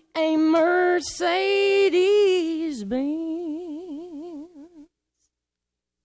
a 0.13 0.37
Mercedes 0.37 1.97
Benz. 2.87 3.31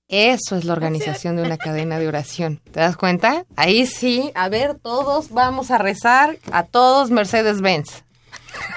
Eso 0.09 0.57
es 0.57 0.65
la 0.65 0.73
organización 0.73 1.37
de 1.37 1.43
una 1.43 1.59
cadena 1.59 1.99
de 1.99 2.07
oración. 2.07 2.61
¿Te 2.71 2.79
das 2.81 2.97
cuenta? 2.97 3.45
Ahí 3.57 3.87
sí, 3.87 4.31
a 4.35 4.49
ver, 4.49 4.79
todos 4.79 5.31
vamos 5.31 5.73
a 5.73 5.79
rezar 5.79 6.39
a 6.53 6.63
todos 6.63 7.11
Mercedes 7.11 7.61
Benz. 7.61 8.05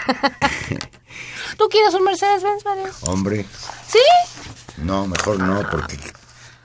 ¿Tú 1.57 1.67
quieres 1.69 1.93
un 1.93 2.03
Mercedes 2.03 2.41
Benz, 2.41 2.65
Mario? 2.65 2.85
Hombre. 3.05 3.45
¿Sí? 3.87 3.99
No, 4.77 5.05
mejor 5.07 5.39
no, 5.39 5.61
porque 5.69 5.97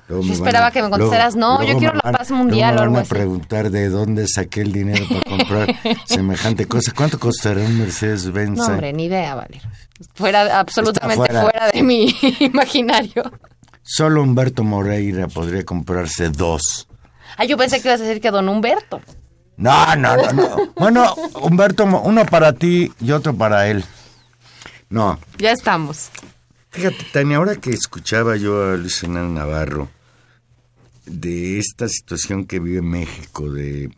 yo 0.09 0.20
esperaba 0.32 0.70
que 0.70 0.82
me 0.82 0.90
contestaras, 0.90 1.34
no, 1.36 1.62
yo 1.62 1.78
quiero 1.78 1.94
la 1.94 2.12
paz 2.12 2.30
mundial 2.30 2.78
o 2.78 2.82
algo 2.82 2.98
así. 2.98 3.07
a 3.07 3.09
preguntar 3.09 3.70
de 3.70 3.88
dónde 3.88 4.26
saqué 4.28 4.61
el 4.61 4.72
dinero 4.72 5.05
para 5.09 5.22
comprar 5.22 5.74
semejante 6.07 6.66
cosa. 6.66 6.92
¿Cuánto 6.94 7.18
costará 7.18 7.61
un 7.62 7.78
Mercedes-Benz? 7.78 8.59
No, 8.59 8.66
hombre, 8.66 8.92
ni 8.92 9.05
idea, 9.07 9.34
Valer. 9.34 9.62
Fuera, 10.14 10.61
absolutamente 10.61 11.32
fuera. 11.32 11.70
de 11.72 11.82
mi 11.82 12.14
imaginario. 12.40 13.22
Solo 13.82 14.22
Humberto 14.22 14.64
Moreira 14.64 15.28
podría 15.28 15.64
comprarse 15.64 16.30
dos. 16.30 16.88
Ah, 17.36 17.44
yo 17.44 17.57
pensé 17.57 17.80
que 17.80 17.88
ibas 17.88 18.00
a 18.00 18.05
decir 18.05 18.20
que 18.20 18.30
don 18.30 18.48
Humberto. 18.48 19.00
No, 19.57 19.94
no, 19.96 20.16
no, 20.16 20.32
no. 20.32 20.57
Bueno, 20.76 21.14
Humberto, 21.42 21.84
uno 21.84 22.26
para 22.26 22.52
ti 22.52 22.92
y 23.00 23.11
otro 23.12 23.34
para 23.34 23.68
él. 23.68 23.84
No. 24.88 25.18
Ya 25.38 25.52
estamos. 25.52 26.11
Fíjate, 26.75 27.07
Tania, 27.12 27.37
ahora 27.37 27.55
que 27.55 27.70
escuchaba 27.70 28.37
yo 28.37 28.72
a 28.72 28.77
Luis 28.77 29.01
Hernández 29.01 29.31
Navarro 29.31 29.89
de 31.07 31.61
esta 31.61 31.89
situación 31.89 32.47
que 32.47 32.59
vive 32.59 32.83
México, 32.83 33.49
de 33.49 33.95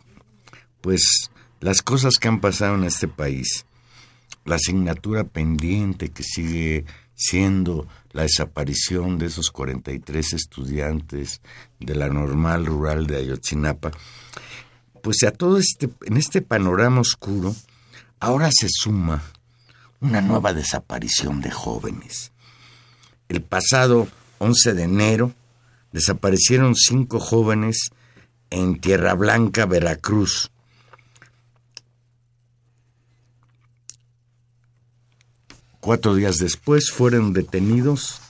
pues 0.82 1.30
las 1.58 1.80
cosas 1.80 2.16
que 2.20 2.28
han 2.28 2.42
pasado 2.42 2.74
en 2.74 2.84
este 2.84 3.08
país, 3.08 3.64
la 4.44 4.56
asignatura 4.56 5.24
pendiente 5.24 6.10
que 6.10 6.22
sigue 6.22 6.84
siendo 7.14 7.88
la 8.12 8.24
desaparición 8.24 9.16
de 9.16 9.26
esos 9.26 9.50
43 9.52 10.34
estudiantes 10.34 11.40
de 11.80 11.94
la 11.94 12.10
normal 12.10 12.66
rural 12.66 13.06
de 13.06 13.16
Ayotzinapa, 13.16 13.92
pues 15.02 15.22
a 15.22 15.30
todo 15.30 15.56
este, 15.56 15.88
en 16.04 16.18
este 16.18 16.42
panorama 16.42 17.00
oscuro, 17.00 17.56
ahora 18.20 18.50
se 18.52 18.68
suma 18.70 19.22
una 20.02 20.20
nueva 20.20 20.52
desaparición 20.52 21.40
de 21.40 21.50
jóvenes 21.50 22.32
el 23.28 23.42
pasado 23.42 24.08
11 24.38 24.74
de 24.74 24.82
enero 24.82 25.34
desaparecieron 25.92 26.74
cinco 26.74 27.20
jóvenes 27.20 27.90
en 28.50 28.80
Tierra 28.80 29.14
Blanca, 29.14 29.66
Veracruz. 29.66 30.50
Cuatro 35.80 36.14
días 36.14 36.36
después 36.38 36.90
fueron 36.90 37.32
detenidos 37.32 38.20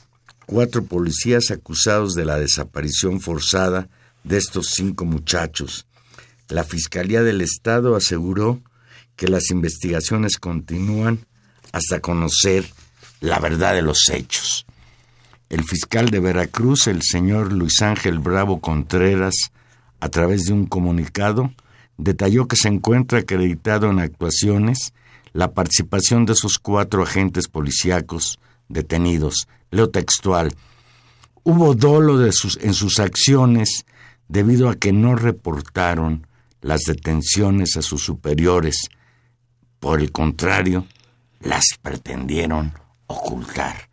cuatro 0.47 0.85
policías 0.85 1.51
acusados 1.51 2.15
de 2.15 2.25
la 2.25 2.39
desaparición 2.39 3.21
forzada 3.21 3.89
de 4.25 4.39
estos 4.39 4.69
cinco 4.75 5.05
muchachos. 5.05 5.87
La 6.49 6.65
Fiscalía 6.65 7.23
del 7.23 7.41
Estado 7.41 7.97
aseguró 7.97 8.63
que 9.17 9.29
las 9.29 9.51
investigaciones 9.51 10.37
continúan 10.39 11.27
hasta 11.73 12.01
conocer 12.01 12.65
la 13.21 13.41
verdad 13.41 13.75
de 13.75 13.83
los 13.83 14.09
hechos. 14.11 14.67
El 15.49 15.63
fiscal 15.65 16.11
de 16.11 16.21
Veracruz, 16.21 16.87
el 16.87 17.03
señor 17.03 17.53
Luis 17.53 17.81
Ángel 17.83 18.19
Bravo 18.19 18.61
Contreras, 18.61 19.35
a 20.01 20.09
través 20.09 20.45
de 20.45 20.53
un 20.53 20.67
comunicado, 20.67 21.53
detalló 21.97 22.49
que 22.49 22.57
se 22.57 22.69
encuentra 22.69 23.21
acreditado 23.21 23.91
en 23.91 24.01
actuaciones 24.01 24.93
la 25.33 25.53
participación 25.53 26.27
de 26.27 26.33
esos 26.33 26.59
cuatro 26.59 27.03
agentes 27.03 27.49
policíacos 27.49 28.39
detenidos. 28.69 29.49
Leo 29.71 29.91
textual. 29.91 30.53
Hubo 31.45 31.75
dolo 31.75 32.33
sus, 32.33 32.59
en 32.63 32.75
sus 32.75 32.99
acciones 32.99 33.85
debido 34.29 34.69
a 34.69 34.75
que 34.75 34.93
no 34.93 35.15
reportaron 35.15 36.27
las 36.61 36.81
detenciones 36.83 37.77
a 37.77 37.83
sus 37.83 38.03
superiores. 38.03 38.89
Por 39.79 40.01
el 40.01 40.11
contrario, 40.11 40.87
las 41.41 41.65
pretendieron 41.81 42.73
ocultar. 43.07 43.86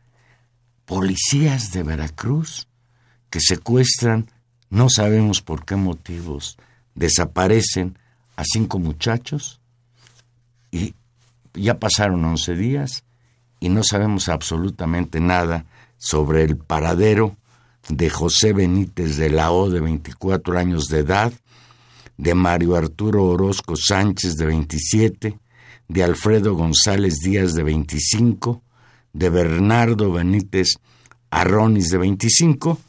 Policías 0.85 1.71
de 1.71 1.83
Veracruz 1.83 2.67
que 3.29 3.39
secuestran, 3.39 4.29
no 4.69 4.89
sabemos 4.89 5.41
por 5.41 5.65
qué 5.65 5.75
motivos, 5.75 6.57
desaparecen 6.95 7.97
a 8.35 8.43
cinco 8.43 8.79
muchachos 8.79 9.59
y 10.71 10.95
ya 11.53 11.79
pasaron 11.79 12.25
once 12.25 12.55
días 12.55 13.03
y 13.59 13.69
no 13.69 13.83
sabemos 13.83 14.29
absolutamente 14.29 15.19
nada 15.19 15.65
sobre 15.97 16.43
el 16.43 16.57
paradero 16.57 17.37
de 17.89 18.09
José 18.09 18.53
Benítez 18.53 19.17
de 19.17 19.29
la 19.29 19.51
O 19.51 19.69
de 19.69 19.79
24 19.79 20.57
años 20.57 20.87
de 20.87 20.99
edad, 20.99 21.33
de 22.17 22.33
Mario 22.33 22.75
Arturo 22.75 23.25
Orozco 23.25 23.75
Sánchez 23.75 24.35
de 24.35 24.45
27, 24.45 25.39
de 25.87 26.03
Alfredo 26.03 26.55
González 26.55 27.19
Díaz 27.19 27.53
de 27.53 27.63
25, 27.63 28.62
de 29.13 29.29
Bernardo 29.29 30.11
Benítez 30.11 30.75
Arronis 31.29 31.89
de 31.89 31.99
25 31.99 32.79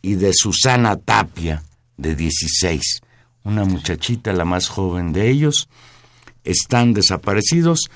y 0.00 0.14
de 0.14 0.32
Susana 0.32 0.96
Tapia 0.96 1.62
de 1.96 2.14
16, 2.14 3.00
una 3.42 3.64
muchachita 3.64 4.32
la 4.32 4.44
más 4.44 4.68
joven 4.68 5.12
de 5.12 5.28
ellos, 5.28 5.68
están 6.44 6.94
desaparecidos. 6.94 7.90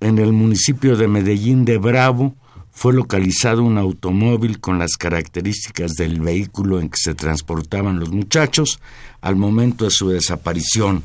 En 0.00 0.18
el 0.18 0.32
municipio 0.32 0.96
de 0.96 1.08
Medellín 1.08 1.64
de 1.64 1.78
Bravo 1.78 2.34
fue 2.70 2.92
localizado 2.92 3.62
un 3.62 3.78
automóvil 3.78 4.60
con 4.60 4.78
las 4.78 4.96
características 4.98 5.92
del 5.92 6.20
vehículo 6.20 6.80
en 6.80 6.90
que 6.90 6.98
se 6.98 7.14
transportaban 7.14 7.98
los 7.98 8.10
muchachos 8.10 8.80
al 9.22 9.36
momento 9.36 9.86
de 9.86 9.90
su 9.90 10.10
desaparición, 10.10 11.02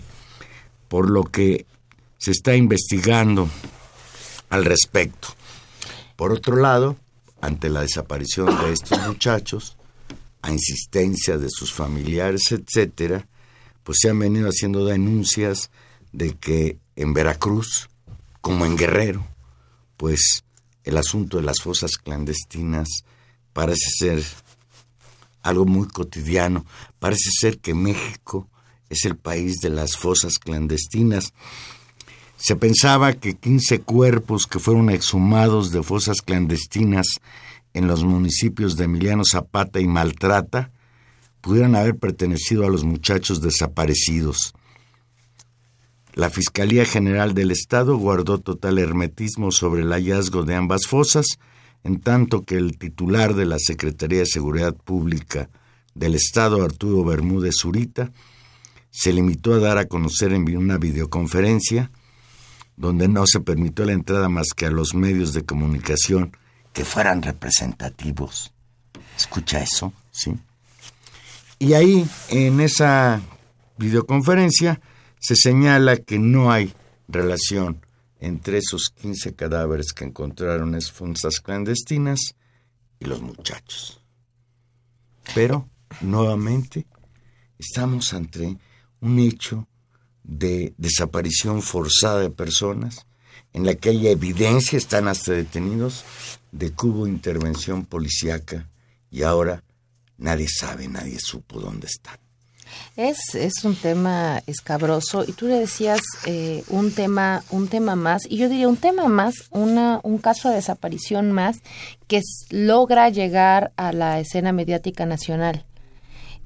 por 0.90 1.10
lo 1.10 1.24
que 1.24 1.66
se 2.18 2.32
está 2.32 2.56
investigando 2.56 3.50
al 4.50 4.66
respecto. 4.66 5.30
Por 6.22 6.34
otro 6.34 6.56
lado, 6.56 6.98
ante 7.42 7.68
la 7.68 7.82
desaparición 7.82 8.46
de 8.46 8.74
estos 8.74 9.00
muchachos, 9.08 9.76
a 10.44 10.52
insistencia 10.52 11.40
de 11.40 11.48
sus 11.50 11.74
familiares, 11.74 12.52
etcétera, 12.52 13.28
pues 13.82 13.98
se 14.00 14.12
han 14.12 14.20
venido 14.20 14.48
haciendo 14.48 14.86
denuncias 14.86 15.72
de 16.12 16.38
que 16.38 16.78
en 16.96 17.14
Veracruz, 17.14 17.90
como 18.40 18.68
en 18.68 18.78
Guerrero, 18.78 19.26
pues 19.98 20.44
el 20.84 21.00
asunto 21.00 21.38
de 21.38 21.44
las 21.44 21.60
fosas 21.60 21.98
clandestinas 21.98 22.88
parece 23.52 23.90
ser 23.90 24.24
algo 25.42 25.66
muy 25.66 25.88
cotidiano. 25.88 26.68
Parece 27.00 27.32
ser 27.32 27.58
que 27.58 27.74
México 27.74 28.48
es 28.92 29.06
el 29.06 29.18
país 29.18 29.56
de 29.60 29.72
las 29.72 29.98
fosas 29.98 30.38
clandestinas. 30.38 31.34
Se 32.42 32.56
pensaba 32.56 33.14
que 33.14 33.36
15 33.36 33.82
cuerpos 33.82 34.48
que 34.48 34.58
fueron 34.58 34.90
exhumados 34.90 35.72
de 35.72 35.84
fosas 35.84 36.24
clandestinas 36.24 37.06
en 37.76 37.86
los 37.86 38.04
municipios 38.04 38.78
de 38.78 38.86
Emiliano 38.86 39.22
Zapata 39.24 39.80
y 39.80 39.86
Maltrata 39.86 40.72
pudieran 41.40 41.76
haber 41.76 41.98
pertenecido 41.98 42.66
a 42.66 42.70
los 42.72 42.84
muchachos 42.84 43.42
desaparecidos. 43.42 44.56
La 46.16 46.32
Fiscalía 46.32 46.84
General 46.84 47.36
del 47.36 47.52
Estado 47.52 47.96
guardó 47.96 48.40
total 48.40 48.80
hermetismo 48.80 49.52
sobre 49.52 49.84
el 49.84 49.92
hallazgo 49.92 50.42
de 50.42 50.56
ambas 50.56 50.88
fosas, 50.88 51.38
en 51.84 52.00
tanto 52.00 52.44
que 52.44 52.56
el 52.56 52.80
titular 52.80 53.36
de 53.36 53.46
la 53.46 53.60
Secretaría 53.60 54.22
de 54.22 54.26
Seguridad 54.26 54.74
Pública 54.74 55.52
del 55.94 56.16
Estado, 56.16 56.64
Arturo 56.64 57.06
Bermúdez 57.06 57.58
Zurita, 57.62 58.12
se 58.90 59.14
limitó 59.14 59.54
a 59.54 59.60
dar 59.60 59.78
a 59.78 59.86
conocer 59.86 60.34
en 60.34 60.58
una 60.58 60.80
videoconferencia 60.80 61.92
donde 62.82 63.08
no 63.08 63.28
se 63.28 63.40
permitió 63.40 63.86
la 63.86 63.94
entrada 63.94 64.28
más 64.28 64.48
que 64.56 64.66
a 64.66 64.72
los 64.72 64.96
medios 64.96 65.34
de 65.34 65.46
comunicación 65.46 66.36
que 66.74 66.84
fueran 66.84 67.22
representativos. 67.22 68.52
Escucha 69.16 69.62
eso, 69.62 69.94
¿sí? 70.10 70.34
Y 71.60 71.74
ahí, 71.74 72.04
en 72.30 72.60
esa 72.60 73.22
videoconferencia, 73.78 74.82
se 75.20 75.36
señala 75.36 75.98
que 75.98 76.18
no 76.18 76.52
hay 76.52 76.74
relación 77.08 77.86
entre 78.20 78.58
esos 78.58 78.90
15 78.90 79.36
cadáveres 79.36 79.94
que 79.94 80.06
encontraron 80.06 80.74
en 80.74 80.82
fosas 80.82 81.40
clandestinas 81.40 82.34
y 83.00 83.06
los 83.06 83.22
muchachos. 83.22 84.02
Pero, 85.36 85.70
nuevamente, 86.02 86.88
estamos 87.60 88.12
ante 88.16 88.58
un 89.02 89.20
hecho 89.20 89.68
de 90.24 90.74
desaparición 90.78 91.62
forzada 91.62 92.20
de 92.20 92.30
personas 92.30 93.06
en 93.54 93.66
la 93.66 93.76
que 93.76 93.90
hay 93.90 94.08
evidencia, 94.08 94.78
están 94.78 95.08
hasta 95.08 95.34
detenidos, 95.34 96.06
de 96.52 96.72
que 96.72 96.88
hubo 96.88 97.08
intervención 97.08 97.86
policíaca 97.86 98.70
y 99.10 99.24
ahora 99.24 99.64
nadie 100.18 100.48
sabe, 100.48 100.88
nadie 100.88 101.20
supo 101.20 101.60
dónde 101.60 101.88
están. 101.88 102.18
Es, 102.96 103.36
es 103.36 103.66
un 103.66 103.76
tema 103.76 104.42
escabroso 104.48 105.26
y 105.28 105.34
tú 105.34 105.48
le 105.48 105.56
decías 105.56 106.00
eh, 106.26 106.64
un 106.70 106.94
tema 106.94 107.44
un 107.50 107.68
tema 107.68 107.98
más 107.98 108.22
y 108.30 108.38
yo 108.38 108.48
diría 108.48 108.70
un 108.70 108.78
tema 108.78 109.10
más 109.10 109.34
una 109.50 110.00
un 110.04 110.20
caso 110.20 110.48
de 110.48 110.56
desaparición 110.56 111.34
más 111.34 111.58
que 112.08 112.22
logra 112.50 113.10
llegar 113.10 113.74
a 113.76 113.92
la 113.92 114.22
escena 114.22 114.54
mediática 114.54 115.06
nacional, 115.06 115.66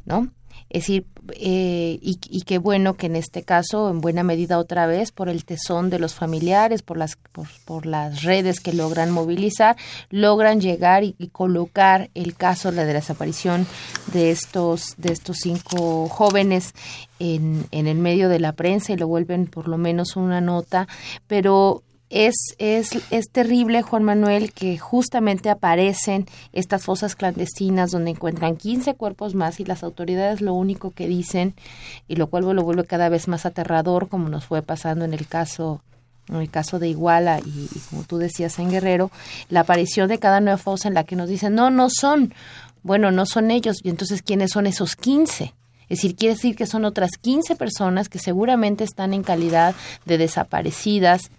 ¿no? 0.06 0.32
Es 0.70 0.82
decir, 0.84 1.06
eh, 1.34 2.00
y, 2.02 2.20
y, 2.30 2.42
qué 2.42 2.58
bueno 2.58 2.96
que 2.96 3.06
en 3.06 3.16
este 3.16 3.44
caso, 3.44 3.90
en 3.90 4.02
buena 4.02 4.24
medida 4.24 4.58
otra 4.58 4.88
vez, 4.88 5.12
por 5.12 5.30
el 5.30 5.46
tesón 5.46 5.90
de 5.90 6.00
los 6.00 6.16
familiares, 6.16 6.82
por 6.82 6.98
las, 6.98 7.18
por, 7.66 7.86
las 7.86 8.24
redes 8.24 8.60
que 8.60 8.74
logran 8.74 9.12
movilizar, 9.12 9.76
logran 10.10 10.60
llegar 10.60 11.04
y, 11.04 11.14
colocar 11.32 12.10
el 12.14 12.36
caso 12.36 12.72
de 12.72 12.78
la 12.78 12.86
desaparición 12.86 13.68
de 14.12 14.32
estos, 14.32 14.96
de 14.98 15.14
estos 15.14 15.38
cinco 15.42 16.10
jóvenes 16.10 16.74
en, 17.20 17.66
en 17.72 17.88
el 17.88 17.98
medio 17.98 18.28
de 18.28 18.40
la 18.40 18.54
prensa 18.54 18.94
y 18.94 18.98
lo 18.98 19.08
vuelven 19.08 19.48
por 19.48 19.68
lo 19.68 19.78
menos 19.78 20.16
una 20.16 20.42
nota, 20.42 20.88
pero 21.28 21.84
es, 22.16 22.56
es, 22.60 22.92
es 23.12 23.30
terrible, 23.30 23.82
Juan 23.82 24.04
Manuel, 24.04 24.54
que 24.54 24.78
justamente 24.78 25.50
aparecen 25.50 26.26
estas 26.54 26.86
fosas 26.86 27.14
clandestinas 27.14 27.92
donde 27.92 28.12
encuentran 28.12 28.56
15 28.56 28.96
cuerpos 28.96 29.36
más 29.36 29.60
y 29.60 29.66
las 29.66 29.84
autoridades 29.84 30.40
lo 30.40 30.54
único 30.54 30.92
que 30.92 31.10
dicen, 31.10 31.56
y 32.08 32.16
lo 32.16 32.28
cual 32.28 32.46
lo 32.56 32.64
vuelve 32.64 32.86
cada 32.86 33.10
vez 33.10 33.28
más 33.28 33.46
aterrador, 33.46 34.08
como 34.08 34.30
nos 34.30 34.46
fue 34.46 34.62
pasando 34.62 35.04
en 35.04 35.14
el 35.14 35.28
caso 35.28 35.82
en 36.30 36.38
el 36.38 36.50
caso 36.50 36.80
de 36.80 36.88
Iguala 36.88 37.40
y, 37.40 37.70
como 37.90 38.04
tú 38.04 38.18
decías 38.18 38.58
en 38.60 38.72
Guerrero, 38.72 39.12
la 39.50 39.60
aparición 39.60 40.08
de 40.08 40.18
cada 40.18 40.40
nueva 40.40 40.58
fosa 40.58 40.88
en 40.88 40.94
la 40.94 41.04
que 41.04 41.18
nos 41.18 41.30
dicen, 41.30 41.54
no, 41.54 41.70
no 41.70 41.90
son, 41.90 42.34
bueno, 42.82 43.12
no 43.12 43.26
son 43.26 43.52
ellos, 43.52 43.78
y 43.84 43.90
entonces, 43.90 44.22
¿quiénes 44.24 44.52
son 44.52 44.68
esos 44.68 44.96
15? 44.96 45.54
Es 45.90 46.00
decir, 46.00 46.16
quiere 46.16 46.34
decir 46.34 46.56
que 46.56 46.66
son 46.66 46.86
otras 46.86 47.12
15 47.22 47.58
personas 47.58 48.08
que 48.08 48.20
seguramente 48.20 48.86
están 48.86 49.14
en 49.14 49.22
calidad 49.22 49.76
de 50.06 50.18
desaparecidas, 50.18 51.30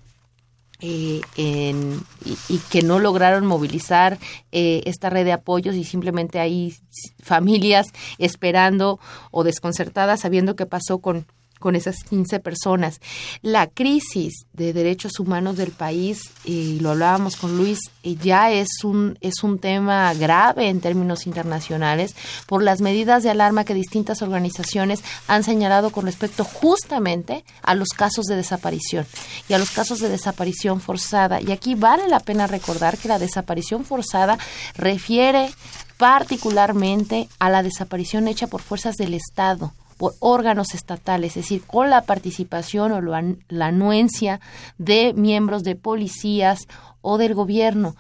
eh, 0.81 1.21
y, 1.37 2.59
que 2.71 2.83
no 2.83 2.99
lograron 2.99 3.47
movilizar 3.47 4.19
eh, 4.53 4.83
esta 4.85 5.09
red 5.11 5.25
de 5.25 5.33
apoyos 5.33 5.75
y 5.75 5.85
simplemente 5.85 6.39
hay 6.39 6.75
familias 7.23 7.87
esperando 8.19 9.01
o 9.31 9.45
desconcertadas 9.45 10.21
sabiendo 10.21 10.57
qué 10.57 10.67
pasó 10.67 10.99
con 10.99 11.27
con 11.67 11.75
esas 11.75 12.05
15 12.09 12.39
personas. 12.39 13.01
La 13.43 13.67
crisis 13.67 14.47
de 14.53 14.73
derechos 14.73 15.19
humanos 15.19 15.57
del 15.57 15.73
país, 15.73 16.21
y 16.45 16.79
lo 16.79 16.91
hablábamos 16.91 17.35
con 17.35 17.57
Luis, 17.57 17.81
eh, 18.05 18.15
ya 18.23 18.53
es 18.53 18.85
un, 18.85 19.19
es 19.21 19.43
un 19.43 19.59
tema 19.59 20.15
grave 20.15 20.69
en 20.69 20.81
términos 20.81 21.27
internacionales 21.27 22.15
por 22.47 22.63
las 22.63 22.81
medidas 22.81 23.25
de 23.25 23.31
alarma 23.31 23.65
que 23.65 23.75
distintas 23.75 24.23
organizaciones 24.23 25.03
han 25.27 25.43
señalado 25.43 25.91
con 25.91 26.07
respecto 26.07 26.45
justamente 26.45 27.45
a 27.63 27.75
los 27.75 27.89
casos 27.89 28.27
de 28.27 28.37
desaparición 28.37 29.05
y 29.49 29.55
a 29.55 29.59
los 29.59 29.73
casos 29.73 29.99
de 29.99 30.09
desaparición 30.09 30.81
forzada. 30.81 31.41
Y 31.41 31.51
aquí 31.51 31.75
vale 31.75 32.07
la 32.07 32.21
pena 32.21 32.47
recordar 32.47 32.97
que 32.97 33.09
la 33.09 33.19
desaparición 33.19 33.85
forzada 33.85 34.39
refiere 34.77 35.51
particularmente 35.97 37.29
a 37.41 37.51
la 37.51 37.65
desaparición 37.65 38.29
hecha 38.29 38.47
por 38.47 38.63
fuerzas 38.63 38.95
del 38.95 39.15
Estado 39.15 39.73
por 39.97 40.15
órganos 40.21 40.75
estatales, 40.75 41.37
es 41.37 41.45
decir, 41.45 41.63
con 41.67 41.91
la 41.91 42.03
participación 42.03 42.93
o 42.93 43.01
la 43.01 43.67
anuencia 43.67 44.41
de 44.79 45.13
miembros 45.15 45.63
de 45.63 45.77
policías 45.77 46.67
o 47.01 47.19
del 47.19 47.35
gobierno. 47.35 47.97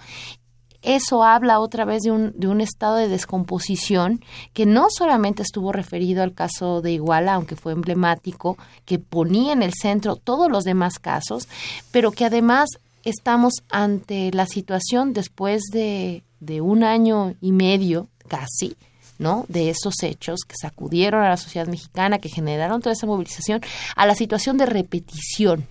eso 0.83 1.25
habla 1.25 1.59
otra 1.59 1.85
vez 1.85 2.03
de 2.03 2.13
un, 2.13 2.33
de 2.37 2.47
un 2.47 2.61
estado 2.61 2.97
de 2.97 3.09
descomposición 3.09 4.21
que 4.53 4.67
no 4.67 4.87
solamente 4.89 5.43
estuvo 5.43 5.73
referido 5.73 6.23
al 6.23 6.33
caso 6.33 6.81
de 6.81 6.93
Iguala, 6.93 7.35
aunque 7.35 7.57
fue 7.57 7.73
emblemático, 7.73 8.57
que 8.85 8.99
ponía 8.99 9.53
en 9.53 9.63
el 9.63 9.73
centro 9.75 10.17
todos 10.17 10.51
los 10.51 10.65
demás 10.65 10.99
casos, 10.99 11.49
pero 11.91 12.13
que 12.13 12.25
además 12.25 12.69
estamos 13.05 13.55
ante 13.71 14.31
la 14.33 14.47
situación 14.47 15.13
después 15.13 15.63
de, 15.73 16.25
de 16.41 16.61
un 16.61 16.85
año 16.85 17.35
y 17.41 17.53
medio 17.53 18.09
casi 18.29 18.77
¿no? 19.19 19.45
de 19.49 19.71
esos 19.71 20.03
hechos 20.03 20.41
que 20.47 20.55
sacudieron 20.61 21.23
a 21.23 21.31
la 21.31 21.37
sociedad 21.37 21.67
mexicana, 21.67 22.19
que 22.19 22.29
generaron 22.29 22.81
toda 22.81 22.93
esa 22.93 23.07
movilización, 23.07 23.61
a 23.95 24.07
la 24.07 24.15
situación 24.15 24.59
de 24.59 24.67
repetición 24.67 25.67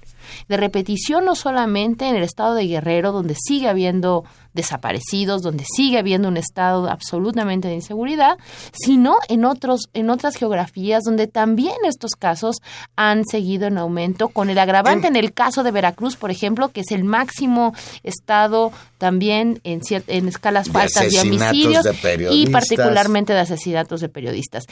de 0.47 0.57
repetición 0.57 1.25
no 1.25 1.35
solamente 1.35 2.07
en 2.07 2.15
el 2.15 2.23
estado 2.23 2.55
de 2.55 2.67
Guerrero, 2.67 3.11
donde 3.11 3.35
sigue 3.35 3.69
habiendo 3.69 4.23
desaparecidos, 4.55 5.41
donde 5.41 5.65
sigue 5.65 5.99
habiendo 5.99 6.29
un 6.29 6.37
estado 6.37 6.89
absolutamente 6.89 7.67
de 7.67 7.75
inseguridad, 7.75 8.37
sino 8.71 9.17
en 9.27 9.45
otros 9.45 9.89
en 9.93 10.09
otras 10.09 10.35
geografías 10.37 11.03
donde 11.03 11.27
también 11.27 11.75
estos 11.83 12.11
casos 12.11 12.57
han 12.95 13.25
seguido 13.25 13.67
en 13.67 13.77
aumento 13.77 14.29
con 14.29 14.49
el 14.49 14.57
agravante 14.57 15.07
en, 15.07 15.17
el 15.17 15.33
caso 15.33 15.63
de 15.63 15.71
Veracruz, 15.71 16.15
por 16.15 16.31
ejemplo, 16.31 16.69
que 16.69 16.81
es 16.81 16.91
el 16.91 17.03
máximo 17.03 17.73
estado 18.03 18.71
también 18.97 19.59
en 19.63 19.81
en 20.07 20.27
escalas 20.29 20.73
altas 20.73 21.11
de 21.11 21.19
homicidios 21.19 21.85
y 22.31 22.47
particularmente 22.47 23.33
de 23.33 23.39
asesinatos 23.39 23.99
de 23.99 24.09
periodistas 24.09 24.63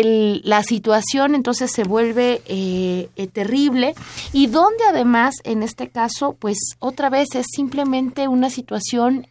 la 0.00 0.62
situación 0.62 1.34
entonces 1.34 1.70
se 1.70 1.84
vuelve 1.84 2.40
eh, 2.46 3.10
eh, 3.16 3.26
terrible 3.26 3.94
y 4.32 4.46
donde 4.46 4.84
además 4.88 5.34
en 5.44 5.62
este 5.62 5.90
caso 5.90 6.34
pues 6.38 6.56
otra 6.78 7.10
vez 7.10 7.34
es 7.34 7.46
simplemente 7.54 8.26
una 8.26 8.48
situación 8.48 9.26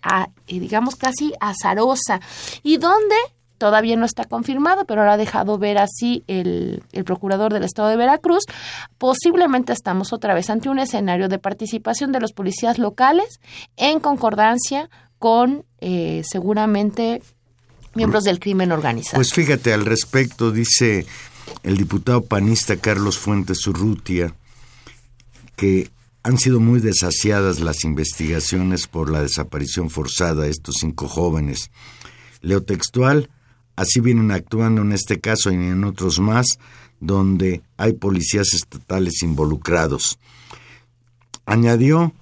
eh, 0.48 0.60
digamos 0.60 0.96
casi 0.96 1.34
azarosa 1.40 2.22
y 2.62 2.78
donde 2.78 3.16
todavía 3.58 3.96
no 3.96 4.06
está 4.06 4.26
confirmado, 4.26 4.86
pero 4.86 5.06
lo 5.06 5.12
ha 5.12 5.18
dejado 5.18 5.60
ver 5.60 5.78
así 5.78 6.24
el, 6.26 6.82
el, 6.94 7.04
procurador 7.04 7.54
del 7.54 7.64
estado 7.64 7.90
de 7.90 7.96
Veracruz, 7.96 8.46
posiblemente 8.98 9.72
estamos 9.72 10.14
otra 10.14 10.34
vez 10.34 10.50
ante 10.50 10.68
un 10.68 10.80
escenario 10.80 11.30
de 11.30 11.38
participación 11.38 12.12
de 12.12 12.20
los 12.20 12.34
policías 12.34 12.80
locales 12.80 13.40
en 13.78 14.00
concordancia 14.00 14.90
con 15.20 15.64
seguramente 16.24 17.22
miembros 17.94 18.24
del 18.24 18.40
crimen 18.40 18.72
organizado. 18.72 19.18
Pues 19.18 19.34
fíjate, 19.34 19.74
al 19.74 19.86
respecto 19.86 20.52
dice 20.52 21.06
el 21.64 21.78
diputado 21.78 22.24
panista 22.24 22.78
Carlos 22.78 23.18
Fuentes 23.18 23.66
Urrutia 23.68 24.34
que 25.56 25.92
han 26.24 26.38
sido 26.38 26.60
muy 26.60 26.80
desasiadas 26.80 27.60
las 27.60 27.84
investigaciones 27.84 28.88
por 28.88 29.12
la 29.12 29.22
desaparición 29.22 29.90
forzada 29.90 30.44
de 30.44 30.50
estos 30.50 30.76
cinco 30.80 31.08
jóvenes. 31.08 31.72
Leo 32.42 32.64
textual, 32.64 33.30
así 33.76 34.00
vienen 34.00 34.32
actuando 34.32 34.82
en 34.82 34.92
este 34.92 35.20
caso 35.20 35.52
y 35.52 35.56
en 35.56 35.84
otros 35.84 36.20
más, 36.20 36.46
donde 37.00 37.64
hay 37.78 37.94
policías 37.94 38.54
estatales 38.54 39.24
involucrados. 39.24 40.20
Añadió 41.46 42.14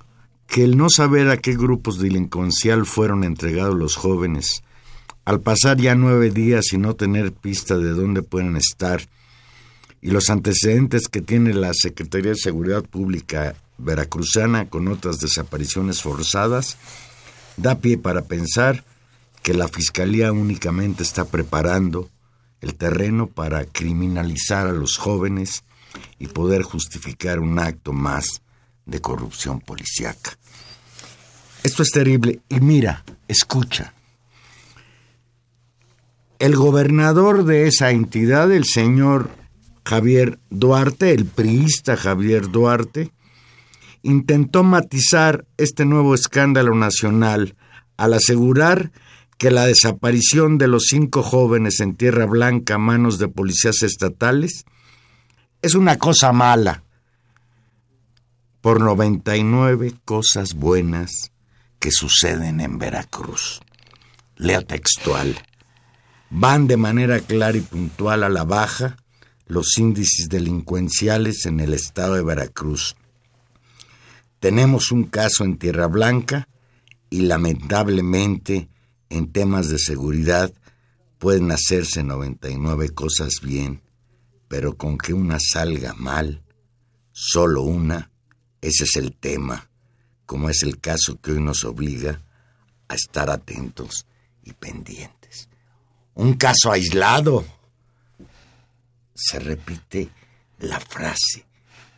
que 0.48 0.64
el 0.64 0.78
no 0.78 0.90
saber 0.90 1.30
a 1.30 1.38
qué 1.38 1.56
grupos 1.56 2.00
delincuencial 2.00 2.86
fueron 2.86 3.24
entregados 3.24 3.76
los 3.76 3.96
jóvenes 3.96 4.64
al 5.30 5.42
pasar 5.42 5.78
ya 5.78 5.94
nueve 5.94 6.32
días 6.32 6.74
y 6.74 6.80
no 6.80 6.96
tener 6.96 7.32
pista 7.32 7.78
de 7.78 7.92
dónde 7.92 8.24
pueden 8.24 8.58
estar, 8.58 9.08
y 10.02 10.10
los 10.10 10.32
antecedentes 10.32 11.08
que 11.08 11.22
tiene 11.22 11.54
la 11.54 11.72
Secretaría 11.76 12.32
de 12.32 12.36
Seguridad 12.36 12.84
Pública 12.84 13.54
veracruzana 13.78 14.70
con 14.70 14.88
otras 14.88 15.20
desapariciones 15.20 16.02
forzadas, 16.02 16.78
da 17.58 17.76
pie 17.76 18.00
para 18.00 18.24
pensar 18.24 18.84
que 19.44 19.54
la 19.54 19.68
Fiscalía 19.68 20.32
únicamente 20.32 21.04
está 21.04 21.26
preparando 21.26 22.10
el 22.60 22.74
terreno 22.74 23.28
para 23.28 23.66
criminalizar 23.66 24.66
a 24.66 24.74
los 24.74 24.98
jóvenes 24.98 25.64
y 26.18 26.26
poder 26.26 26.64
justificar 26.64 27.40
un 27.40 27.60
acto 27.60 27.94
más 27.94 28.42
de 28.88 29.00
corrupción 29.00 29.60
policíaca. 29.60 30.40
Esto 31.62 31.84
es 31.84 31.92
terrible 31.92 32.40
y 32.50 32.62
mira, 32.62 33.06
escucha. 33.28 33.94
El 36.40 36.56
gobernador 36.56 37.44
de 37.44 37.68
esa 37.68 37.92
entidad, 37.92 38.50
el 38.54 38.64
señor 38.64 39.30
Javier 39.86 40.40
Duarte, 40.50 41.12
el 41.12 41.26
priista 41.26 41.98
Javier 41.98 42.50
Duarte, 42.50 43.12
intentó 44.04 44.64
matizar 44.64 45.46
este 45.58 45.84
nuevo 45.84 46.16
escándalo 46.16 46.76
nacional 46.76 47.58
al 47.98 48.14
asegurar 48.14 48.94
que 49.38 49.52
la 49.52 49.66
desaparición 49.66 50.58
de 50.58 50.70
los 50.70 50.86
cinco 50.88 51.24
jóvenes 51.24 51.82
en 51.82 51.98
Tierra 51.98 52.26
Blanca 52.26 52.76
a 52.76 52.78
manos 52.78 53.20
de 53.20 53.28
policías 53.28 53.84
estatales 53.84 54.64
es 55.62 55.76
una 55.76 55.98
cosa 55.98 56.32
mala 56.32 56.84
por 58.62 58.80
99 58.80 59.94
cosas 60.06 60.54
buenas 60.54 61.34
que 61.80 61.92
suceden 61.92 62.62
en 62.62 62.78
Veracruz. 62.78 63.60
Leo 64.38 64.62
textual 64.64 65.36
van 66.30 66.68
de 66.68 66.78
manera 66.78 67.20
clara 67.20 67.58
y 67.58 67.62
puntual 67.62 68.24
a 68.24 68.30
la 68.30 68.44
baja 68.44 68.98
los 69.48 69.78
índices 69.80 70.30
delincuenciales 70.30 71.46
en 71.48 71.60
el 71.60 71.74
estado 71.74 72.14
de 72.14 72.24
Veracruz. 72.24 72.96
Tenemos 74.40 74.92
un 74.92 75.06
caso 75.06 75.44
en 75.44 75.58
Tierra 75.58 75.88
Blanca 75.88 76.48
y 77.10 77.22
lamentablemente 77.22 78.70
en 79.10 79.32
temas 79.32 79.70
de 79.70 79.80
seguridad 79.80 80.54
pueden 81.18 81.52
hacerse 81.52 82.04
99 82.04 82.90
cosas 82.90 83.42
bien, 83.42 83.82
pero 84.48 84.78
con 84.78 84.98
que 85.00 85.14
una 85.14 85.40
salga 85.40 85.96
mal, 85.96 86.44
solo 87.12 87.64
una, 87.64 88.12
ese 88.62 88.84
es 88.84 88.96
el 88.98 89.14
tema, 89.14 89.70
como 90.28 90.50
es 90.50 90.62
el 90.62 90.80
caso 90.80 91.20
que 91.20 91.32
hoy 91.32 91.42
nos 91.42 91.66
obliga 91.66 92.22
a 92.88 92.94
estar 92.94 93.32
atentos 93.32 94.06
y 94.44 94.54
pendientes 94.54 95.19
un 96.20 96.34
caso 96.34 96.70
aislado. 96.70 97.46
Se 99.16 99.40
repite 99.40 100.10
la 100.60 100.78
frase, 100.82 101.46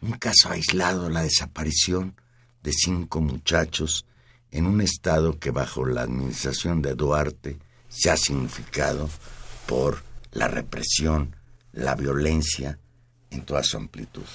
un 0.01 0.11
caso 0.11 0.51
aislado, 0.51 1.09
la 1.09 1.23
desaparición 1.23 2.15
de 2.61 2.71
cinco 2.71 3.19
muchachos 3.21 4.05
en 4.51 4.67
un 4.67 4.81
estado 4.81 5.39
que 5.39 5.49
bajo 5.49 5.87
la 5.87 6.03
administración 6.03 6.83
de 6.83 6.93
Duarte 6.93 7.57
se 7.89 8.11
ha 8.11 8.17
significado 8.17 9.09
por 9.65 10.03
la 10.33 10.47
represión, 10.47 11.35
la 11.71 11.95
violencia 11.95 12.77
en 13.31 13.43
toda 13.43 13.63
su 13.63 13.77
amplitud. 13.77 14.25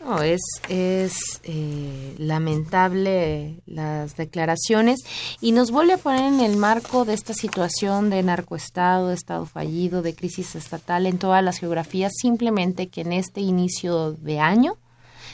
No, 0.00 0.22
es, 0.22 0.40
es 0.68 1.40
eh, 1.42 2.14
lamentable 2.18 3.60
las 3.66 4.16
declaraciones 4.16 5.00
y 5.40 5.50
nos 5.52 5.72
vuelve 5.72 5.94
a 5.94 5.98
poner 5.98 6.32
en 6.32 6.40
el 6.40 6.56
marco 6.56 7.04
de 7.04 7.14
esta 7.14 7.34
situación 7.34 8.08
de 8.08 8.22
narcoestado, 8.22 9.08
de 9.08 9.14
estado 9.14 9.44
fallido, 9.44 10.00
de 10.02 10.14
crisis 10.14 10.54
estatal 10.54 11.06
en 11.06 11.18
todas 11.18 11.42
las 11.42 11.58
geografías, 11.58 12.12
simplemente 12.16 12.88
que 12.88 13.00
en 13.00 13.12
este 13.12 13.40
inicio 13.40 14.12
de 14.12 14.38
año 14.38 14.76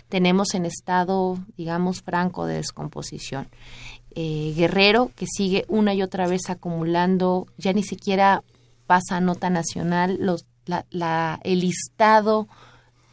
tenemos 0.09 0.55
en 0.55 0.65
estado, 0.65 1.39
digamos, 1.57 2.01
franco 2.01 2.47
de 2.47 2.55
descomposición. 2.55 3.49
Eh, 4.15 4.55
Guerrero, 4.57 5.11
que 5.15 5.27
sigue 5.27 5.67
una 5.69 5.93
y 5.93 6.03
otra 6.03 6.27
vez 6.27 6.49
acumulando, 6.49 7.47
ya 7.59 7.73
ni 7.75 7.83
siquiera 7.83 8.43
pasa 8.87 9.21
nota 9.21 9.51
nacional, 9.51 10.17
los, 10.21 10.47
el 11.43 11.61
listado 11.61 12.49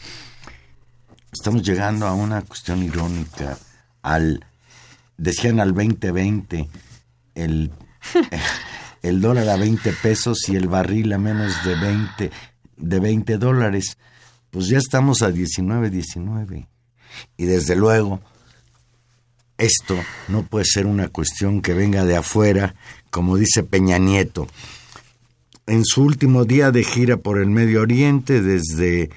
Estamos 1.30 1.62
llegando 1.62 2.06
a 2.06 2.14
una 2.14 2.42
cuestión 2.42 2.82
irónica, 2.82 3.56
al 4.02 4.44
decían 5.16 5.60
al 5.60 5.72
2020 5.72 6.68
el 7.36 7.70
el 9.02 9.20
dólar 9.20 9.48
a 9.48 9.56
20 9.56 9.92
pesos 9.94 10.48
y 10.48 10.56
el 10.56 10.68
barril 10.68 11.12
a 11.12 11.18
menos 11.18 11.64
de 11.64 11.74
20 11.74 12.30
de 12.76 13.00
20 13.00 13.38
dólares. 13.38 13.98
Pues 14.52 14.68
ya 14.68 14.76
estamos 14.76 15.22
a 15.22 15.30
19 15.30 15.88
19. 15.88 16.68
Y 17.38 17.44
desde 17.46 17.74
luego 17.74 18.20
esto 19.56 19.96
no 20.28 20.42
puede 20.42 20.66
ser 20.66 20.84
una 20.84 21.08
cuestión 21.08 21.62
que 21.62 21.72
venga 21.72 22.04
de 22.04 22.18
afuera, 22.18 22.74
como 23.10 23.38
dice 23.38 23.62
Peña 23.62 23.96
Nieto. 23.96 24.46
En 25.66 25.86
su 25.86 26.02
último 26.02 26.44
día 26.44 26.70
de 26.70 26.84
gira 26.84 27.16
por 27.16 27.38
el 27.38 27.48
Medio 27.48 27.80
Oriente, 27.80 28.42
desde 28.42 29.08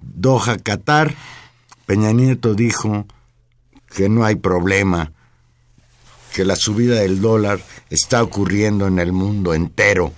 Doha, 0.00 0.58
Qatar, 0.58 1.14
Peña 1.86 2.10
Nieto 2.10 2.54
dijo 2.54 3.06
que 3.94 4.08
no 4.08 4.24
hay 4.24 4.34
problema, 4.34 5.12
que 6.34 6.44
la 6.44 6.56
subida 6.56 6.96
del 6.96 7.20
dólar 7.20 7.60
está 7.90 8.24
ocurriendo 8.24 8.88
en 8.88 8.98
el 8.98 9.12
mundo 9.12 9.54
entero. 9.54 10.12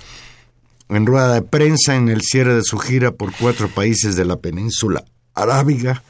En 0.93 1.07
rueda 1.07 1.33
de 1.33 1.41
prensa, 1.41 1.95
en 1.97 2.11
el 2.11 2.21
cierre 2.21 2.55
de 2.55 2.63
su 2.63 2.77
gira 2.77 3.13
por 3.13 3.33
cuatro 3.35 3.69
países 3.69 4.15
de 4.15 4.27
la 4.27 4.37
península 4.37 5.03
arábiga, 5.33 6.03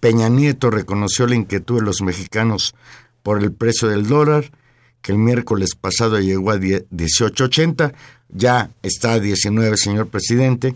Peña 0.00 0.28
Nieto 0.28 0.70
reconoció 0.70 1.28
la 1.28 1.36
inquietud 1.36 1.78
de 1.78 1.84
los 1.84 2.02
mexicanos 2.02 2.74
por 3.22 3.40
el 3.40 3.52
precio 3.52 3.86
del 3.86 4.08
dólar, 4.08 4.50
que 5.02 5.12
el 5.12 5.18
miércoles 5.18 5.76
pasado 5.76 6.18
llegó 6.18 6.50
a 6.50 6.56
18.80, 6.56 7.94
ya 8.28 8.70
está 8.82 9.12
a 9.12 9.20
19, 9.20 9.76
señor 9.76 10.08
presidente, 10.08 10.74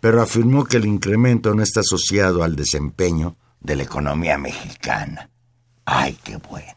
pero 0.00 0.20
afirmó 0.20 0.64
que 0.64 0.78
el 0.78 0.86
incremento 0.86 1.54
no 1.54 1.62
está 1.62 1.80
asociado 1.80 2.42
al 2.42 2.56
desempeño 2.56 3.36
de 3.60 3.76
la 3.76 3.84
economía 3.84 4.38
mexicana. 4.38 5.30
¡Ay, 5.84 6.18
qué 6.24 6.36
bueno! 6.38 6.74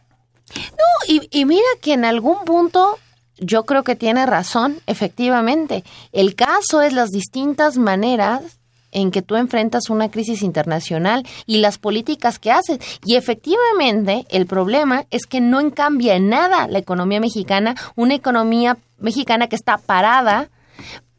No, 0.55 1.07
y, 1.07 1.27
y 1.31 1.45
mira 1.45 1.67
que 1.81 1.93
en 1.93 2.05
algún 2.05 2.45
punto 2.45 2.99
yo 3.37 3.63
creo 3.65 3.83
que 3.83 3.95
tiene 3.95 4.25
razón, 4.25 4.79
efectivamente. 4.87 5.83
El 6.11 6.35
caso 6.35 6.81
es 6.81 6.93
las 6.93 7.09
distintas 7.09 7.77
maneras 7.77 8.59
en 8.91 9.11
que 9.11 9.21
tú 9.21 9.35
enfrentas 9.35 9.89
una 9.89 10.11
crisis 10.11 10.41
internacional 10.41 11.25
y 11.45 11.57
las 11.57 11.77
políticas 11.77 12.39
que 12.39 12.51
haces. 12.51 12.79
Y 13.05 13.15
efectivamente, 13.15 14.25
el 14.29 14.45
problema 14.45 15.05
es 15.11 15.25
que 15.25 15.41
no 15.41 15.59
cambia 15.71 16.15
en 16.15 16.29
nada 16.29 16.67
la 16.67 16.79
economía 16.79 17.19
mexicana, 17.19 17.75
una 17.95 18.15
economía 18.15 18.77
mexicana 18.99 19.47
que 19.47 19.55
está 19.55 19.77
parada 19.77 20.49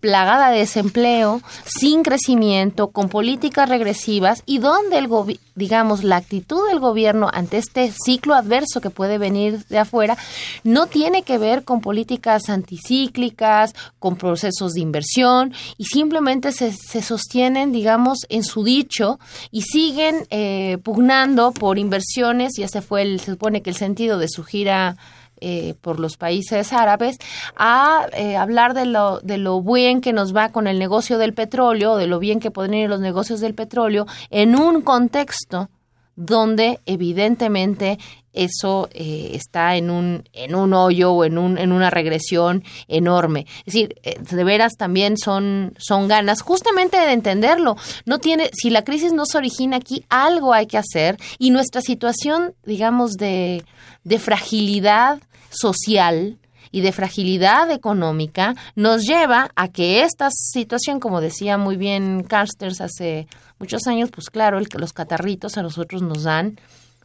plagada 0.03 0.50
de 0.50 0.59
desempleo, 0.59 1.40
sin 1.64 2.03
crecimiento, 2.03 2.88
con 2.88 3.09
políticas 3.09 3.68
regresivas 3.68 4.42
y 4.46 4.59
donde 4.59 4.98
el 4.98 5.09
digamos 5.55 6.03
la 6.03 6.16
actitud 6.16 6.66
del 6.68 6.80
gobierno 6.80 7.30
ante 7.32 7.59
este 7.59 7.92
ciclo 7.92 8.34
adverso 8.34 8.80
que 8.80 8.90
puede 8.90 9.18
venir 9.18 9.64
de 9.66 9.78
afuera 9.78 10.18
no 10.64 10.88
tiene 10.88 11.22
que 11.22 11.38
ver 11.38 11.62
con 11.62 11.80
políticas 11.80 12.48
anticíclicas, 12.48 13.74
con 14.00 14.16
procesos 14.16 14.72
de 14.72 14.80
inversión 14.80 15.55
y 15.78 15.84
simplemente 15.84 16.50
se, 16.50 16.72
se 16.72 17.00
sostienen, 17.00 17.70
digamos, 17.70 18.18
en 18.28 18.42
su 18.42 18.64
dicho 18.64 19.20
y 19.53 19.62
siguen 19.62 20.26
eh, 20.30 20.78
pugnando 20.82 21.53
por 21.53 21.78
inversiones. 21.78 22.55
Ya 22.59 22.66
se 22.66 22.82
fue, 22.82 23.03
el, 23.03 23.20
se 23.20 23.32
supone 23.32 23.62
que 23.62 23.70
el 23.70 23.76
sentido 23.76 24.18
de 24.18 24.28
su 24.28 24.42
gira 24.42 24.96
eh, 25.45 25.74
por 25.80 25.99
los 25.99 26.16
países 26.16 26.72
árabes 26.72 27.18
a 27.57 28.07
eh, 28.12 28.36
hablar 28.36 28.74
de 28.74 28.86
lo, 28.86 29.18
de 29.22 29.38
lo 29.38 29.61
bien 29.61 30.01
que 30.01 30.12
nos 30.12 30.36
va 30.36 30.51
con 30.51 30.68
el 30.68 30.78
negocio 30.78 31.18
del 31.18 31.34
petróleo, 31.34 31.97
de 31.97 32.07
lo 32.07 32.20
bien 32.20 32.38
que 32.38 32.53
pueden 32.53 32.74
ir 32.74 32.88
los 32.88 33.01
negocios 33.01 33.40
del 33.40 33.53
petróleo, 33.53 34.07
en 34.30 34.55
un 34.55 34.82
contexto 34.82 35.68
donde 36.14 36.78
evidentemente 36.86 37.99
eso 38.32 38.88
eh, 38.93 39.32
está 39.34 39.74
en 39.74 39.90
un, 39.90 40.28
en 40.32 40.55
un 40.55 40.74
hoyo 40.74 41.11
o 41.11 41.24
en, 41.24 41.38
un, 41.38 41.59
en 41.59 41.72
una 41.72 41.90
regresión 41.90 42.62
enorme. 42.86 43.47
Es 43.66 43.74
decir, 43.74 43.97
de 44.05 44.45
veras 44.45 44.74
también 44.78 45.18
son, 45.18 45.74
son 45.76 46.07
ganas 46.07 46.40
justamente 46.40 46.99
de 46.99 47.14
entenderlo. 47.14 47.76
No 48.07 48.20
tiene, 48.20 48.51
si 48.53 48.70
la 48.70 48.84
crisis 48.84 49.12
no 49.12 49.26
se 49.26 49.38
origina 49.38 49.78
aquí, 49.78 50.05
algo 50.09 50.53
hay 50.53 50.66
que 50.66 50.78
hacer 50.78 51.16
y 51.38 51.51
nuestra 51.51 51.80
situación, 51.80 52.55
digamos, 52.64 53.14
de, 53.14 53.64
de 54.05 54.18
fragilidad 54.20 55.20
social 55.53 56.38
y 56.72 56.80
de 56.80 56.92
fragilidad 56.92 57.70
económica 57.70 58.55
nos 58.74 59.05
lleva 59.05 59.50
a 59.55 59.68
que 59.68 60.03
esta 60.03 60.30
situación, 60.30 60.98
como 60.98 61.20
decía 61.20 61.59
muy 61.59 61.76
bien 61.76 62.24
Carsters 62.24 62.80
hace 62.80 63.28
muchos 63.59 63.86
años, 63.86 64.11
pues 64.11 64.30
claro, 64.30 64.59
el 64.59 64.68
que 64.68 64.78
los 64.78 64.92
catarritos 64.92 65.59
a 65.59 65.62
nosotros 65.62 66.03
nos 66.03 66.24
dan 66.24 66.59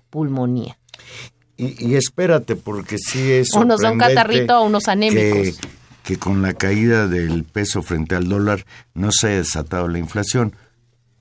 pulmonía. 0.09 0.77
Y, 1.57 1.95
espérate, 1.95 2.55
porque 2.55 2.97
sí 2.99 3.31
es. 3.31 3.53
O 3.55 3.65
nos 3.65 3.81
da 3.81 3.91
un 3.91 3.97
catarrito 3.97 4.59
o 4.59 4.65
unos 4.65 4.87
anémicos. 4.87 5.57
Que, 5.57 5.67
que 6.03 6.17
con 6.17 6.43
la 6.43 6.53
caída 6.53 7.07
del 7.07 7.43
peso 7.43 7.81
frente 7.81 8.15
al 8.15 8.29
dólar 8.29 8.65
no 8.93 9.11
se 9.11 9.27
ha 9.27 9.31
desatado 9.31 9.87
la 9.87 9.97
inflación, 9.97 10.55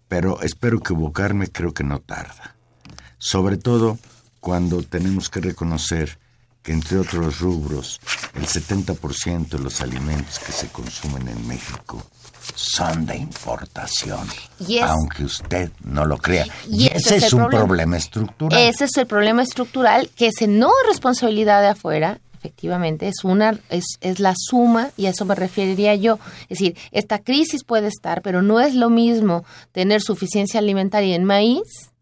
pero 0.08 0.42
espero 0.42 0.78
equivocarme, 0.78 1.48
creo 1.48 1.72
que 1.72 1.84
no 1.84 2.00
tarda. 2.00 2.54
Sobre 3.16 3.56
todo 3.56 3.98
cuando 4.40 4.82
tenemos 4.82 5.30
que 5.30 5.40
reconocer 5.40 6.18
que 6.66 6.72
entre 6.72 6.98
otros 6.98 7.38
rubros, 7.38 8.00
el 8.34 8.44
70% 8.44 9.50
de 9.50 9.58
los 9.60 9.80
alimentos 9.80 10.40
que 10.40 10.50
se 10.50 10.66
consumen 10.66 11.28
en 11.28 11.46
México 11.46 12.02
son 12.56 13.06
de 13.06 13.16
importación, 13.16 14.26
aunque 14.82 15.24
usted 15.24 15.70
no 15.84 16.04
lo 16.04 16.18
crea. 16.18 16.44
Y, 16.68 16.88
ese, 16.88 17.16
es, 17.16 17.32
un 17.32 17.48
problema. 17.48 17.96
estructural. 17.96 18.60
Ese 18.60 18.86
es 18.86 18.96
el 18.96 19.06
problema 19.06 19.44
estructural, 19.44 20.10
que 20.16 20.26
es 20.26 20.48
no 20.48 20.72
responsabilidad 20.88 21.62
de 21.62 21.68
afuera, 21.68 22.18
efectivamente, 22.34 23.06
es 23.06 23.22
una 23.22 23.60
es, 23.68 23.84
es 24.00 24.18
la 24.18 24.34
suma 24.36 24.90
y 24.96 25.06
a 25.06 25.10
eso 25.10 25.24
me 25.24 25.36
referiría 25.36 25.94
yo. 25.94 26.18
Es 26.48 26.58
decir, 26.58 26.76
esta 26.90 27.20
crisis 27.20 27.62
puede 27.62 27.86
estar, 27.86 28.22
pero 28.22 28.42
no 28.42 28.58
es 28.60 28.74
lo 28.74 28.90
mismo 28.90 29.44
tener 29.70 30.02
suficiencia 30.02 30.58
alimentaria 30.58 31.14
en 31.14 31.22
maíz 31.22 31.92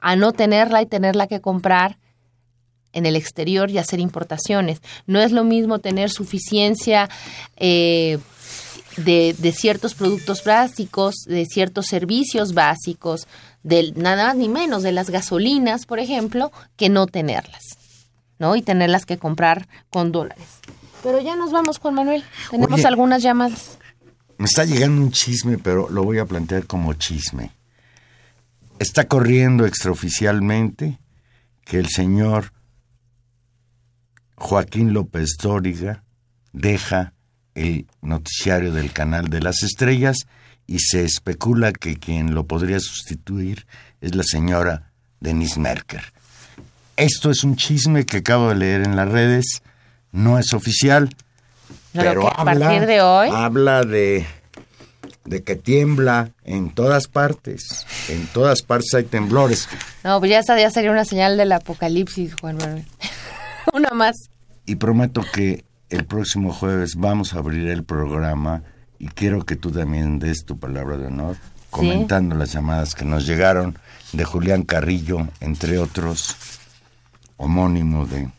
a 0.00 0.16
no 0.16 0.32
tenerla 0.32 0.80
y 0.80 0.86
tenerla 0.86 1.26
que 1.26 1.42
comprar 1.42 1.98
en 2.94 3.06
el 3.06 3.16
exterior 3.16 3.70
y 3.70 3.78
hacer 3.78 4.00
importaciones. 4.00 4.80
No 5.06 5.20
es 5.20 5.32
lo 5.32 5.44
mismo 5.44 5.80
tener 5.80 6.10
suficiencia 6.10 7.10
eh, 7.56 8.18
de, 8.96 9.34
de, 9.38 9.52
ciertos 9.52 9.94
productos 9.94 10.44
básicos, 10.44 11.16
de 11.26 11.44
ciertos 11.44 11.86
servicios 11.86 12.54
básicos, 12.54 13.26
de 13.62 13.92
nada 13.96 14.28
más 14.28 14.36
ni 14.36 14.48
menos 14.48 14.82
de 14.82 14.92
las 14.92 15.10
gasolinas, 15.10 15.84
por 15.84 15.98
ejemplo, 15.98 16.52
que 16.76 16.88
no 16.88 17.06
tenerlas, 17.06 17.62
¿no? 18.38 18.56
Y 18.56 18.62
tenerlas 18.62 19.04
que 19.04 19.18
comprar 19.18 19.68
con 19.90 20.12
dólares. 20.12 20.46
Pero 21.02 21.20
ya 21.20 21.36
nos 21.36 21.52
vamos, 21.52 21.78
Juan 21.78 21.94
Manuel. 21.94 22.24
Tenemos 22.50 22.84
algunas 22.84 23.22
llamadas. 23.22 23.78
Me 24.38 24.46
está 24.46 24.64
llegando 24.64 25.02
un 25.02 25.12
chisme, 25.12 25.58
pero 25.58 25.88
lo 25.90 26.02
voy 26.02 26.18
a 26.18 26.24
plantear 26.24 26.66
como 26.66 26.94
chisme. 26.94 27.50
Está 28.78 29.06
corriendo 29.06 29.66
extraoficialmente 29.66 30.98
que 31.64 31.78
el 31.78 31.88
señor 31.88 32.52
Joaquín 34.36 34.92
López 34.92 35.36
Dóriga 35.40 36.02
deja 36.52 37.12
el 37.54 37.86
noticiario 38.02 38.72
del 38.72 38.92
canal 38.92 39.28
de 39.28 39.40
las 39.40 39.62
estrellas 39.62 40.26
y 40.66 40.78
se 40.80 41.04
especula 41.04 41.72
que 41.72 41.98
quien 41.98 42.34
lo 42.34 42.46
podría 42.46 42.80
sustituir 42.80 43.66
es 44.00 44.14
la 44.14 44.22
señora 44.24 44.90
Denise 45.20 45.60
Merker. 45.60 46.12
Esto 46.96 47.30
es 47.30 47.44
un 47.44 47.56
chisme 47.56 48.06
que 48.06 48.18
acabo 48.18 48.48
de 48.48 48.54
leer 48.56 48.82
en 48.82 48.96
las 48.96 49.08
redes, 49.08 49.62
no 50.12 50.38
es 50.38 50.52
oficial, 50.52 51.10
pero, 51.92 52.28
a 52.28 52.44
partir 52.44 52.86
de 52.86 53.02
hoy 53.02 53.28
habla 53.32 53.82
de 53.82 54.26
de 55.24 55.42
que 55.42 55.56
tiembla 55.56 56.30
en 56.44 56.70
todas 56.70 57.08
partes, 57.08 57.86
en 58.08 58.26
todas 58.26 58.62
partes 58.62 58.92
hay 58.94 59.04
temblores. 59.04 59.68
No, 60.02 60.18
pues 60.18 60.30
ya, 60.30 60.42
ya 60.56 60.70
sería 60.70 60.90
una 60.90 61.04
señal 61.04 61.36
del 61.36 61.52
apocalipsis, 61.52 62.34
Juan 62.40 62.56
Manuel. 62.58 62.84
Una 63.72 63.90
más. 63.90 64.16
Y 64.66 64.76
prometo 64.76 65.22
que 65.32 65.64
el 65.90 66.04
próximo 66.04 66.52
jueves 66.52 66.96
vamos 66.96 67.34
a 67.34 67.38
abrir 67.38 67.68
el 67.68 67.84
programa 67.84 68.62
y 68.98 69.08
quiero 69.08 69.44
que 69.44 69.56
tú 69.56 69.70
también 69.70 70.18
des 70.18 70.44
tu 70.44 70.58
palabra 70.58 70.96
de 70.96 71.06
honor 71.06 71.36
comentando 71.70 72.36
las 72.36 72.52
llamadas 72.52 72.94
que 72.94 73.04
nos 73.04 73.26
llegaron 73.26 73.76
de 74.12 74.24
Julián 74.24 74.62
Carrillo, 74.62 75.28
entre 75.40 75.78
otros, 75.78 76.36
homónimo 77.36 78.06
de 78.06 78.30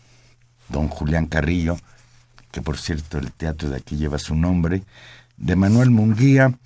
don 0.70 0.88
Julián 0.88 1.28
Carrillo, 1.28 1.78
que 2.52 2.62
por 2.62 2.78
cierto 2.78 3.18
el 3.18 3.34
teatro 3.34 3.70
de 3.70 3.76
aquí 3.76 3.98
lleva 3.98 4.20
su 4.20 4.36
nombre, 4.36 4.84
de 5.36 5.56
Manuel 5.58 5.92
Munguía, 5.92 6.58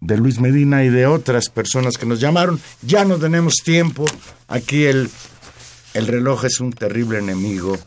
de 0.00 0.16
Luis 0.16 0.40
Medina 0.40 0.82
y 0.82 0.88
de 0.88 1.06
otras 1.06 1.50
personas 1.50 1.98
que 1.98 2.06
nos 2.06 2.20
llamaron. 2.20 2.58
Ya 2.82 3.04
no 3.04 3.16
tenemos 3.16 3.56
tiempo. 3.62 4.06
Aquí 4.46 4.86
el, 4.86 5.10
el 5.94 6.06
reloj 6.06 6.44
es 6.44 6.60
un 6.60 6.72
terrible 6.72 7.18
enemigo 7.18 7.78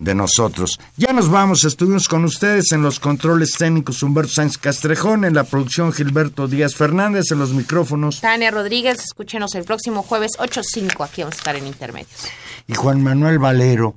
de 0.00 0.14
nosotros. 0.14 0.80
Ya 0.96 1.12
nos 1.12 1.30
vamos, 1.30 1.64
estuvimos 1.64 2.08
con 2.08 2.24
ustedes 2.24 2.72
en 2.72 2.82
los 2.82 2.98
controles 2.98 3.52
técnicos 3.52 4.02
Humberto 4.02 4.32
Sánchez 4.32 4.58
Castrejón, 4.58 5.24
en 5.24 5.34
la 5.34 5.44
producción 5.44 5.92
Gilberto 5.92 6.48
Díaz 6.48 6.74
Fernández, 6.74 7.30
en 7.30 7.38
los 7.38 7.52
micrófonos. 7.52 8.20
Tania 8.20 8.50
Rodríguez, 8.50 9.04
escúchenos 9.04 9.54
el 9.54 9.64
próximo 9.64 10.02
jueves 10.02 10.32
8.5, 10.38 11.04
aquí 11.04 11.22
vamos 11.22 11.36
a 11.36 11.38
estar 11.38 11.56
en 11.56 11.66
Intermedios. 11.66 12.28
Y 12.66 12.74
Juan 12.74 13.02
Manuel 13.02 13.38
Valero, 13.38 13.94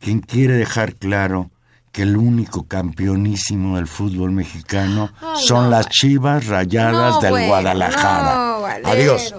quien 0.00 0.20
quiere 0.20 0.54
dejar 0.54 0.96
claro 0.96 1.50
que 1.92 2.02
el 2.02 2.16
único 2.16 2.64
campeonísimo 2.66 3.76
del 3.76 3.86
fútbol 3.86 4.32
mexicano 4.32 5.12
son 5.36 5.70
las 5.70 5.88
chivas 5.88 6.46
rayadas 6.46 7.20
del 7.20 7.46
Guadalajara. 7.46 8.80
Adiós. 8.84 9.34